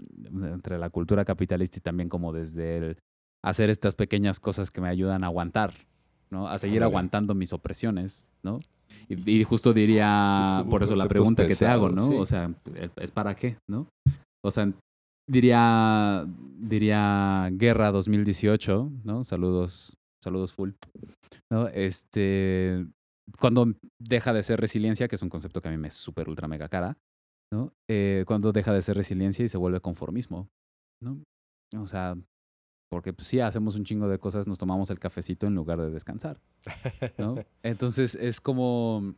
entre 0.54 0.78
la 0.78 0.88
cultura 0.88 1.26
capitalista 1.26 1.76
y 1.76 1.82
también 1.82 2.08
como 2.08 2.32
desde 2.32 2.78
el 2.78 2.96
hacer 3.42 3.68
estas 3.68 3.94
pequeñas 3.94 4.40
cosas 4.40 4.70
que 4.70 4.80
me 4.80 4.88
ayudan 4.88 5.22
a 5.22 5.26
aguantar, 5.26 5.74
¿no? 6.30 6.48
A 6.48 6.56
seguir 6.56 6.82
aguantando 6.82 7.34
mis 7.34 7.52
opresiones, 7.52 8.32
¿no? 8.42 8.58
Y, 9.08 9.30
y 9.30 9.44
justo 9.44 9.72
diría, 9.72 10.64
por 10.68 10.82
eso 10.82 10.96
la 10.96 11.08
pregunta 11.08 11.46
que 11.46 11.56
te 11.56 11.66
hago, 11.66 11.90
¿no? 11.90 12.06
sí. 12.06 12.14
O 12.14 12.26
sea, 12.26 12.54
¿es 12.96 13.10
para 13.10 13.34
qué, 13.34 13.58
no? 13.68 13.88
O 14.44 14.50
sea, 14.50 14.72
diría, 15.28 16.24
diría 16.58 17.48
Guerra 17.52 17.90
2018, 17.90 18.90
¿no? 19.04 19.24
Saludos, 19.24 19.96
saludos 20.22 20.52
full. 20.52 20.72
¿No? 21.50 21.68
Este, 21.68 22.86
cuando 23.40 23.72
deja 24.00 24.32
de 24.32 24.42
ser 24.42 24.60
resiliencia, 24.60 25.08
que 25.08 25.16
es 25.16 25.22
un 25.22 25.28
concepto 25.28 25.60
que 25.60 25.68
a 25.68 25.70
mí 25.70 25.76
me 25.76 25.88
es 25.88 25.94
súper 25.94 26.28
ultra 26.28 26.48
mega 26.48 26.68
cara, 26.68 26.96
¿no? 27.52 27.72
Eh, 27.88 28.24
cuando 28.26 28.52
deja 28.52 28.72
de 28.72 28.82
ser 28.82 28.96
resiliencia 28.96 29.44
y 29.44 29.48
se 29.48 29.58
vuelve 29.58 29.80
conformismo, 29.80 30.48
¿no? 31.02 31.22
O 31.76 31.86
sea, 31.86 32.16
porque 32.88 33.12
pues 33.12 33.28
sí, 33.28 33.40
hacemos 33.40 33.76
un 33.76 33.84
chingo 33.84 34.08
de 34.08 34.18
cosas, 34.18 34.46
nos 34.46 34.58
tomamos 34.58 34.90
el 34.90 34.98
cafecito 34.98 35.46
en 35.46 35.54
lugar 35.54 35.80
de 35.80 35.90
descansar, 35.90 36.40
¿no? 37.18 37.36
Entonces 37.62 38.14
es 38.14 38.40
como, 38.40 39.14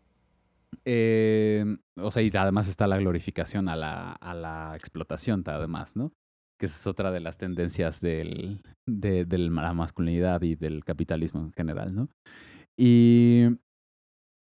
eh, 0.84 1.64
o 1.96 2.10
sea, 2.10 2.22
y 2.22 2.30
además 2.34 2.68
está 2.68 2.86
la 2.86 2.98
glorificación 2.98 3.68
a 3.68 3.76
la, 3.76 4.12
a 4.12 4.34
la 4.34 4.74
explotación, 4.74 5.42
además, 5.46 5.96
¿no? 5.96 6.12
Que 6.58 6.66
esa 6.66 6.78
es 6.80 6.86
otra 6.86 7.12
de 7.12 7.20
las 7.20 7.38
tendencias 7.38 8.00
del, 8.00 8.62
de, 8.86 9.24
de 9.24 9.38
la 9.38 9.72
masculinidad 9.74 10.42
y 10.42 10.56
del 10.56 10.84
capitalismo 10.84 11.40
en 11.40 11.52
general, 11.52 11.94
¿no? 11.94 12.08
Y, 12.76 13.44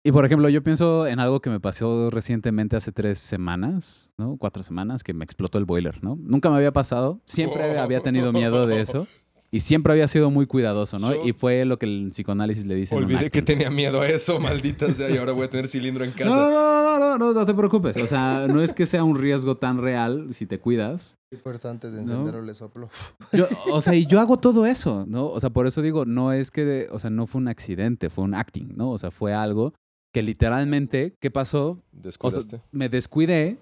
y 0.06 0.12
por 0.12 0.24
ejemplo, 0.26 0.48
yo 0.50 0.62
pienso 0.62 1.06
en 1.06 1.18
algo 1.18 1.40
que 1.40 1.48
me 1.50 1.60
pasó 1.60 2.10
recientemente 2.10 2.76
hace 2.76 2.92
tres 2.92 3.18
semanas, 3.18 4.12
¿no? 4.18 4.36
Cuatro 4.36 4.62
semanas, 4.62 5.02
que 5.02 5.14
me 5.14 5.24
explotó 5.24 5.58
el 5.58 5.64
boiler, 5.64 6.04
¿no? 6.04 6.16
Nunca 6.20 6.50
me 6.50 6.56
había 6.56 6.72
pasado, 6.72 7.20
siempre 7.24 7.78
había 7.78 8.00
tenido 8.00 8.32
miedo 8.32 8.66
de 8.66 8.80
eso. 8.82 9.06
Y 9.50 9.60
siempre 9.60 9.92
había 9.92 10.08
sido 10.08 10.32
muy 10.32 10.46
cuidadoso, 10.46 10.98
¿no? 10.98 11.14
Yo- 11.14 11.24
Y 11.24 11.32
fue 11.32 11.64
lo 11.64 11.78
que 11.78 11.86
el 11.86 12.08
psicoanálisis 12.10 12.66
le 12.66 12.74
dice. 12.74 12.92
Olvidé 12.96 13.30
que 13.30 13.40
tenía 13.40 13.70
miedo 13.70 14.00
a 14.00 14.08
eso, 14.08 14.40
maldita 14.40 14.90
sea, 14.92 15.08
y 15.08 15.16
ahora 15.16 15.30
voy 15.30 15.44
a 15.44 15.48
tener 15.50 15.68
cilindro 15.68 16.02
en 16.04 16.10
casa. 16.10 16.24
No, 16.24 16.50
no, 16.50 16.50
no, 16.50 16.82
no, 16.82 16.98
no, 16.98 17.18
no, 17.18 17.32
no 17.32 17.46
te 17.46 17.54
preocupes. 17.54 17.96
O 17.98 18.06
sea, 18.08 18.46
no 18.48 18.60
es 18.60 18.72
que 18.72 18.84
sea 18.84 19.04
un 19.04 19.16
riesgo 19.16 19.56
tan 19.56 19.78
real 19.80 20.34
si 20.34 20.46
te 20.46 20.58
cuidas. 20.58 21.18
Eso 21.30 21.70
antes 21.70 21.92
de 21.92 21.98
No. 22.02 22.10
encenderlo 22.10 22.42
le 22.42 22.52
soplo. 22.54 22.88
Yo, 23.32 23.46
o 23.70 23.80
sea, 23.80 23.94
y 23.94 24.06
yo 24.06 24.18
hago 24.20 24.38
todo 24.38 24.66
eso, 24.66 25.04
¿no? 25.06 25.26
O 25.28 25.38
sea, 25.38 25.50
por 25.50 25.68
eso 25.68 25.82
digo, 25.82 26.04
no 26.04 26.32
es 26.32 26.50
que, 26.50 26.88
o 26.90 26.98
sea, 26.98 27.10
no 27.10 27.28
fue 27.28 27.40
un 27.40 27.46
accidente, 27.46 28.10
fue 28.10 28.24
un 28.24 28.34
acting, 28.34 28.72
¿no? 28.76 28.90
O 28.90 28.98
sea, 28.98 29.12
fue 29.12 29.34
algo 29.34 29.72
que 30.14 30.22
literalmente, 30.22 31.16
¿qué 31.20 31.32
pasó? 31.32 31.70
O 31.70 31.74
sea, 31.74 32.02
Descuidaste. 32.02 32.60
me 32.70 32.88
descuidé, 32.88 33.58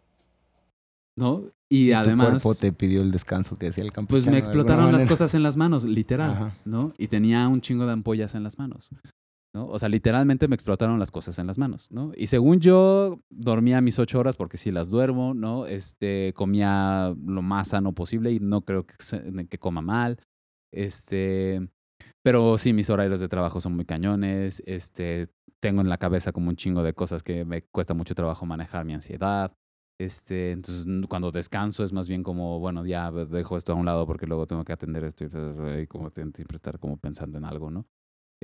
¿no? 1.17 1.45
Y, 1.71 1.93
tu 1.93 1.97
además, 1.97 2.43
cuerpo 2.43 2.55
te 2.55 2.73
pidió 2.73 3.01
el 3.01 3.11
descanso 3.11 3.57
que 3.57 3.67
decía 3.67 3.83
el 3.83 3.91
campechano. 3.91 4.23
pues 4.23 4.31
me 4.31 4.37
explotaron 4.37 4.93
las 4.93 5.07
cosas 5.07 5.35
en 5.35 5.43
las 5.43 5.57
manos, 5.57 5.85
literal, 5.85 6.31
Ajá. 6.31 6.57
¿no? 6.67 6.93
Y 6.99 7.09
tenía 7.09 7.49
un 7.49 7.62
chingo 7.62 7.87
de 7.87 7.93
ampollas 7.93 8.35
en 8.35 8.43
las 8.43 8.59
manos, 8.59 8.91
¿no? 9.55 9.67
O 9.67 9.79
sea, 9.79 9.88
literalmente 9.88 10.47
me 10.47 10.55
explotaron 10.55 10.99
las 10.99 11.11
cosas 11.11 11.38
en 11.38 11.47
las 11.47 11.57
manos, 11.57 11.91
¿no? 11.91 12.12
Y 12.15 12.27
según 12.27 12.61
yo, 12.61 13.19
dormía 13.31 13.81
mis 13.81 13.99
ocho 13.99 14.21
horas 14.21 14.37
porque 14.37 14.59
sí 14.59 14.71
las 14.71 14.91
duermo, 14.91 15.33
¿no? 15.33 15.65
Este, 15.65 16.35
comía 16.37 17.17
lo 17.27 17.41
más 17.41 17.69
sano 17.69 17.95
posible 17.95 18.31
y 18.31 18.41
no 18.41 18.61
creo 18.61 18.85
que 18.85 19.59
coma 19.59 19.81
mal, 19.81 20.19
este... 20.71 21.67
Pero 22.25 22.57
sí, 22.57 22.73
mis 22.73 22.88
horarios 22.88 23.21
de 23.21 23.29
trabajo 23.29 23.59
son 23.59 23.75
muy 23.75 23.87
cañones, 23.87 24.62
este... 24.67 25.29
Tengo 25.62 25.81
en 25.81 25.88
la 25.88 25.96
cabeza 25.96 26.33
como 26.33 26.48
un 26.48 26.57
chingo 26.57 26.83
de 26.83 26.92
cosas 26.92 27.22
que 27.22 27.44
me 27.44 27.62
cuesta 27.62 27.94
mucho 27.94 28.16
trabajo 28.16 28.44
manejar 28.44 28.85
mi 28.85 28.94
ansiedad. 28.94 29.57
Este, 29.96 30.51
entonces 30.51 30.85
cuando 31.09 31.31
descanso 31.31 31.85
es 31.85 31.92
más 31.92 32.09
bien 32.09 32.25
como, 32.25 32.59
bueno, 32.59 32.85
ya 32.85 33.12
dejo 33.12 33.57
esto 33.57 33.72
a 33.72 33.77
un 33.77 33.87
lado 33.87 34.05
porque 34.05 34.27
luego 34.27 34.44
tengo 34.44 34.64
que 34.64 34.72
atender 34.72 35.05
esto 35.05 35.25
y, 35.25 35.87
como 35.87 36.11
siempre 36.11 36.57
estar 36.57 36.81
como 36.81 36.96
pensando 36.96 37.38
en 37.38 37.44
algo, 37.44 37.70
¿no? 37.70 37.87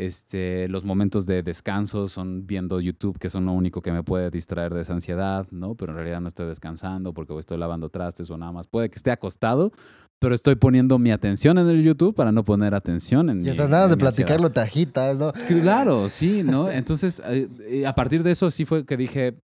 Este, 0.00 0.68
los 0.68 0.84
momentos 0.84 1.26
de 1.26 1.42
descanso 1.42 2.06
son 2.06 2.46
viendo 2.46 2.78
YouTube, 2.80 3.18
que 3.18 3.28
son 3.28 3.46
lo 3.46 3.52
único 3.52 3.82
que 3.82 3.90
me 3.90 4.04
puede 4.04 4.30
distraer 4.30 4.72
de 4.72 4.82
esa 4.82 4.92
ansiedad, 4.92 5.48
¿no? 5.50 5.74
Pero 5.74 5.90
en 5.90 5.96
realidad 5.98 6.20
no 6.20 6.28
estoy 6.28 6.46
descansando 6.46 7.12
porque 7.12 7.36
estoy 7.36 7.58
lavando 7.58 7.88
trastes 7.88 8.30
o 8.30 8.38
nada 8.38 8.52
más. 8.52 8.68
Puede 8.68 8.90
que 8.90 8.94
esté 8.94 9.10
acostado, 9.10 9.72
pero 10.20 10.36
estoy 10.36 10.54
poniendo 10.54 11.00
mi 11.00 11.10
atención 11.10 11.58
en 11.58 11.68
el 11.68 11.82
YouTube 11.82 12.14
para 12.14 12.30
no 12.30 12.44
poner 12.44 12.74
atención 12.76 13.28
en 13.28 13.40
Y 13.40 13.44
mi- 13.44 13.50
hasta 13.50 13.66
nada 13.66 13.86
en 13.86 13.90
de 13.90 13.96
mi 13.96 14.06
ansiedad. 14.06 14.28
platicarlo 14.28 14.50
te 14.52 14.60
agitas, 14.60 15.18
¿no? 15.18 15.32
Claro, 15.48 16.08
sí, 16.08 16.44
¿no? 16.44 16.70
Entonces, 16.70 17.20
eh, 17.26 17.48
eh, 17.62 17.84
a 17.86 17.94
partir 17.96 18.22
de 18.22 18.30
eso 18.30 18.52
sí 18.52 18.64
fue 18.64 18.86
que 18.86 18.96
dije, 18.96 19.36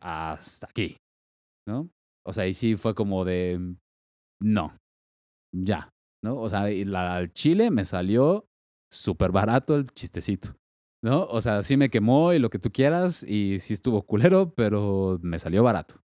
hasta 0.00 0.66
aquí, 0.68 0.96
¿no? 1.68 1.88
O 2.26 2.32
sea, 2.32 2.48
y 2.48 2.54
sí 2.54 2.74
fue 2.74 2.96
como 2.96 3.24
de, 3.24 3.76
no, 4.42 4.76
ya, 5.54 5.90
¿no? 6.24 6.38
O 6.40 6.48
sea, 6.48 6.72
y 6.72 6.84
la, 6.84 7.14
al 7.14 7.32
chile 7.32 7.70
me 7.70 7.84
salió 7.84 8.46
súper 8.92 9.32
barato 9.32 9.76
el 9.76 9.86
chistecito, 9.86 10.56
¿no? 11.02 11.24
O 11.24 11.40
sea, 11.40 11.62
sí 11.62 11.76
me 11.76 11.90
quemó 11.90 12.32
y 12.32 12.38
lo 12.38 12.50
que 12.50 12.58
tú 12.58 12.70
quieras 12.70 13.22
y 13.22 13.58
sí 13.58 13.72
estuvo 13.72 14.02
culero, 14.02 14.54
pero 14.54 15.18
me 15.22 15.38
salió 15.38 15.62
barato, 15.62 16.02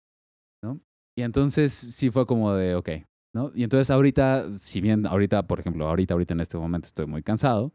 ¿no? 0.62 0.80
Y 1.18 1.22
entonces 1.22 1.72
sí 1.72 2.10
fue 2.10 2.26
como 2.26 2.54
de, 2.54 2.74
ok, 2.74 2.90
¿no? 3.34 3.50
Y 3.54 3.64
entonces 3.64 3.90
ahorita, 3.90 4.52
si 4.52 4.80
bien 4.80 5.06
ahorita, 5.06 5.46
por 5.46 5.60
ejemplo, 5.60 5.88
ahorita, 5.88 6.14
ahorita 6.14 6.34
en 6.34 6.40
este 6.40 6.58
momento 6.58 6.86
estoy 6.86 7.06
muy 7.06 7.22
cansado, 7.22 7.72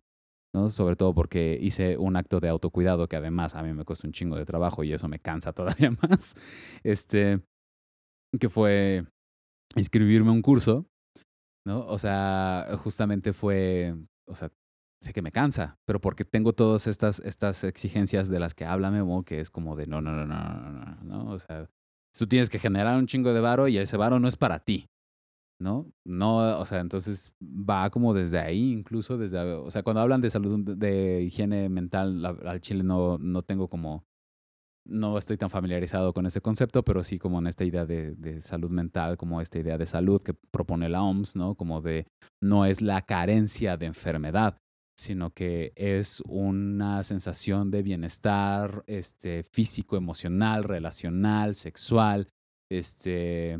¿no? 0.53 0.69
Sobre 0.69 0.95
todo 0.95 1.13
porque 1.13 1.57
hice 1.61 1.97
un 1.97 2.15
acto 2.15 2.39
de 2.39 2.49
autocuidado 2.49 3.07
que 3.07 3.15
además 3.15 3.55
a 3.55 3.63
mí 3.63 3.73
me 3.73 3.85
cuesta 3.85 4.07
un 4.07 4.13
chingo 4.13 4.37
de 4.37 4.45
trabajo 4.45 4.83
y 4.83 4.93
eso 4.93 5.07
me 5.07 5.19
cansa 5.19 5.53
todavía 5.53 5.91
más. 5.91 6.35
Este, 6.83 7.39
que 8.39 8.49
fue 8.49 9.05
inscribirme 9.75 10.29
a 10.29 10.33
un 10.33 10.41
curso 10.41 10.85
¿no? 11.65 11.85
O 11.87 11.97
sea, 11.97 12.67
justamente 12.79 13.33
fue, 13.33 13.95
o 14.27 14.35
sea, 14.35 14.51
sé 15.01 15.13
que 15.13 15.21
me 15.21 15.31
cansa, 15.31 15.77
pero 15.85 15.99
porque 15.99 16.25
tengo 16.25 16.53
todas 16.53 16.87
estas, 16.87 17.19
estas 17.21 17.63
exigencias 17.63 18.29
de 18.29 18.39
las 18.39 18.53
que 18.53 18.65
habla 18.65 18.91
Memo, 18.91 19.23
que 19.23 19.39
es 19.39 19.49
como 19.49 19.75
de 19.75 19.87
no, 19.87 20.01
no, 20.01 20.11
no, 20.13 20.25
no, 20.25 20.37
no, 20.71 20.71
no, 20.71 20.95
no, 21.03 21.31
o 21.31 21.39
sea, 21.39 21.67
tú 22.17 22.27
tienes 22.27 22.49
que 22.49 22.59
generar 22.59 22.97
un 22.97 23.07
chingo 23.07 23.33
de 23.33 23.39
varo 23.39 23.67
y 23.67 23.77
ese 23.77 23.97
varo 23.97 24.19
no 24.19 24.27
es 24.27 24.35
para 24.37 24.59
ti, 24.59 24.85
¿no? 25.59 25.91
No, 26.05 26.59
o 26.59 26.65
sea, 26.65 26.79
entonces 26.81 27.33
va 27.41 27.89
como 27.89 28.13
desde 28.13 28.39
ahí, 28.39 28.71
incluso 28.71 29.17
desde, 29.17 29.39
o 29.39 29.71
sea, 29.71 29.83
cuando 29.83 30.01
hablan 30.01 30.21
de 30.21 30.29
salud, 30.29 30.59
de 30.77 31.23
higiene 31.23 31.69
mental, 31.69 32.21
la- 32.21 32.37
al 32.45 32.61
chile 32.61 32.83
no, 32.83 33.17
no 33.17 33.41
tengo 33.41 33.69
como, 33.69 34.03
no 34.87 35.17
estoy 35.17 35.37
tan 35.37 35.49
familiarizado 35.49 36.13
con 36.13 36.25
ese 36.25 36.41
concepto, 36.41 36.83
pero 36.83 37.03
sí 37.03 37.19
como 37.19 37.39
en 37.39 37.47
esta 37.47 37.63
idea 37.63 37.85
de, 37.85 38.15
de 38.15 38.41
salud 38.41 38.71
mental, 38.71 39.17
como 39.17 39.41
esta 39.41 39.59
idea 39.59 39.77
de 39.77 39.85
salud 39.85 40.21
que 40.21 40.33
propone 40.33 40.89
la 40.89 41.03
OMS, 41.03 41.37
¿no? 41.37 41.55
Como 41.55 41.81
de 41.81 42.07
no 42.41 42.65
es 42.65 42.81
la 42.81 43.03
carencia 43.03 43.77
de 43.77 43.85
enfermedad, 43.87 44.57
sino 44.97 45.31
que 45.31 45.71
es 45.75 46.21
una 46.27 47.03
sensación 47.03 47.71
de 47.71 47.81
bienestar 47.81 48.83
este, 48.87 49.43
físico, 49.51 49.97
emocional, 49.97 50.63
relacional, 50.63 51.55
sexual, 51.55 52.27
este, 52.71 53.59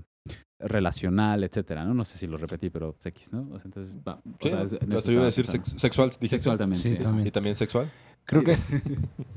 relacional, 0.60 1.44
etcétera, 1.44 1.84
¿no? 1.86 1.94
No 1.96 2.04
sé 2.04 2.18
si 2.18 2.28
lo 2.28 2.38
repetí, 2.38 2.70
pero 2.70 2.94
pues, 2.94 3.06
X, 3.08 3.34
¿no? 3.34 3.48
O 3.52 3.58
sea, 3.58 3.66
entonces, 3.66 3.98
va, 4.08 4.16
o 4.24 4.38
Sí, 4.42 4.50
sea, 4.50 4.62
es- 4.64 4.74
en 4.74 4.90
no, 4.90 4.98
eso 4.98 5.08
te 5.08 5.14
iba 5.14 5.24
a 5.24 5.26
decir 5.26 5.48
sex- 5.48 5.74
sexual, 5.78 6.10
dijiste. 6.10 6.38
Sexual 6.38 6.58
también, 6.58 6.80
Sí, 6.82 6.96
sí. 6.96 7.02
también. 7.02 7.28
¿Y 7.28 7.32
también 7.32 7.56
sexual? 7.56 7.92
Creo 8.26 8.44
que. 8.44 8.56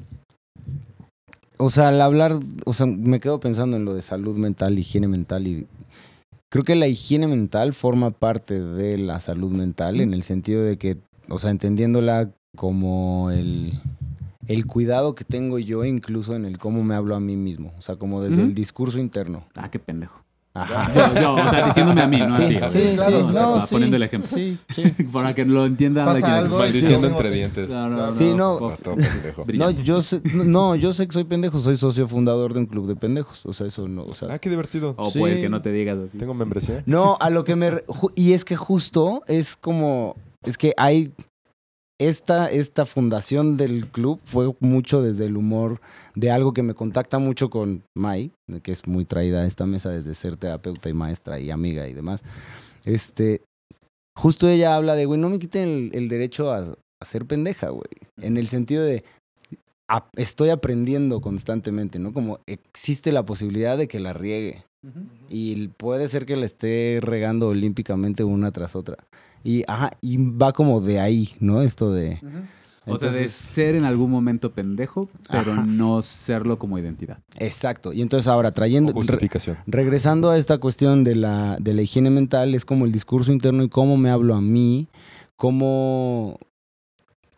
O 1.57 1.71
sea, 1.71 1.89
al 1.89 2.01
hablar, 2.01 2.39
o 2.67 2.73
sea, 2.73 2.85
me 2.87 3.21
quedo 3.21 3.39
pensando 3.39 3.77
en 3.77 3.85
lo 3.85 3.95
de 3.95 4.03
salud 4.03 4.37
mental, 4.37 4.77
higiene 4.79 5.07
mental 5.07 5.47
y 5.47 5.67
creo 6.51 6.65
que 6.65 6.75
la 6.75 6.89
higiene 6.89 7.29
mental 7.29 7.73
forma 7.75 8.11
parte 8.11 8.61
de 8.61 8.99
la 8.99 9.21
salud 9.21 9.53
mental 9.53 10.01
en 10.01 10.13
el 10.15 10.25
sentido 10.25 10.63
de 10.65 10.77
que, 10.79 10.97
o 11.29 11.39
sea, 11.39 11.51
entendiéndola 11.51 12.31
como 12.57 13.31
el, 13.31 13.73
el 14.47 14.67
cuidado 14.67 15.15
que 15.15 15.25
tengo 15.25 15.59
yo 15.59 15.85
incluso 15.85 16.35
en 16.37 16.45
el 16.45 16.59
cómo 16.59 16.83
me 16.85 16.95
hablo 16.95 17.15
a 17.17 17.21
mí 17.21 17.37
mismo, 17.37 17.73
o 17.79 17.83
sea, 17.83 17.97
como 17.97 18.23
desde 18.23 18.43
el 18.43 18.55
discurso 18.55 18.99
interno. 18.99 19.45
Ah, 19.55 19.71
qué 19.71 19.79
pendejo. 19.79 20.25
Ajá. 20.57 20.93
Yo, 20.95 21.21
yo, 21.21 21.35
o 21.35 21.49
sea, 21.49 21.67
diciéndome 21.67 22.01
a 22.01 22.07
mí, 22.07 22.19
no 22.19 22.33
a 22.33 22.39
ti. 22.39 22.59
Sí, 22.69 22.79
sí, 22.79 22.95
claro, 22.95 23.27
O 23.27 23.33
sea, 23.33 23.43
no, 23.43 23.53
va 23.55 23.67
sí, 23.67 23.75
poniendo 23.75 23.97
el 23.97 24.05
ejemplo. 24.05 24.31
Sí, 24.33 24.57
sí. 24.69 24.85
Para 25.13 25.35
que 25.35 25.45
lo 25.45 25.67
entiendan. 25.67 26.05
Maldiciendo 26.05 27.09
sí. 27.09 27.13
entre 27.13 27.31
dientes. 27.33 27.69
No, 27.71 27.89
no, 27.89 27.97
no, 27.97 28.13
Sí, 28.13 28.33
no. 28.35 28.61
No, 29.53 29.71
yo 29.73 30.01
sé, 30.01 30.23
no, 30.33 30.77
yo 30.77 30.93
sé 30.93 31.09
que 31.09 31.13
soy 31.13 31.25
pendejo, 31.25 31.59
soy 31.59 31.77
socio 31.77 32.07
fundador 32.07 32.55
de 32.55 32.61
un 32.61 32.67
club 32.67 32.87
de 32.87 32.95
pendejos, 32.95 33.45
o 33.45 33.53
sea, 33.53 33.67
eso 33.67 33.89
no, 33.89 34.05
o 34.05 34.15
sea, 34.15 34.29
Ah, 34.31 34.39
qué 34.39 34.49
divertido. 34.49 34.95
O 34.97 35.11
Sí. 35.11 35.19
puede 35.19 35.41
que 35.41 35.49
no 35.49 35.61
te 35.61 35.73
digas 35.73 35.99
así. 35.99 36.19
Tengo 36.19 36.35
membresía. 36.35 36.85
No, 36.87 37.17
a 37.21 37.31
lo 37.31 37.43
que 37.45 37.57
me... 37.57 37.83
Y 38.15 38.35
es 38.35 38.45
que 38.45 38.55
justo 38.55 39.25
es 39.27 39.57
como... 39.57 40.15
Es 40.45 40.59
que 40.59 40.73
hay... 40.77 41.13
Esta, 42.01 42.51
esta 42.51 42.87
fundación 42.87 43.57
del 43.57 43.87
club 43.87 44.21
fue 44.25 44.53
mucho 44.59 45.01
desde 45.01 45.27
el 45.27 45.37
humor 45.37 45.81
de 46.17 46.33
algo 46.33 46.53
que 46.53 46.65
me 46.65 46.75
contacta 46.75 47.21
mucho 47.21 47.51
con 47.51 47.85
Mai, 47.97 48.33
que 48.65 48.73
es 48.73 48.89
muy 48.89 49.05
traída 49.05 49.43
a 49.43 49.47
esta 49.47 49.65
mesa 49.65 49.91
desde 49.91 50.17
ser 50.17 50.37
terapeuta 50.37 50.89
y 50.89 50.93
maestra 50.93 51.39
y 51.39 51.53
amiga 51.53 51.87
y 51.87 51.95
demás. 51.95 52.25
Este, 52.85 53.43
justo 54.19 54.49
ella 54.49 54.75
habla 54.75 54.97
de, 54.97 55.07
güey, 55.07 55.21
no 55.21 55.31
me 55.31 55.39
quiten 55.39 55.69
el, 55.69 55.91
el 55.95 56.09
derecho 56.09 56.53
a, 56.53 56.65
a 57.01 57.05
ser 57.05 57.27
pendeja, 57.27 57.69
güey. 57.69 57.87
En 58.21 58.39
el 58.39 58.49
sentido 58.49 58.83
de, 58.83 59.05
a- 59.89 60.11
estoy 60.17 60.51
aprendiendo 60.51 61.21
constantemente, 61.21 62.01
¿no? 62.01 62.13
Como 62.13 62.41
existe 62.47 63.13
la 63.13 63.25
posibilidad 63.25 63.79
de 63.79 63.87
que 63.87 64.01
la 64.01 64.15
riegue. 64.15 64.65
Y 65.31 65.69
puede 65.69 66.09
ser 66.09 66.27
que 66.27 66.37
la 66.37 66.45
esté 66.45 66.99
regando 67.01 67.49
olímpicamente 67.49 68.25
una 68.25 68.51
tras 68.51 68.75
otra. 68.75 68.97
Y, 69.45 69.63
ajá, 69.69 69.93
y 70.01 70.17
va 70.17 70.53
como 70.53 70.81
de 70.81 70.99
ahí, 70.99 71.35
¿no? 71.39 71.63
Esto 71.63 71.93
de... 71.93 72.19
O 72.87 72.99
sea, 72.99 73.11
de 73.11 73.31
ser 73.31 73.77
en 73.77 73.85
algún 73.87 74.11
momento 74.11 74.53
pendejo, 74.53 75.09
pero 75.31 75.53
Ajá. 75.53 75.65
no 75.65 76.03
serlo 76.03 76.59
como 76.59 76.79
identidad. 76.79 77.19
Exacto. 77.39 77.95
Y 77.95 78.03
entonces 78.03 78.27
ahora 78.27 78.53
trayendo... 78.53 78.91
O 78.93 78.97
re- 78.97 79.01
justificación. 79.01 79.57
regresando 79.67 80.29
a 80.31 80.37
esta 80.37 80.59
cuestión 80.59 81.03
de 81.03 81.15
la, 81.15 81.57
de 81.61 81.73
la 81.73 81.81
higiene 81.81 82.11
mental, 82.11 82.55
es 82.55 82.67
como 82.67 82.85
el 82.85 82.93
discurso 82.93 83.33
interno 83.33 83.63
y 83.63 83.71
cómo 83.71 83.97
me 83.97 84.11
hablo 84.11 84.35
a 84.35 84.41
mí, 84.43 84.89
cómo... 85.37 86.39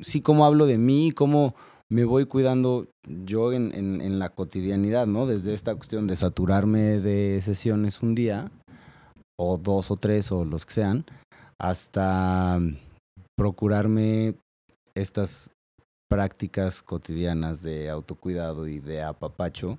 Sí, 0.01 0.21
cómo 0.21 0.45
hablo 0.45 0.67
de 0.67 0.79
mí, 0.79 1.13
cómo 1.13 1.55
me 1.89 2.05
voy 2.05 2.27
cuidando 2.27 2.89
yo 3.25 3.53
en, 3.53 3.73
en, 3.73 4.01
en 4.01 4.19
la 4.19 4.31
cotidianidad, 4.31 5.07
¿no? 5.07 5.27
Desde 5.27 5.55
esta 5.55 5.77
cuestión 5.77 6.09
de 6.09 6.17
saturarme 6.17 6.81
de 6.99 7.41
sesiones 7.41 8.03
un 8.03 8.17
día, 8.17 8.51
o 9.39 9.59
dos 9.59 9.93
o 9.93 9.97
tres, 9.97 10.33
o 10.33 10.45
los 10.45 10.67
que 10.67 10.75
sean, 10.75 11.05
hasta 11.59 12.61
procurarme 13.37 14.35
estas 14.95 15.51
prácticas 16.09 16.83
cotidianas 16.83 17.63
de 17.63 17.91
autocuidado 17.91 18.69
y 18.69 18.79
de 18.79 19.03
apapacho 19.03 19.79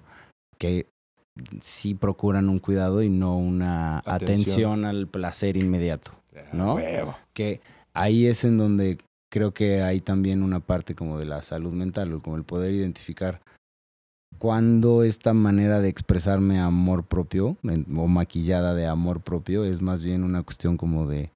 que 0.58 0.88
sí 1.62 1.94
procuran 1.94 2.50
un 2.50 2.60
cuidado 2.60 3.02
y 3.02 3.10
no 3.10 3.38
una 3.38 4.00
Atención. 4.00 4.22
atención, 4.22 4.86
al 4.86 5.08
placer 5.08 5.58
inmediato. 5.58 6.12
¿No? 6.52 6.76
Huevo. 6.76 7.16
Que 7.34 7.62
ahí 7.94 8.28
es 8.28 8.44
en 8.44 8.58
donde 8.58 9.00
creo 9.32 9.54
que 9.54 9.82
hay 9.82 10.02
también 10.02 10.44
una 10.44 10.60
parte 10.60 10.96
como 10.96 11.20
de 11.20 11.26
la 11.26 11.42
salud 11.42 11.74
mental, 11.74 12.14
o 12.14 12.22
como 12.22 12.36
el 12.36 12.44
poder 12.44 12.74
identificar 12.74 13.42
cuando 14.38 15.04
esta 15.04 15.34
manera 15.34 15.80
de 15.80 15.90
expresarme 15.90 16.60
amor 16.60 17.04
propio 17.04 17.58
o 17.64 18.08
maquillada 18.08 18.74
de 18.76 18.86
amor 18.86 19.22
propio 19.22 19.64
es 19.64 19.82
más 19.82 20.04
bien 20.04 20.24
una 20.24 20.44
cuestión 20.44 20.78
como 20.78 21.08
de 21.08 21.32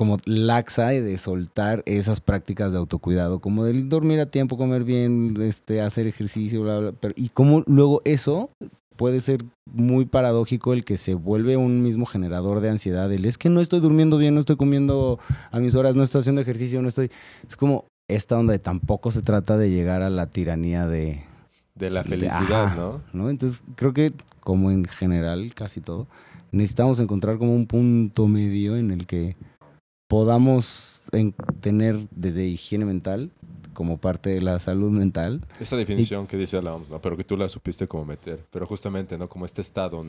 como 0.00 0.16
laxa 0.24 0.94
y 0.94 1.00
de 1.02 1.18
soltar 1.18 1.82
esas 1.84 2.22
prácticas 2.22 2.72
de 2.72 2.78
autocuidado, 2.78 3.40
como 3.40 3.64
del 3.64 3.90
dormir 3.90 4.18
a 4.20 4.24
tiempo, 4.30 4.56
comer 4.56 4.82
bien, 4.82 5.36
este, 5.42 5.82
hacer 5.82 6.06
ejercicio, 6.06 6.62
bla, 6.62 6.78
bla, 6.78 6.92
pero- 6.98 7.12
y 7.18 7.28
como 7.28 7.64
luego 7.66 8.00
eso 8.06 8.48
puede 8.96 9.20
ser 9.20 9.44
muy 9.70 10.06
paradójico 10.06 10.72
el 10.72 10.86
que 10.86 10.96
se 10.96 11.12
vuelve 11.12 11.58
un 11.58 11.82
mismo 11.82 12.06
generador 12.06 12.60
de 12.60 12.70
ansiedad, 12.70 13.12
el 13.12 13.26
es 13.26 13.36
que 13.36 13.50
no 13.50 13.60
estoy 13.60 13.80
durmiendo 13.80 14.16
bien, 14.16 14.32
no 14.32 14.40
estoy 14.40 14.56
comiendo 14.56 15.18
a 15.50 15.60
mis 15.60 15.74
horas, 15.74 15.94
no 15.96 16.02
estoy 16.02 16.20
haciendo 16.22 16.40
ejercicio, 16.40 16.80
no 16.80 16.88
estoy... 16.88 17.10
Es 17.46 17.58
como 17.58 17.84
esta 18.08 18.38
onda 18.38 18.54
de 18.54 18.58
tampoco 18.58 19.10
se 19.10 19.20
trata 19.20 19.58
de 19.58 19.70
llegar 19.70 20.00
a 20.00 20.08
la 20.08 20.28
tiranía 20.28 20.86
de... 20.86 21.24
De 21.74 21.90
la 21.90 22.02
de- 22.04 22.08
felicidad, 22.08 22.64
ajá, 22.64 22.76
¿no? 22.76 23.02
¿no? 23.12 23.28
Entonces 23.28 23.64
creo 23.76 23.92
que 23.92 24.14
como 24.40 24.70
en 24.70 24.86
general 24.86 25.52
casi 25.54 25.82
todo, 25.82 26.06
necesitamos 26.52 27.00
encontrar 27.00 27.36
como 27.36 27.54
un 27.54 27.66
punto 27.66 28.28
medio 28.28 28.78
en 28.78 28.92
el 28.92 29.06
que 29.06 29.36
podamos 30.10 31.02
en- 31.12 31.32
tener 31.60 31.96
desde 32.10 32.44
higiene 32.44 32.84
mental 32.84 33.30
como 33.74 33.98
parte 33.98 34.30
de 34.30 34.40
la 34.40 34.58
salud 34.58 34.90
mental. 34.90 35.40
Esa 35.60 35.76
definición 35.76 36.26
que 36.26 36.36
dice 36.36 36.60
la 36.60 36.74
OMS, 36.74 36.90
¿no? 36.90 37.00
Pero 37.00 37.16
que 37.16 37.22
tú 37.22 37.36
la 37.36 37.48
supiste 37.48 37.86
como 37.86 38.04
meter. 38.04 38.44
Pero 38.50 38.66
justamente, 38.66 39.16
¿no? 39.16 39.28
Como 39.28 39.46
este 39.46 39.62
estado 39.62 40.04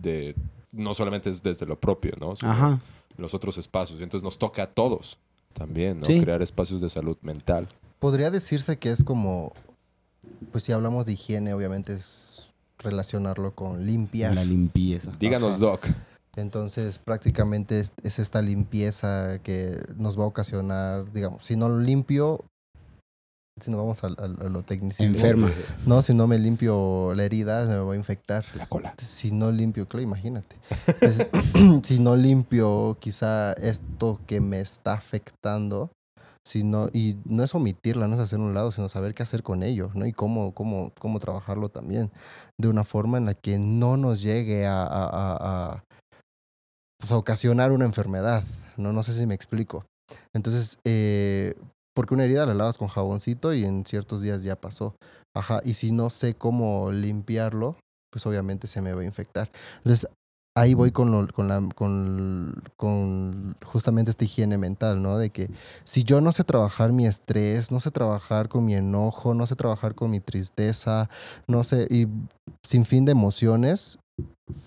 de... 0.00 0.34
No 0.72 0.94
solamente 0.94 1.28
es 1.28 1.42
desde 1.42 1.66
lo 1.66 1.78
propio, 1.78 2.12
¿no? 2.18 2.34
Sino 2.34 2.50
Ajá. 2.50 2.80
los 3.18 3.34
otros 3.34 3.58
espacios. 3.58 4.00
Y 4.00 4.02
entonces 4.02 4.24
nos 4.24 4.38
toca 4.38 4.62
a 4.62 4.66
todos 4.68 5.18
también, 5.52 6.00
¿no? 6.00 6.06
Sí. 6.06 6.18
Crear 6.18 6.40
espacios 6.40 6.80
de 6.80 6.88
salud 6.88 7.18
mental. 7.20 7.68
Podría 7.98 8.30
decirse 8.30 8.78
que 8.78 8.90
es 8.90 9.04
como, 9.04 9.52
pues 10.50 10.64
si 10.64 10.72
hablamos 10.72 11.04
de 11.04 11.12
higiene, 11.12 11.52
obviamente 11.52 11.92
es 11.92 12.50
relacionarlo 12.78 13.54
con 13.54 13.84
limpiar. 13.84 14.34
La 14.34 14.46
limpieza. 14.46 15.12
Díganos, 15.20 15.50
Ajá. 15.56 15.58
Doc. 15.60 15.86
Entonces, 16.36 16.98
prácticamente 16.98 17.80
es, 17.80 17.92
es 18.02 18.18
esta 18.18 18.40
limpieza 18.40 19.38
que 19.42 19.82
nos 19.96 20.18
va 20.18 20.24
a 20.24 20.28
ocasionar, 20.28 21.12
digamos, 21.12 21.44
si 21.44 21.56
no 21.56 21.68
lo 21.68 21.78
limpio, 21.78 22.44
si 23.60 23.70
no 23.70 23.76
vamos 23.76 24.02
a, 24.02 24.08
lo 24.08 24.62
tecnicismo. 24.62 25.14
Enferma. 25.14 25.50
No, 25.84 26.00
si 26.00 26.14
no 26.14 26.26
me 26.26 26.38
limpio 26.38 27.12
la 27.14 27.24
herida, 27.24 27.66
me 27.66 27.76
va 27.76 27.92
a 27.92 27.96
infectar. 27.96 28.44
La 28.54 28.66
cola. 28.66 28.94
Si 28.96 29.30
no 29.30 29.52
limpio, 29.52 29.86
claro, 29.86 30.02
imagínate. 30.02 30.56
Entonces, 30.86 31.30
si 31.82 31.98
no 31.98 32.16
limpio 32.16 32.96
quizá 32.98 33.52
esto 33.52 34.18
que 34.26 34.40
me 34.40 34.60
está 34.60 34.94
afectando, 34.94 35.90
si 36.44 36.64
no, 36.64 36.88
y 36.94 37.18
no 37.26 37.44
es 37.44 37.54
omitirla, 37.54 38.08
no 38.08 38.14
es 38.14 38.20
hacer 38.20 38.38
un 38.40 38.54
lado, 38.54 38.72
sino 38.72 38.88
saber 38.88 39.12
qué 39.14 39.22
hacer 39.22 39.42
con 39.42 39.62
ello, 39.62 39.90
¿no? 39.94 40.06
Y 40.06 40.12
cómo, 40.12 40.54
cómo, 40.54 40.92
cómo 40.98 41.20
trabajarlo 41.20 41.68
también. 41.68 42.10
De 42.58 42.68
una 42.68 42.84
forma 42.84 43.18
en 43.18 43.26
la 43.26 43.34
que 43.34 43.58
no 43.58 43.98
nos 43.98 44.22
llegue 44.22 44.66
a, 44.66 44.82
a- 44.82 45.04
a- 45.06 45.36
a, 45.74 45.84
pues, 47.02 47.12
ocasionar 47.12 47.72
una 47.72 47.84
enfermedad. 47.84 48.44
No, 48.78 48.92
no 48.94 49.02
sé 49.02 49.12
si 49.12 49.26
me 49.26 49.34
explico. 49.34 49.84
Entonces, 50.34 50.78
eh, 50.84 51.54
porque 51.94 52.14
una 52.14 52.24
herida 52.24 52.46
la 52.46 52.54
lavas 52.54 52.78
con 52.78 52.88
jaboncito 52.88 53.52
y 53.52 53.64
en 53.64 53.84
ciertos 53.84 54.22
días 54.22 54.42
ya 54.42 54.56
pasó. 54.56 54.94
Ajá, 55.36 55.60
y 55.64 55.74
si 55.74 55.92
no 55.92 56.08
sé 56.10 56.34
cómo 56.34 56.90
limpiarlo, 56.92 57.76
pues 58.10 58.24
obviamente 58.26 58.66
se 58.66 58.80
me 58.80 58.94
va 58.94 59.02
a 59.02 59.04
infectar. 59.04 59.50
Entonces, 59.78 60.08
ahí 60.56 60.74
voy 60.74 60.90
con, 60.92 61.10
lo- 61.10 61.28
con, 61.32 61.48
la, 61.48 61.66
con, 61.74 62.62
con 62.76 63.56
justamente 63.64 64.10
esta 64.10 64.24
higiene 64.24 64.58
mental, 64.58 65.02
¿no? 65.02 65.18
De 65.18 65.30
que 65.30 65.50
si 65.84 66.04
yo 66.04 66.20
no 66.20 66.32
sé 66.32 66.44
trabajar 66.44 66.92
mi 66.92 67.06
estrés, 67.06 67.70
no 67.72 67.80
sé 67.80 67.90
trabajar 67.90 68.48
con 68.48 68.64
mi 68.64 68.74
enojo, 68.74 69.34
no 69.34 69.46
sé 69.46 69.56
trabajar 69.56 69.94
con 69.94 70.10
mi 70.10 70.20
tristeza, 70.20 71.08
no 71.48 71.64
sé, 71.64 71.86
y 71.90 72.06
sin 72.66 72.84
fin 72.84 73.04
de 73.06 73.12
emociones, 73.12 73.98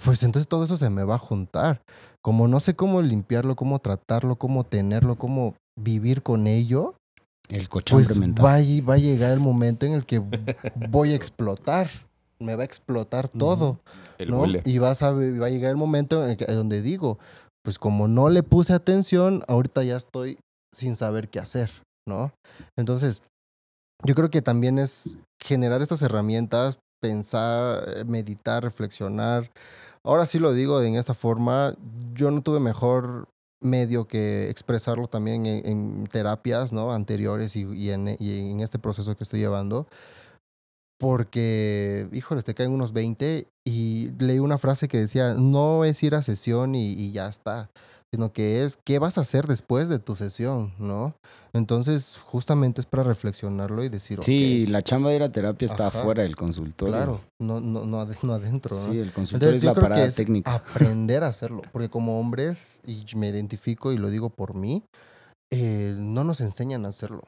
pues 0.04 0.24
entonces 0.24 0.48
todo 0.48 0.64
eso 0.64 0.78
se 0.78 0.90
me 0.90 1.04
va 1.04 1.16
a 1.16 1.20
juntar 1.20 1.82
como 2.26 2.48
no 2.48 2.60
sé 2.60 2.76
cómo 2.76 3.04
limpiarlo, 3.04 3.56
cómo 3.56 3.78
tratarlo, 3.78 4.36
cómo 4.38 4.64
tenerlo, 4.64 5.16
cómo 5.16 5.54
vivir 5.80 6.24
con 6.24 6.48
ello, 6.48 6.96
El 7.50 7.70
cochambre 7.70 8.04
pues 8.08 8.18
mental. 8.18 8.44
va, 8.44 8.56
a- 8.56 8.82
va 8.90 8.96
a 8.96 8.98
llegar 8.98 9.32
el 9.32 9.40
momento 9.40 9.86
en 9.86 9.94
el 9.94 10.08
que 10.08 10.18
voy 10.90 11.12
a 11.12 11.16
explotar. 11.16 11.88
Me 12.40 12.56
va 12.56 12.64
a 12.64 12.66
explotar 12.66 13.30
todo. 13.30 13.80
El 14.18 14.32
¿no? 14.32 14.40
huele. 14.40 14.64
Y 14.66 14.80
vas 14.80 15.04
a, 15.04 15.12
va 15.12 15.46
a 15.46 15.50
llegar 15.52 15.70
el 15.70 15.78
momento 15.78 16.24
en 16.24 16.32
el 16.32 16.38
que- 16.38 16.46
donde 16.46 16.82
digo, 16.82 17.20
pues 17.64 17.78
como 17.78 18.08
no 18.08 18.30
le 18.30 18.42
puse 18.42 18.74
atención, 18.74 19.44
ahorita 19.48 19.84
ya 19.84 19.96
estoy 19.96 20.40
sin 20.74 20.96
saber 20.96 21.30
qué 21.30 21.38
hacer, 21.38 21.70
¿no? 22.08 22.32
Entonces, 22.76 23.22
yo 24.04 24.16
creo 24.16 24.32
que 24.32 24.42
también 24.42 24.80
es 24.80 25.16
generar 25.40 25.84
estas 25.84 26.02
herramientas, 26.02 26.80
pensar, 27.04 27.84
eh, 27.98 28.04
meditar, 28.04 28.64
reflexionar. 28.64 29.52
Ahora 30.06 30.28
sí 30.28 30.38
lo 30.38 30.54
digo 30.54 30.80
en 30.84 30.96
esta 30.96 31.16
forma, 31.16 31.76
yo 32.14 32.30
no 32.30 32.44
tuve 32.44 32.60
mejor 32.60 33.28
medio 33.60 34.08
que 34.08 34.52
expresarlo 34.52 35.08
también 35.08 35.48
en, 35.48 36.06
terapias, 36.06 36.72
¿no? 36.72 36.94
Anteriores 36.94 37.56
y, 37.56 37.90
en, 37.90 38.08
este 38.62 38.78
proceso 38.78 39.16
que 39.16 39.24
estoy 39.24 39.40
llevando 39.40 39.88
porque, 41.00 42.08
híjoles, 42.14 42.46
te 42.46 42.54
caen 42.54 42.72
unos 42.72 42.94
20 42.94 43.48
y 43.66 44.12
leí 44.20 44.40
una 44.40 44.60
frase 44.60 44.88
que 44.88 45.00
decía, 45.00 45.34
no 45.34 45.84
es 45.84 46.02
ir 46.04 46.14
a 46.14 46.22
sesión 46.22 46.76
y 46.76 47.12
ya 47.12 47.28
está, 47.28 47.72
sino 48.16 48.32
que 48.32 48.64
es, 48.64 48.78
¿qué 48.86 48.98
vas 48.98 49.18
a 49.18 49.22
hacer 49.22 49.46
después 49.46 49.90
de 49.90 50.00
tu 50.00 50.16
sesión? 50.16 50.74
¿No? 50.80 51.16
Entonces, 51.52 52.18
justamente 52.24 52.80
es 52.80 52.86
para 52.86 53.04
reflexionarlo 53.04 53.84
y 53.84 53.90
decir, 53.90 54.20
Sí, 54.24 54.66
la 54.68 54.82
chamba 54.82 55.10
de 55.10 55.18
ir 55.18 55.24
a 55.24 55.32
terapia 55.32 55.66
está 55.66 55.88
Ajá. 55.88 56.02
fuera 56.02 56.24
del 56.24 56.38
consultorio. 56.38 56.94
claro, 56.96 57.22
no, 57.40 57.60
no, 57.60 57.86
no, 57.86 58.02
ade- 58.02 58.18
no 58.24 58.34
adentro, 58.34 58.76
¿no? 58.80 58.92
Sí, 58.94 59.00
el 59.00 59.12
consultorio 59.12 59.50
Entonces 59.54 59.58
es 59.58 59.64
yo 59.64 59.70
la 59.70 59.74
creo 59.74 59.84
parada 59.84 60.02
que 60.04 60.08
es 60.08 60.16
técnica. 60.16 60.56
aprender 60.56 61.24
a 61.24 61.28
hacerlo, 61.28 61.62
porque 61.74 61.90
como 61.90 62.20
hombres, 62.20 62.80
y 62.86 63.04
me 63.18 63.28
identifico 63.28 63.92
y 63.92 63.98
lo 63.98 64.10
digo 64.10 64.30
por 64.30 64.54
mí, 64.56 64.84
eh, 65.52 65.94
no 65.98 66.24
nos 66.24 66.40
enseñan 66.40 66.86
a 66.86 66.90
hacerlo. 66.90 67.24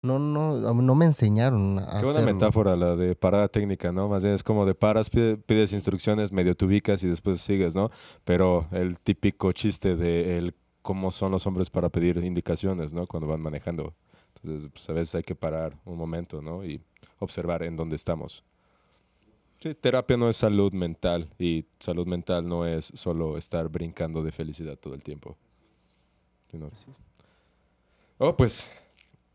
No, 0.00 0.18
no, 0.20 0.52
no 0.74 0.94
me 0.94 1.06
enseñaron 1.06 1.78
a 1.80 1.86
Qué 1.86 1.92
buena 2.04 2.10
hacerlo. 2.10 2.34
metáfora 2.34 2.76
la 2.76 2.94
de 2.94 3.16
parada 3.16 3.48
técnica, 3.48 3.90
¿no? 3.90 4.08
Más 4.08 4.22
bien 4.22 4.34
es 4.34 4.44
como 4.44 4.64
de 4.64 4.74
paras, 4.74 5.10
pide- 5.10 5.36
pides 5.36 5.72
instrucciones, 5.72 6.30
medio 6.30 6.54
te 6.56 6.64
ubicas 6.66 7.02
y 7.02 7.08
después 7.08 7.40
sigues, 7.40 7.74
¿no? 7.74 7.90
Pero 8.24 8.68
el 8.70 8.98
típico 9.00 9.50
chiste 9.52 9.96
de 9.96 10.38
el 10.38 10.54
cómo 10.82 11.10
son 11.10 11.32
los 11.32 11.46
hombres 11.48 11.68
para 11.68 11.88
pedir 11.88 12.16
indicaciones, 12.18 12.94
¿no? 12.94 13.06
Cuando 13.08 13.26
van 13.26 13.40
manejando. 13.40 13.92
Entonces, 14.36 14.70
pues, 14.72 14.88
a 14.88 14.92
veces 14.92 15.14
hay 15.16 15.22
que 15.24 15.34
parar 15.34 15.76
un 15.84 15.98
momento, 15.98 16.40
¿no? 16.40 16.64
Y 16.64 16.80
observar 17.18 17.64
en 17.64 17.76
dónde 17.76 17.96
estamos. 17.96 18.44
Sí, 19.60 19.74
terapia 19.74 20.16
no 20.16 20.28
es 20.28 20.36
salud 20.36 20.72
mental 20.72 21.28
y 21.40 21.64
salud 21.80 22.06
mental 22.06 22.46
no 22.46 22.64
es 22.64 22.92
solo 22.94 23.36
estar 23.36 23.68
brincando 23.68 24.22
de 24.22 24.30
felicidad 24.30 24.76
todo 24.76 24.94
el 24.94 25.02
tiempo. 25.02 25.36
Sino- 26.52 26.70
Oh, 28.18 28.36
pues. 28.36 28.70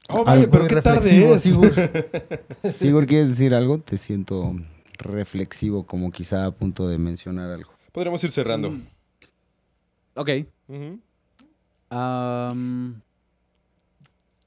Oh, 0.09 0.23
vaya, 0.25 0.41
es 0.41 0.49
pero 0.49 0.67
qué 0.67 0.81
tarde 0.81 1.09
reflexivo, 1.09 1.33
es. 1.33 1.41
Sigur. 1.41 1.73
Sigur, 2.73 3.07
¿quieres 3.07 3.29
decir 3.29 3.53
algo? 3.55 3.79
Te 3.79 3.97
siento 3.97 4.53
reflexivo, 4.99 5.85
como 5.85 6.11
quizá 6.11 6.45
a 6.45 6.51
punto 6.51 6.87
de 6.87 6.97
mencionar 6.97 7.49
algo. 7.51 7.71
Podríamos 7.91 8.23
ir 8.23 8.31
cerrando. 8.31 8.71
Mm. 8.71 8.87
Ok. 10.15 10.29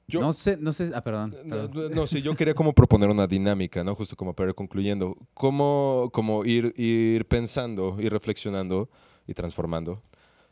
Yo- 0.09 0.21
No 0.21 0.31
sé, 0.31 0.57
no 0.57 0.71
sé. 0.71 0.91
Ah, 0.95 1.01
perdón. 1.01 1.35
No, 1.43 1.55
perdón. 1.55 1.89
no, 1.89 1.95
no, 2.01 2.07
sí, 2.07 2.21
yo 2.21 2.33
quería 2.35 2.53
como 2.53 2.71
proponer 2.73 3.09
una 3.09 3.27
dinámica, 3.27 3.83
¿no? 3.83 3.93
Justo 3.93 4.15
como 4.15 4.33
para 4.33 4.49
ir 4.49 4.55
concluyendo. 4.55 5.17
¿Cómo, 5.33 6.09
como 6.13 6.45
ir, 6.45 6.73
ir 6.77 7.25
pensando, 7.25 7.97
ir 7.99 8.11
reflexionando 8.13 8.89
y 9.27 9.33
transformando? 9.33 10.01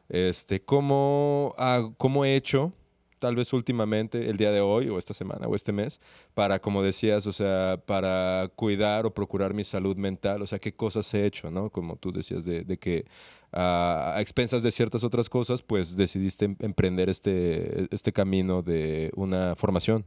Este, 0.10 0.62
¿cómo, 0.62 1.56
¿Cómo 1.98 2.26
he 2.26 2.36
hecho, 2.36 2.74
tal 3.20 3.36
vez 3.36 3.54
últimamente, 3.54 4.30
el 4.30 4.38
día 4.38 4.52
de 4.52 4.62
hoy, 4.62 4.90
o 4.90 4.98
esta 4.98 5.14
semana, 5.14 5.48
o 5.48 5.56
este 5.56 5.72
mes, 5.72 6.00
para, 6.34 6.60
como 6.60 6.84
decías, 6.84 7.28
o 7.28 7.32
sea, 7.32 7.82
para 7.86 8.50
cuidar 8.56 9.06
o 9.06 9.14
procurar 9.14 9.54
mi 9.54 9.64
salud 9.64 9.96
mental? 9.98 10.42
O 10.42 10.48
sea, 10.48 10.60
¿qué 10.60 10.74
cosas 10.74 11.12
he 11.14 11.26
hecho, 11.26 11.52
no? 11.52 11.70
Como 11.70 11.96
tú 11.96 12.12
decías, 12.12 12.46
de, 12.46 12.64
de 12.64 12.78
que 12.78 13.06
a, 13.52 14.14
a 14.16 14.22
expensas 14.22 14.64
de 14.64 14.72
ciertas 14.72 15.04
otras 15.04 15.30
cosas, 15.30 15.62
pues 15.62 15.96
decidiste 15.96 16.46
em- 16.46 16.58
emprender 16.60 17.10
este, 17.10 17.88
este 17.94 18.12
camino 18.12 18.62
de 18.62 19.12
una 19.16 19.56
formación 19.56 20.06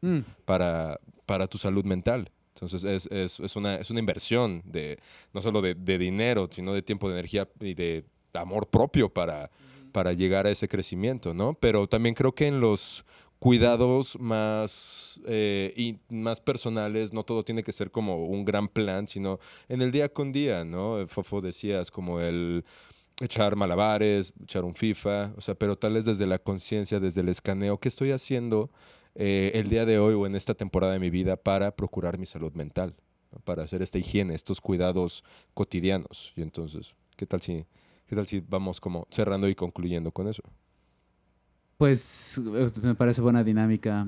Mm, 0.00 0.20
para, 0.44 0.98
para 1.26 1.46
tu 1.46 1.58
salud 1.58 1.84
mental. 1.84 2.30
Entonces 2.54 2.84
es, 2.84 3.06
es, 3.12 3.40
es 3.40 3.56
una, 3.56 3.76
es 3.76 3.90
una 3.90 4.00
inversión 4.00 4.62
de 4.64 4.98
no 5.34 5.42
solo 5.42 5.60
de, 5.60 5.74
de 5.74 5.98
dinero, 5.98 6.48
sino 6.50 6.72
de 6.72 6.82
tiempo, 6.82 7.08
de 7.08 7.14
energía 7.14 7.48
y 7.60 7.74
de 7.74 8.04
amor 8.32 8.68
propio 8.68 9.12
para, 9.12 9.50
para 9.96 10.12
llegar 10.12 10.46
a 10.46 10.50
ese 10.50 10.68
crecimiento, 10.68 11.32
¿no? 11.32 11.54
Pero 11.54 11.86
también 11.86 12.14
creo 12.14 12.34
que 12.34 12.46
en 12.46 12.60
los 12.60 13.06
cuidados 13.38 14.20
más, 14.20 15.18
eh, 15.26 15.72
y 15.74 15.96
más 16.14 16.38
personales, 16.38 17.14
no 17.14 17.24
todo 17.24 17.42
tiene 17.42 17.62
que 17.62 17.72
ser 17.72 17.90
como 17.90 18.26
un 18.26 18.44
gran 18.44 18.68
plan, 18.68 19.08
sino 19.08 19.40
en 19.70 19.80
el 19.80 19.92
día 19.92 20.10
con 20.10 20.32
día, 20.32 20.66
¿no? 20.66 21.08
Fofo 21.08 21.40
decías 21.40 21.90
como 21.90 22.20
el 22.20 22.62
echar 23.22 23.56
malabares, 23.56 24.34
echar 24.42 24.66
un 24.66 24.74
FIFA, 24.74 25.32
o 25.34 25.40
sea, 25.40 25.54
pero 25.54 25.78
tal 25.78 25.94
vez 25.94 26.04
desde 26.04 26.26
la 26.26 26.40
conciencia, 26.40 27.00
desde 27.00 27.22
el 27.22 27.30
escaneo, 27.30 27.80
¿qué 27.80 27.88
estoy 27.88 28.10
haciendo 28.10 28.68
eh, 29.14 29.52
el 29.54 29.70
día 29.70 29.86
de 29.86 29.98
hoy 29.98 30.12
o 30.12 30.26
en 30.26 30.36
esta 30.36 30.52
temporada 30.52 30.92
de 30.92 30.98
mi 30.98 31.08
vida 31.08 31.38
para 31.38 31.74
procurar 31.74 32.18
mi 32.18 32.26
salud 32.26 32.52
mental? 32.52 32.94
Para 33.44 33.62
hacer 33.62 33.80
esta 33.80 33.96
higiene, 33.96 34.34
estos 34.34 34.60
cuidados 34.60 35.24
cotidianos. 35.54 36.34
Y 36.36 36.42
entonces, 36.42 36.94
¿qué 37.16 37.24
tal 37.24 37.40
si, 37.40 37.64
qué 38.06 38.16
tal 38.16 38.26
si 38.26 38.40
vamos 38.40 38.80
como 38.80 39.06
cerrando 39.10 39.48
y 39.48 39.54
concluyendo 39.54 40.10
con 40.10 40.28
eso? 40.28 40.42
Pues 41.76 42.38
eh, 42.38 42.70
me 42.82 42.94
parece 42.94 43.20
buena 43.20 43.44
dinámica. 43.44 44.06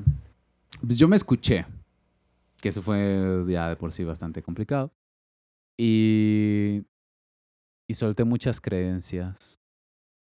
Pues 0.80 0.96
yo 0.96 1.08
me 1.08 1.16
escuché, 1.16 1.66
que 2.60 2.70
eso 2.70 2.82
fue 2.82 3.44
ya 3.48 3.68
de 3.68 3.76
por 3.76 3.92
sí 3.92 4.04
bastante 4.04 4.42
complicado. 4.42 4.92
Y, 5.76 6.82
y 7.88 7.94
solté 7.94 8.24
muchas 8.24 8.60
creencias, 8.60 9.60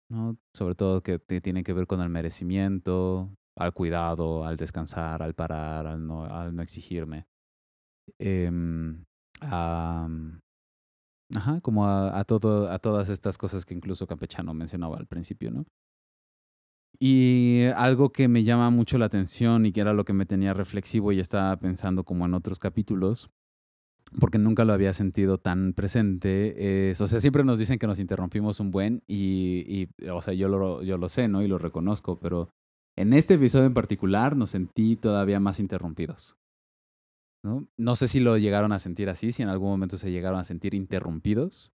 ¿no? 0.08 0.36
Sobre 0.54 0.74
todo 0.74 1.02
que 1.02 1.18
tienen 1.18 1.64
que 1.64 1.72
ver 1.72 1.86
con 1.86 2.00
el 2.00 2.08
merecimiento, 2.08 3.30
al 3.56 3.72
cuidado, 3.72 4.44
al 4.44 4.56
descansar, 4.56 5.22
al 5.22 5.34
parar, 5.34 5.86
al 5.86 6.06
no, 6.06 6.24
al 6.24 6.54
no 6.54 6.62
exigirme. 6.62 7.26
A, 9.42 10.08
ajá, 11.36 11.60
como 11.60 11.86
a, 11.86 12.24
todo, 12.24 12.70
a 12.70 12.78
todas 12.78 13.08
estas 13.08 13.38
cosas 13.38 13.64
que 13.64 13.74
incluso 13.74 14.06
Campechano 14.06 14.54
mencionaba 14.54 14.96
al 14.96 15.06
principio, 15.06 15.50
¿no? 15.50 15.66
Y 16.98 17.64
algo 17.76 18.10
que 18.10 18.28
me 18.28 18.44
llama 18.44 18.70
mucho 18.70 18.98
la 18.98 19.06
atención 19.06 19.64
y 19.64 19.72
que 19.72 19.80
era 19.80 19.94
lo 19.94 20.04
que 20.04 20.12
me 20.12 20.26
tenía 20.26 20.52
reflexivo 20.52 21.12
y 21.12 21.20
estaba 21.20 21.56
pensando 21.56 22.04
como 22.04 22.26
en 22.26 22.34
otros 22.34 22.58
capítulos, 22.58 23.30
porque 24.18 24.38
nunca 24.38 24.64
lo 24.64 24.72
había 24.72 24.92
sentido 24.92 25.38
tan 25.38 25.72
presente, 25.72 26.90
es, 26.90 27.00
o 27.00 27.06
sea, 27.06 27.20
siempre 27.20 27.44
nos 27.44 27.58
dicen 27.58 27.78
que 27.78 27.86
nos 27.86 28.00
interrumpimos 28.00 28.60
un 28.60 28.70
buen 28.70 29.02
y, 29.06 29.88
y, 29.98 30.08
o 30.10 30.20
sea, 30.20 30.34
yo 30.34 30.48
lo, 30.48 30.82
yo 30.82 30.98
lo 30.98 31.08
sé, 31.08 31.28
¿no? 31.28 31.42
Y 31.42 31.48
lo 31.48 31.58
reconozco, 31.58 32.18
pero 32.18 32.50
en 32.96 33.12
este 33.12 33.34
episodio 33.34 33.66
en 33.66 33.74
particular 33.74 34.36
nos 34.36 34.50
sentí 34.50 34.96
todavía 34.96 35.40
más 35.40 35.60
interrumpidos. 35.60 36.36
¿No? 37.43 37.66
no 37.76 37.97
sé 37.97 38.09
si 38.09 38.20
lo 38.20 38.36
llegaron 38.38 38.72
a 38.72 38.78
sentir 38.78 39.09
así, 39.09 39.32
si 39.32 39.43
en 39.43 39.49
algún 39.49 39.68
momento 39.70 39.97
se 39.97 40.11
llegaron 40.11 40.41
a 40.41 40.45
sentir 40.45 40.74
interrumpidos. 40.74 41.72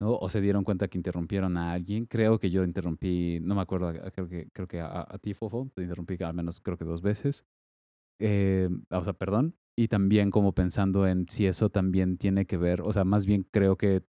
¿no? 0.00 0.16
O 0.16 0.28
se 0.28 0.40
dieron 0.40 0.64
cuenta 0.64 0.88
que 0.88 0.98
interrumpieron 0.98 1.56
a 1.56 1.72
alguien. 1.72 2.06
Creo 2.06 2.38
que 2.38 2.50
yo 2.50 2.64
interrumpí, 2.64 3.38
no 3.42 3.54
me 3.54 3.62
acuerdo, 3.62 3.88
a- 3.88 4.10
creo 4.10 4.28
que, 4.28 4.48
creo 4.52 4.66
que 4.68 4.80
a, 4.80 5.06
a 5.08 5.18
ti, 5.18 5.34
Fofo, 5.34 5.70
te 5.74 5.82
interrumpí 5.82 6.16
al 6.22 6.34
menos 6.34 6.60
creo 6.60 6.76
que 6.76 6.84
dos 6.84 7.02
veces. 7.02 7.44
Eh, 8.20 8.68
o 8.90 9.04
sea, 9.04 9.12
perdón. 9.14 9.56
Y 9.76 9.88
también 9.88 10.30
como 10.30 10.52
pensando 10.54 11.06
en 11.06 11.26
si 11.28 11.46
eso 11.46 11.68
también 11.68 12.18
tiene 12.18 12.46
que 12.46 12.56
ver, 12.58 12.82
o 12.82 12.92
sea, 12.92 13.04
más 13.04 13.26
bien 13.26 13.46
creo 13.50 13.76
que 13.76 14.02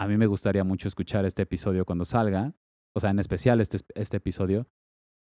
a 0.00 0.08
mí 0.08 0.16
me 0.16 0.26
gustaría 0.26 0.64
mucho 0.64 0.88
escuchar 0.88 1.24
este 1.26 1.42
episodio 1.42 1.84
cuando 1.84 2.04
salga, 2.04 2.54
o 2.94 3.00
sea, 3.00 3.10
en 3.10 3.18
especial 3.18 3.60
este, 3.60 3.78
este 3.94 4.16
episodio, 4.16 4.66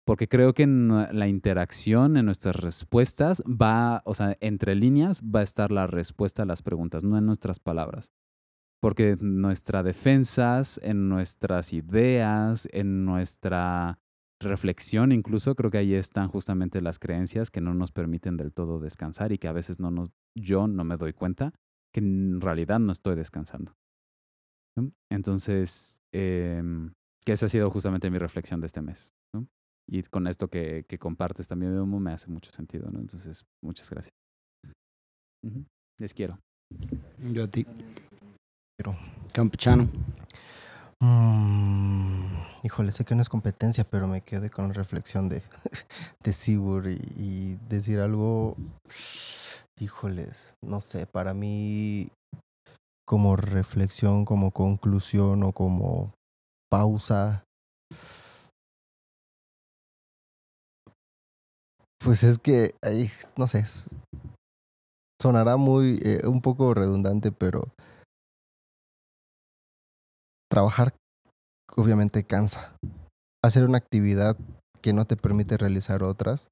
porque 0.09 0.27
creo 0.27 0.55
que 0.55 0.63
en 0.63 0.89
la 0.89 1.29
interacción, 1.29 2.17
en 2.17 2.25
nuestras 2.25 2.57
respuestas, 2.57 3.43
va, 3.43 4.01
o 4.07 4.15
sea, 4.15 4.39
entre 4.41 4.75
líneas 4.75 5.23
va 5.23 5.41
a 5.41 5.43
estar 5.43 5.71
la 5.71 5.87
respuesta 5.87 6.45
a 6.45 6.47
las 6.47 6.63
preguntas, 6.63 7.05
no 7.05 7.19
en 7.19 7.27
nuestras 7.27 7.61
palabras. 7.61 8.11
Porque 8.81 9.19
en 9.21 9.43
nuestras 9.43 9.85
defensas, 9.85 10.81
en 10.83 11.11
nuestras 11.11 11.75
ideas, 11.75 12.67
en 12.73 13.05
nuestra 13.05 13.99
reflexión 14.41 15.13
incluso, 15.13 15.55
creo 15.55 15.71
que 15.71 15.77
ahí 15.77 15.93
están 15.93 16.29
justamente 16.29 16.81
las 16.81 16.99
creencias 16.99 17.51
que 17.51 17.61
no 17.61 17.75
nos 17.75 17.93
permiten 17.93 18.39
del 18.39 18.55
todo 18.55 18.81
descansar 18.81 19.33
y 19.33 19.37
que 19.37 19.49
a 19.49 19.53
veces 19.53 19.79
no 19.79 19.91
nos, 19.91 20.15
yo 20.35 20.69
no 20.69 20.85
me 20.85 20.97
doy 20.97 21.13
cuenta 21.13 21.53
que 21.93 22.01
en 22.01 22.41
realidad 22.41 22.79
no 22.79 22.93
estoy 22.93 23.15
descansando. 23.15 23.77
Entonces, 25.11 26.03
em, 26.13 26.95
que 27.27 27.33
esa 27.33 27.45
ha 27.45 27.51
sido 27.51 27.71
justamente 27.71 28.11
mi 28.11 28.17
reflexión 28.17 28.63
de 28.63 28.69
este 28.69 28.81
mes. 28.81 29.18
Y 29.91 30.03
con 30.03 30.27
esto 30.27 30.49
que, 30.49 30.85
que 30.87 30.99
compartes 30.99 31.49
también, 31.49 31.73
Memo, 31.73 31.99
me 31.99 32.13
hace 32.13 32.29
mucho 32.31 32.53
sentido. 32.53 32.91
¿no? 32.91 33.01
Entonces, 33.01 33.45
muchas 33.65 33.89
gracias. 33.89 34.13
Les 35.99 36.13
quiero. 36.13 36.39
Yo 37.33 37.45
a 37.45 37.49
ti. 37.49 37.67
Pero- 38.77 38.97
Campechano. 39.33 39.89
Mm, 41.01 42.27
híjole, 42.65 42.93
sé 42.93 43.05
que 43.05 43.15
no 43.15 43.23
es 43.23 43.29
competencia, 43.29 43.85
pero 43.85 44.09
me 44.09 44.21
quedé 44.23 44.51
con 44.51 44.69
la 44.69 44.75
reflexión 44.75 45.29
de, 45.29 45.43
de 46.25 46.33
Sibur 46.33 46.89
y, 46.89 47.01
y 47.17 47.57
decir 47.69 48.01
algo. 48.01 48.57
Híjoles, 49.81 50.55
no 50.65 50.81
sé, 50.81 51.07
para 51.07 51.35
mí 51.35 52.09
como 53.07 53.37
reflexión, 53.37 54.25
como 54.25 54.51
conclusión 54.51 55.45
o 55.45 55.53
como 55.53 56.13
pausa. 56.71 57.45
Pues 62.03 62.23
es 62.23 62.39
que, 62.39 62.75
ahí, 62.83 63.11
no 63.37 63.47
sé, 63.47 63.65
sonará 65.21 65.57
muy, 65.57 66.01
eh, 66.05 66.27
un 66.27 66.41
poco 66.41 66.75
redundante, 66.75 67.33
pero 67.33 67.73
trabajar 70.51 70.95
obviamente 71.77 72.25
cansa. 72.25 72.77
Hacer 73.45 73.65
una 73.65 73.79
actividad 73.79 74.37
que 74.81 74.93
no 74.93 75.05
te 75.07 75.17
permite 75.17 75.57
realizar 75.57 76.03
otras, 76.03 76.49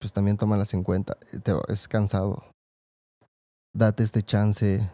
pues 0.00 0.12
también 0.12 0.36
tómalas 0.36 0.74
en 0.74 0.82
cuenta. 0.84 1.16
Eh, 1.32 1.40
es 1.68 1.88
cansado. 1.88 2.44
Date 3.74 4.04
este 4.04 4.22
chance 4.22 4.90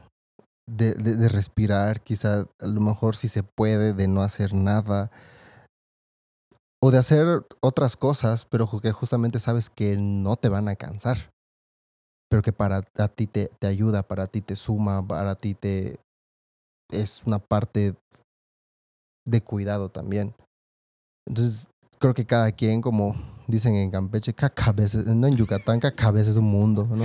de, 0.68 0.94
de- 0.94 1.16
de 1.16 1.28
respirar, 1.28 2.00
quizá 2.00 2.46
a 2.60 2.66
lo 2.66 2.80
mejor 2.80 3.16
si 3.16 3.28
se 3.28 3.42
puede, 3.42 3.92
de 3.92 4.08
no 4.08 4.22
hacer 4.22 4.54
nada. 4.54 5.10
O 6.82 6.90
de 6.90 6.98
hacer 6.98 7.46
otras 7.60 7.96
cosas, 7.96 8.44
pero 8.44 8.68
que 8.80 8.90
justamente 8.90 9.38
sabes 9.38 9.70
que 9.70 9.96
no 9.96 10.36
te 10.36 10.48
van 10.48 10.68
a 10.68 10.74
cansar. 10.74 11.30
Pero 12.28 12.42
que 12.42 12.52
para 12.52 12.82
a 12.98 13.08
ti 13.08 13.26
te, 13.26 13.50
te 13.58 13.66
ayuda, 13.66 14.02
para 14.02 14.26
ti 14.26 14.40
te 14.40 14.56
suma, 14.56 15.06
para 15.06 15.36
ti 15.36 15.54
te... 15.54 16.00
Es 16.90 17.22
una 17.24 17.38
parte 17.38 17.94
de 19.26 19.40
cuidado 19.40 19.88
también. 19.88 20.34
Entonces, 21.26 21.70
creo 21.98 22.14
que 22.14 22.26
cada 22.26 22.50
quien, 22.50 22.80
como 22.80 23.14
dicen 23.46 23.76
en 23.76 23.90
Campeche, 23.90 24.34
cada 24.34 24.50
cabeza, 24.50 24.98
no 25.02 25.26
en 25.26 25.36
Yucatán, 25.36 25.78
cada 25.78 25.94
cabeza 25.94 26.30
es 26.30 26.36
un 26.36 26.46
mundo, 26.46 26.86
¿no? 26.90 27.04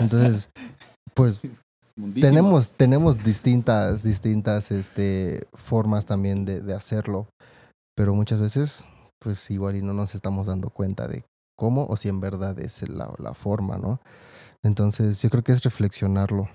Entonces, 0.00 0.50
pues 1.14 1.40
tenemos, 2.20 2.72
tenemos 2.72 3.22
distintas, 3.22 4.02
distintas 4.02 4.70
este, 4.72 5.46
formas 5.54 6.04
también 6.04 6.44
de, 6.44 6.60
de 6.60 6.74
hacerlo, 6.74 7.28
pero 7.94 8.14
muchas 8.14 8.40
veces, 8.40 8.84
pues 9.20 9.50
igual 9.50 9.76
y 9.76 9.82
no 9.82 9.92
nos 9.94 10.14
estamos 10.14 10.46
dando 10.46 10.70
cuenta 10.70 11.06
de 11.06 11.24
cómo 11.56 11.86
o 11.86 11.96
si 11.96 12.08
en 12.08 12.20
verdad 12.20 12.58
es 12.60 12.88
la, 12.88 13.12
la 13.18 13.34
forma, 13.34 13.76
¿no? 13.76 14.00
Entonces, 14.62 15.20
yo 15.22 15.30
creo 15.30 15.44
que 15.44 15.52
es 15.52 15.62
reflexionarlo. 15.62 16.48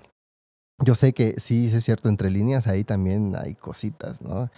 Yo 0.84 0.94
sé 0.94 1.12
que 1.12 1.34
sí, 1.38 1.66
es 1.72 1.84
cierto, 1.84 2.08
entre 2.08 2.30
líneas 2.30 2.66
ahí 2.66 2.84
también 2.84 3.34
hay 3.36 3.54
cositas, 3.54 4.22
¿no? 4.22 4.50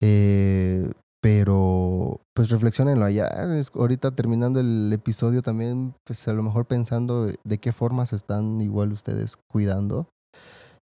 Eh, 0.00 0.90
pero 1.20 2.20
pues 2.34 2.50
reflexionenlo 2.50 3.04
allá. 3.04 3.26
Es- 3.58 3.70
ahorita 3.74 4.12
terminando 4.14 4.60
el 4.60 4.90
episodio 4.92 5.42
también, 5.42 5.94
pues 6.04 6.26
a 6.28 6.32
lo 6.32 6.42
mejor 6.42 6.66
pensando 6.66 7.26
de 7.26 7.58
qué 7.58 7.72
forma 7.72 8.06
se 8.06 8.16
están 8.16 8.60
igual 8.60 8.92
ustedes 8.92 9.36
cuidando, 9.50 10.08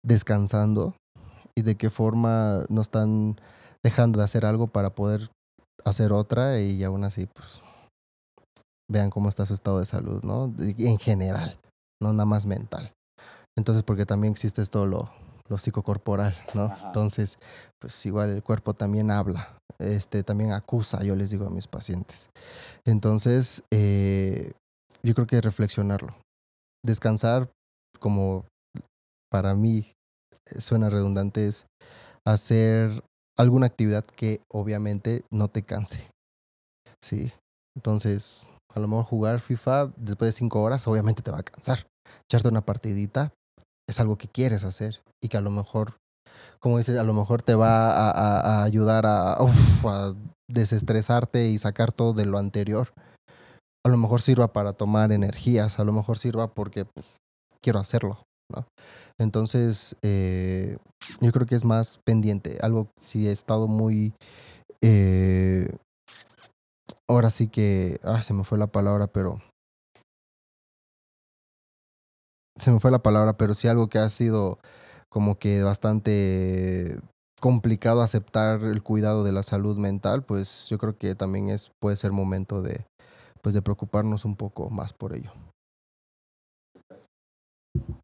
descansando 0.04 0.94
y 1.54 1.62
de 1.62 1.76
qué 1.76 1.90
forma 1.90 2.64
no 2.68 2.80
están 2.80 3.36
dejando 3.82 4.18
de 4.18 4.24
hacer 4.24 4.44
algo 4.44 4.66
para 4.68 4.94
poder 4.94 5.30
hacer 5.84 6.12
otra 6.12 6.60
y 6.60 6.82
aún 6.84 7.04
así 7.04 7.26
pues 7.26 7.60
vean 8.90 9.10
cómo 9.10 9.28
está 9.28 9.46
su 9.46 9.54
estado 9.54 9.80
de 9.80 9.86
salud, 9.86 10.22
¿no? 10.22 10.52
En 10.58 10.98
general, 10.98 11.58
no 12.00 12.12
nada 12.12 12.26
más 12.26 12.46
mental. 12.46 12.92
Entonces, 13.56 13.82
porque 13.82 14.06
también 14.06 14.32
existe 14.32 14.62
esto 14.62 14.86
lo, 14.86 15.10
lo 15.48 15.58
psicocorporal, 15.58 16.34
¿no? 16.54 16.64
Ajá. 16.64 16.86
Entonces, 16.86 17.38
pues 17.80 18.04
igual 18.06 18.30
el 18.30 18.42
cuerpo 18.42 18.74
también 18.74 19.10
habla, 19.10 19.56
este, 19.78 20.22
también 20.22 20.52
acusa, 20.52 21.02
yo 21.02 21.16
les 21.16 21.30
digo 21.30 21.46
a 21.46 21.50
mis 21.50 21.66
pacientes. 21.66 22.30
Entonces, 22.84 23.62
eh, 23.70 24.52
yo 25.02 25.14
creo 25.14 25.26
que 25.26 25.40
reflexionarlo. 25.40 26.14
Descansar, 26.84 27.50
como 27.98 28.44
para 29.30 29.54
mí 29.54 29.92
eh, 30.50 30.60
suena 30.60 30.90
redundante, 30.90 31.46
es 31.46 31.66
hacer 32.26 33.02
alguna 33.42 33.66
actividad 33.66 34.04
que 34.04 34.40
obviamente 34.48 35.24
no 35.30 35.48
te 35.48 35.62
canse. 35.62 36.10
Sí. 37.02 37.32
Entonces, 37.76 38.44
a 38.74 38.80
lo 38.80 38.88
mejor 38.88 39.04
jugar 39.04 39.40
FIFA 39.40 39.92
después 39.96 40.28
de 40.28 40.32
cinco 40.32 40.62
horas, 40.62 40.86
obviamente 40.88 41.22
te 41.22 41.30
va 41.30 41.38
a 41.38 41.42
cansar. 41.42 41.86
Echarte 42.28 42.48
una 42.48 42.64
partidita 42.64 43.32
es 43.88 44.00
algo 44.00 44.16
que 44.16 44.28
quieres 44.28 44.64
hacer 44.64 45.02
y 45.22 45.28
que 45.28 45.36
a 45.36 45.40
lo 45.40 45.50
mejor, 45.50 45.96
como 46.60 46.78
dices, 46.78 46.98
a 46.98 47.04
lo 47.04 47.14
mejor 47.14 47.42
te 47.42 47.54
va 47.54 47.90
a, 48.10 48.62
ayudar 48.64 49.06
a, 49.06 49.42
uf, 49.42 49.86
a 49.86 50.14
desestresarte 50.48 51.48
y 51.48 51.58
sacar 51.58 51.92
todo 51.92 52.12
de 52.12 52.26
lo 52.26 52.38
anterior. 52.38 52.92
A 53.84 53.88
lo 53.88 53.96
mejor 53.96 54.22
sirva 54.22 54.52
para 54.52 54.72
tomar 54.72 55.12
energías, 55.12 55.78
a 55.78 55.84
lo 55.84 55.92
mejor 55.92 56.18
sirva 56.18 56.48
porque 56.48 56.84
pues, 56.84 57.18
quiero 57.60 57.80
hacerlo. 57.80 58.18
Entonces, 59.18 59.96
eh, 60.02 60.76
yo 61.20 61.32
creo 61.32 61.46
que 61.46 61.54
es 61.54 61.64
más 61.64 61.98
pendiente. 62.04 62.58
Algo 62.62 62.88
si 62.98 63.28
he 63.28 63.32
estado 63.32 63.68
muy... 63.68 64.14
eh, 64.82 65.68
ahora 67.08 67.30
sí 67.30 67.48
que... 67.48 67.98
Ah, 68.02 68.22
se 68.22 68.32
me 68.32 68.44
fue 68.44 68.58
la 68.58 68.66
palabra, 68.66 69.06
pero... 69.06 69.40
Se 72.58 72.70
me 72.70 72.80
fue 72.80 72.90
la 72.90 73.02
palabra, 73.02 73.36
pero 73.36 73.54
sí 73.54 73.66
algo 73.68 73.88
que 73.88 73.98
ha 73.98 74.08
sido 74.08 74.58
como 75.10 75.38
que 75.38 75.62
bastante 75.62 76.98
complicado 77.40 78.02
aceptar 78.02 78.62
el 78.62 78.82
cuidado 78.82 79.24
de 79.24 79.32
la 79.32 79.42
salud 79.42 79.76
mental, 79.76 80.22
pues 80.22 80.68
yo 80.68 80.78
creo 80.78 80.96
que 80.96 81.14
también 81.16 81.48
es 81.50 81.72
puede 81.80 81.96
ser 81.96 82.12
momento 82.12 82.62
de 82.62 82.86
pues 83.42 83.54
de 83.54 83.62
preocuparnos 83.62 84.24
un 84.24 84.36
poco 84.36 84.70
más 84.70 84.92
por 84.92 85.14
ello. 85.16 85.32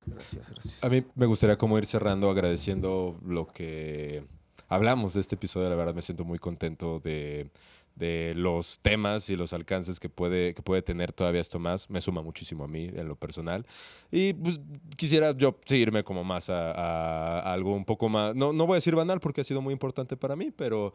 Gracias, 0.07 0.51
gracias. 0.51 0.85
A 0.85 0.89
mí 0.89 1.05
me 1.15 1.27
gustaría 1.27 1.57
como 1.57 1.79
ir 1.79 1.87
cerrando 1.87 2.31
agradeciendo 2.31 3.19
lo 3.25 3.47
que 3.47 4.25
hablamos 4.69 5.15
de 5.15 5.21
este 5.21 5.35
episodio. 5.37 5.69
La 5.69 5.77
verdad 5.77 5.95
me 5.95 6.03
siento 6.03 6.25
muy 6.25 6.39
contento 6.39 7.01
de, 7.01 7.51
de 7.95 8.33
los 8.35 8.81
temas 8.81 9.29
y 9.31 9.37
los 9.37 9.53
alcances 9.53 10.01
que 10.01 10.09
puede, 10.09 10.55
que 10.55 10.63
puede 10.63 10.83
tener 10.83 11.13
todavía 11.13 11.41
esto 11.41 11.59
más. 11.59 11.89
Me 11.91 12.01
suma 12.01 12.23
muchísimo 12.23 12.65
a 12.65 12.69
mí 12.69 12.91
en 12.93 13.07
lo 13.07 13.17
personal. 13.17 13.67
Y 14.11 14.33
pues 14.33 14.61
quisiera 14.97 15.37
yo 15.37 15.59
seguirme 15.65 16.03
como 16.05 16.25
más 16.25 16.51
a, 16.51 17.41
algo 17.53 17.75
un 17.75 17.85
poco 17.85 18.09
más, 18.09 18.35
no, 18.35 18.53
no 18.53 18.67
voy 18.67 18.75
a 18.75 18.77
decir 18.77 18.95
banal 18.95 19.21
porque 19.21 19.43
ha 19.43 19.45
sido 19.45 19.63
muy 19.63 19.73
importante 19.73 20.17
para 20.17 20.37
mí, 20.37 20.51
pero 20.51 20.95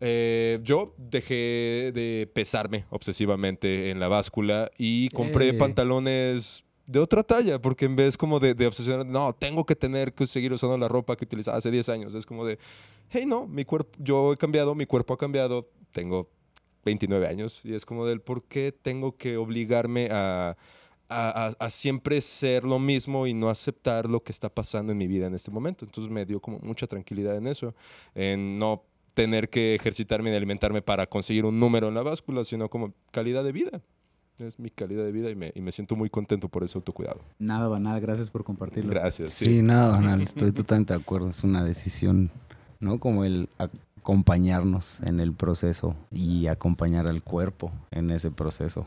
eh, 0.00 0.60
yo 0.62 0.94
dejé 0.98 1.90
de 1.94 2.30
pesarme 2.32 2.84
obsesivamente 2.90 3.90
en 3.90 3.98
la 4.00 4.08
báscula 4.08 4.70
y 4.78 5.08
compré 5.10 5.48
Eh. 5.48 5.54
pantalones 5.54 6.64
de 6.92 6.98
otra 7.00 7.22
talla, 7.22 7.60
porque 7.60 7.86
en 7.86 7.96
vez 7.96 8.16
como 8.16 8.38
de, 8.38 8.54
de 8.54 8.66
obsesionar, 8.66 9.06
no, 9.06 9.32
tengo 9.32 9.64
que 9.64 9.74
tener 9.74 10.12
que 10.14 10.26
seguir 10.26 10.52
usando 10.52 10.76
la 10.78 10.88
ropa 10.88 11.16
que 11.16 11.24
utilizaba 11.24 11.56
hace 11.58 11.70
10 11.70 11.88
años. 11.88 12.14
Es 12.14 12.26
como 12.26 12.44
de, 12.44 12.58
hey, 13.10 13.24
no, 13.26 13.46
mi 13.46 13.64
cuerpo, 13.64 13.90
yo 13.98 14.32
he 14.32 14.36
cambiado, 14.36 14.74
mi 14.74 14.86
cuerpo 14.86 15.14
ha 15.14 15.18
cambiado, 15.18 15.68
tengo 15.90 16.28
29 16.84 17.26
años 17.26 17.64
y 17.64 17.74
es 17.74 17.84
como 17.86 18.06
del, 18.06 18.20
¿por 18.20 18.44
qué 18.44 18.72
tengo 18.72 19.16
que 19.16 19.36
obligarme 19.36 20.08
a, 20.10 20.56
a, 21.08 21.52
a- 21.58 21.70
siempre 21.70 22.20
ser 22.20 22.64
lo 22.64 22.78
mismo 22.78 23.26
y 23.26 23.34
no 23.34 23.48
aceptar 23.50 24.08
lo 24.08 24.22
que 24.22 24.32
está 24.32 24.48
pasando 24.48 24.92
en 24.92 24.98
mi 24.98 25.06
vida 25.06 25.26
en 25.26 25.34
este 25.34 25.50
momento? 25.50 25.84
Entonces 25.84 26.10
me 26.12 26.24
dio 26.26 26.40
como 26.40 26.58
mucha 26.60 26.86
tranquilidad 26.86 27.36
en 27.36 27.46
eso, 27.46 27.74
en 28.14 28.58
no 28.58 28.84
tener 29.14 29.48
que 29.50 29.74
ejercitarme 29.74 30.30
y 30.32 30.34
alimentarme 30.34 30.82
para 30.82 31.06
conseguir 31.06 31.44
un 31.44 31.60
número 31.60 31.88
en 31.88 31.94
la 31.94 32.02
báscula, 32.02 32.44
sino 32.44 32.68
como 32.68 32.94
calidad 33.10 33.44
de 33.44 33.52
vida. 33.52 33.82
Es 34.38 34.58
mi 34.58 34.70
calidad 34.70 35.04
de 35.04 35.12
vida 35.12 35.30
y 35.30 35.34
me, 35.36 35.52
y 35.54 35.60
me 35.60 35.70
siento 35.72 35.94
muy 35.94 36.10
contento 36.10 36.48
por 36.48 36.64
ese 36.64 36.76
autocuidado. 36.78 37.20
Nada 37.38 37.68
banal, 37.68 38.00
gracias 38.00 38.30
por 38.30 38.42
compartirlo. 38.44 38.90
Gracias. 38.90 39.32
Sí, 39.32 39.44
Sí. 39.44 39.62
nada 39.62 39.88
banal, 39.92 40.20
estoy 40.22 40.52
totalmente 40.52 40.94
de 40.94 41.00
acuerdo. 41.00 41.28
Es 41.30 41.44
una 41.44 41.62
decisión, 41.64 42.30
¿no? 42.80 42.98
Como 42.98 43.24
el 43.24 43.48
acompañarnos 43.58 45.00
en 45.02 45.20
el 45.20 45.32
proceso 45.32 45.94
y 46.10 46.48
acompañar 46.48 47.06
al 47.06 47.22
cuerpo 47.22 47.70
en 47.90 48.10
ese 48.10 48.30
proceso. 48.30 48.86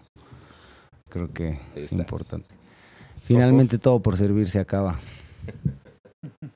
Creo 1.10 1.32
que 1.32 1.48
Ahí 1.50 1.60
es 1.76 1.84
estás. 1.84 2.00
importante. 2.00 2.50
Finalmente 3.22 3.78
todo 3.80 4.02
por 4.02 4.18
servir 4.18 4.50
se 4.50 4.60
acaba. 4.60 5.00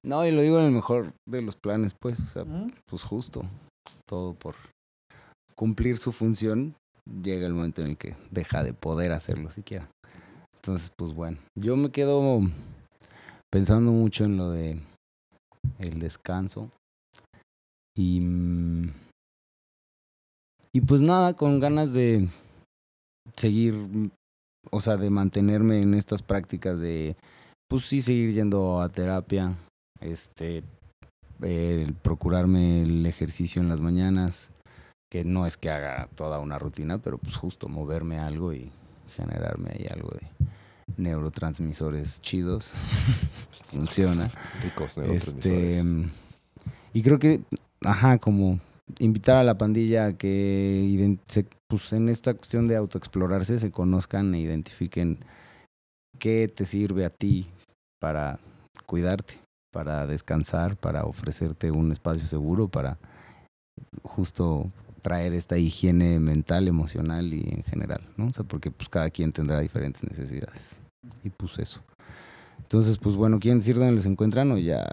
No, 0.01 0.25
y 0.25 0.31
lo 0.31 0.41
digo 0.41 0.57
en 0.57 0.65
el 0.65 0.71
mejor 0.71 1.13
de 1.27 1.43
los 1.43 1.55
planes, 1.55 1.93
pues, 1.93 2.19
o 2.19 2.25
sea, 2.25 2.43
pues 2.87 3.03
justo. 3.03 3.43
Todo 4.07 4.33
por 4.33 4.55
cumplir 5.55 5.99
su 5.99 6.11
función, 6.11 6.73
llega 7.23 7.47
el 7.47 7.53
momento 7.53 7.81
en 7.81 7.89
el 7.89 7.97
que 7.97 8.15
deja 8.31 8.63
de 8.63 8.73
poder 8.73 9.11
hacerlo 9.11 9.51
siquiera. 9.51 9.89
Entonces, 10.55 10.91
pues 10.97 11.13
bueno, 11.13 11.37
yo 11.55 11.75
me 11.75 11.91
quedo 11.91 12.41
pensando 13.51 13.91
mucho 13.91 14.25
en 14.25 14.37
lo 14.37 14.51
de 14.51 14.79
el 15.79 15.99
descanso. 15.99 16.69
Y, 17.95 18.21
mm, 18.21 18.91
y 20.73 20.81
pues 20.81 21.01
nada, 21.01 21.33
con 21.35 21.59
ganas 21.59 21.93
de 21.93 22.29
seguir, 23.35 24.11
o 24.71 24.81
sea, 24.81 24.97
de 24.97 25.09
mantenerme 25.09 25.81
en 25.81 25.93
estas 25.93 26.21
prácticas 26.21 26.79
de, 26.79 27.15
pues 27.67 27.85
sí, 27.85 28.01
seguir 28.01 28.33
yendo 28.33 28.81
a 28.81 28.89
terapia, 28.89 29.55
este, 29.99 30.63
procurarme 32.01 32.83
el 32.83 33.05
ejercicio 33.05 33.61
en 33.61 33.69
las 33.69 33.81
mañanas, 33.81 34.51
que 35.09 35.23
no 35.25 35.45
es 35.45 35.57
que 35.57 35.69
haga 35.71 36.07
toda 36.15 36.39
una 36.39 36.59
rutina, 36.59 36.97
pero 36.99 37.17
pues 37.17 37.35
justo 37.35 37.67
moverme 37.67 38.19
algo 38.19 38.53
y 38.53 38.69
generarme 39.15 39.71
ahí 39.73 39.87
algo 39.91 40.09
de 40.09 40.27
neurotransmisores 40.97 42.21
chidos. 42.21 42.71
Funciona. 43.71 44.29
Ricos 44.63 44.97
Este, 44.97 45.49
neurotransmisores. 45.83 46.11
y 46.93 47.01
creo 47.01 47.19
que, 47.19 47.41
ajá, 47.85 48.17
como 48.17 48.59
invitar 48.99 49.37
a 49.37 49.43
la 49.43 49.57
pandilla 49.57 50.05
a 50.07 50.13
que 50.13 51.17
se- 51.25 51.45
pues 51.67 51.93
en 51.93 52.09
esta 52.09 52.33
cuestión 52.33 52.67
de 52.67 52.75
autoexplorarse 52.75 53.59
se 53.59 53.71
conozcan 53.71 54.33
e 54.33 54.39
identifiquen 54.39 55.19
qué 56.17 56.47
te 56.47 56.65
sirve 56.65 57.05
a 57.05 57.09
ti 57.11 57.45
para 58.01 58.39
cuidarte, 58.87 59.35
para 59.71 60.07
descansar, 60.07 60.75
para 60.75 61.03
ofrecerte 61.05 61.69
un 61.71 61.91
espacio 61.91 62.27
seguro, 62.27 62.67
para 62.67 62.97
justo 64.03 64.71
traer 64.99 65.33
esta 65.33 65.57
higiene 65.57 66.19
mental, 66.19 66.67
emocional 66.67 67.33
y 67.33 67.41
en 67.49 67.63
general, 67.63 68.01
¿no? 68.17 68.27
O 68.27 68.33
sea, 68.33 68.43
porque 68.43 68.71
pues 68.71 68.89
cada 68.89 69.09
quien 69.09 69.31
tendrá 69.31 69.59
diferentes 69.59 70.03
necesidades. 70.03 70.75
Y 71.23 71.29
pues 71.29 71.57
eso. 71.59 71.81
Entonces, 72.59 72.99
pues 72.99 73.15
bueno, 73.15 73.39
¿quieren 73.39 73.59
decir 73.59 73.77
dónde 73.77 73.93
les 73.93 74.05
encuentran 74.05 74.51
o 74.51 74.57
ya? 74.59 74.85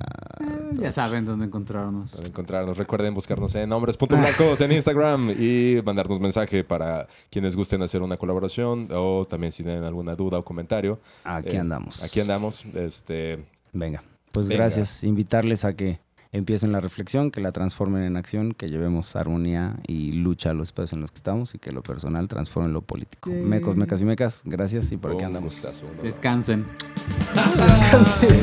Ya 0.81 0.93
saben 0.93 1.27
dónde 1.27 1.45
encontrarnos. 1.47 2.19
Encontrarnos, 2.25 2.79
recuerden 2.79 3.13
buscarnos 3.13 3.55
en 3.55 3.71
hombres.blancos 3.71 4.61
en 4.63 4.73
Instagram 4.73 5.31
y 5.39 5.83
mandarnos 5.85 6.19
mensaje 6.19 6.65
para 6.65 7.07
quienes 7.31 7.55
gusten 7.55 7.83
hacer 7.83 8.01
una 8.03 8.17
colaboración 8.17 8.89
o 8.93 9.27
también 9.29 9.53
si 9.53 9.63
tienen 9.63 9.85
alguna 9.85 10.15
duda 10.15 10.39
o 10.39 10.45
comentario. 10.45 11.01
Aquí 11.25 11.57
Eh, 11.57 11.59
andamos. 11.59 12.03
Aquí 12.03 12.21
andamos. 12.21 12.65
Este, 12.75 13.45
Venga, 13.75 14.03
pues 14.33 14.49
Venga. 14.49 14.63
gracias. 14.63 15.05
Invitarles 15.05 15.67
a 15.67 15.75
que 15.75 15.99
empiecen 16.37 16.73
la 16.73 16.81
reflexión, 16.81 17.31
que 17.31 17.41
la 17.41 17.53
transformen 17.53 18.03
en 18.03 18.17
acción, 18.17 18.53
que 18.53 18.69
llevemos 18.69 19.17
armonía 19.17 19.77
y 19.87 20.13
lucha 20.13 20.51
a 20.51 20.55
los 20.55 20.69
espacios 20.69 20.93
en 20.93 21.01
los 21.01 21.11
que 21.11 21.17
estamos 21.17 21.55
y 21.55 21.59
que 21.59 21.73
lo 21.73 21.83
personal 21.83 22.29
transforme 22.29 22.69
en 22.69 22.75
lo 22.75 22.83
político. 22.83 23.31
Mecos, 23.31 23.77
mecas 23.77 24.01
y 24.01 24.05
mecas, 24.05 24.43
gracias 24.45 24.93
y 24.93 24.97
por 24.97 25.13
aquí 25.13 25.25
andamos. 25.25 25.55
gustazo, 25.55 25.87
¿no? 25.97 26.03
Descansen. 26.03 26.67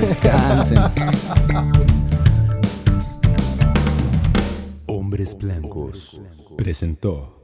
Descansen. 0.02 0.80
Hombres 4.88 5.38
Blancos 5.38 6.20
presentó 6.58 7.43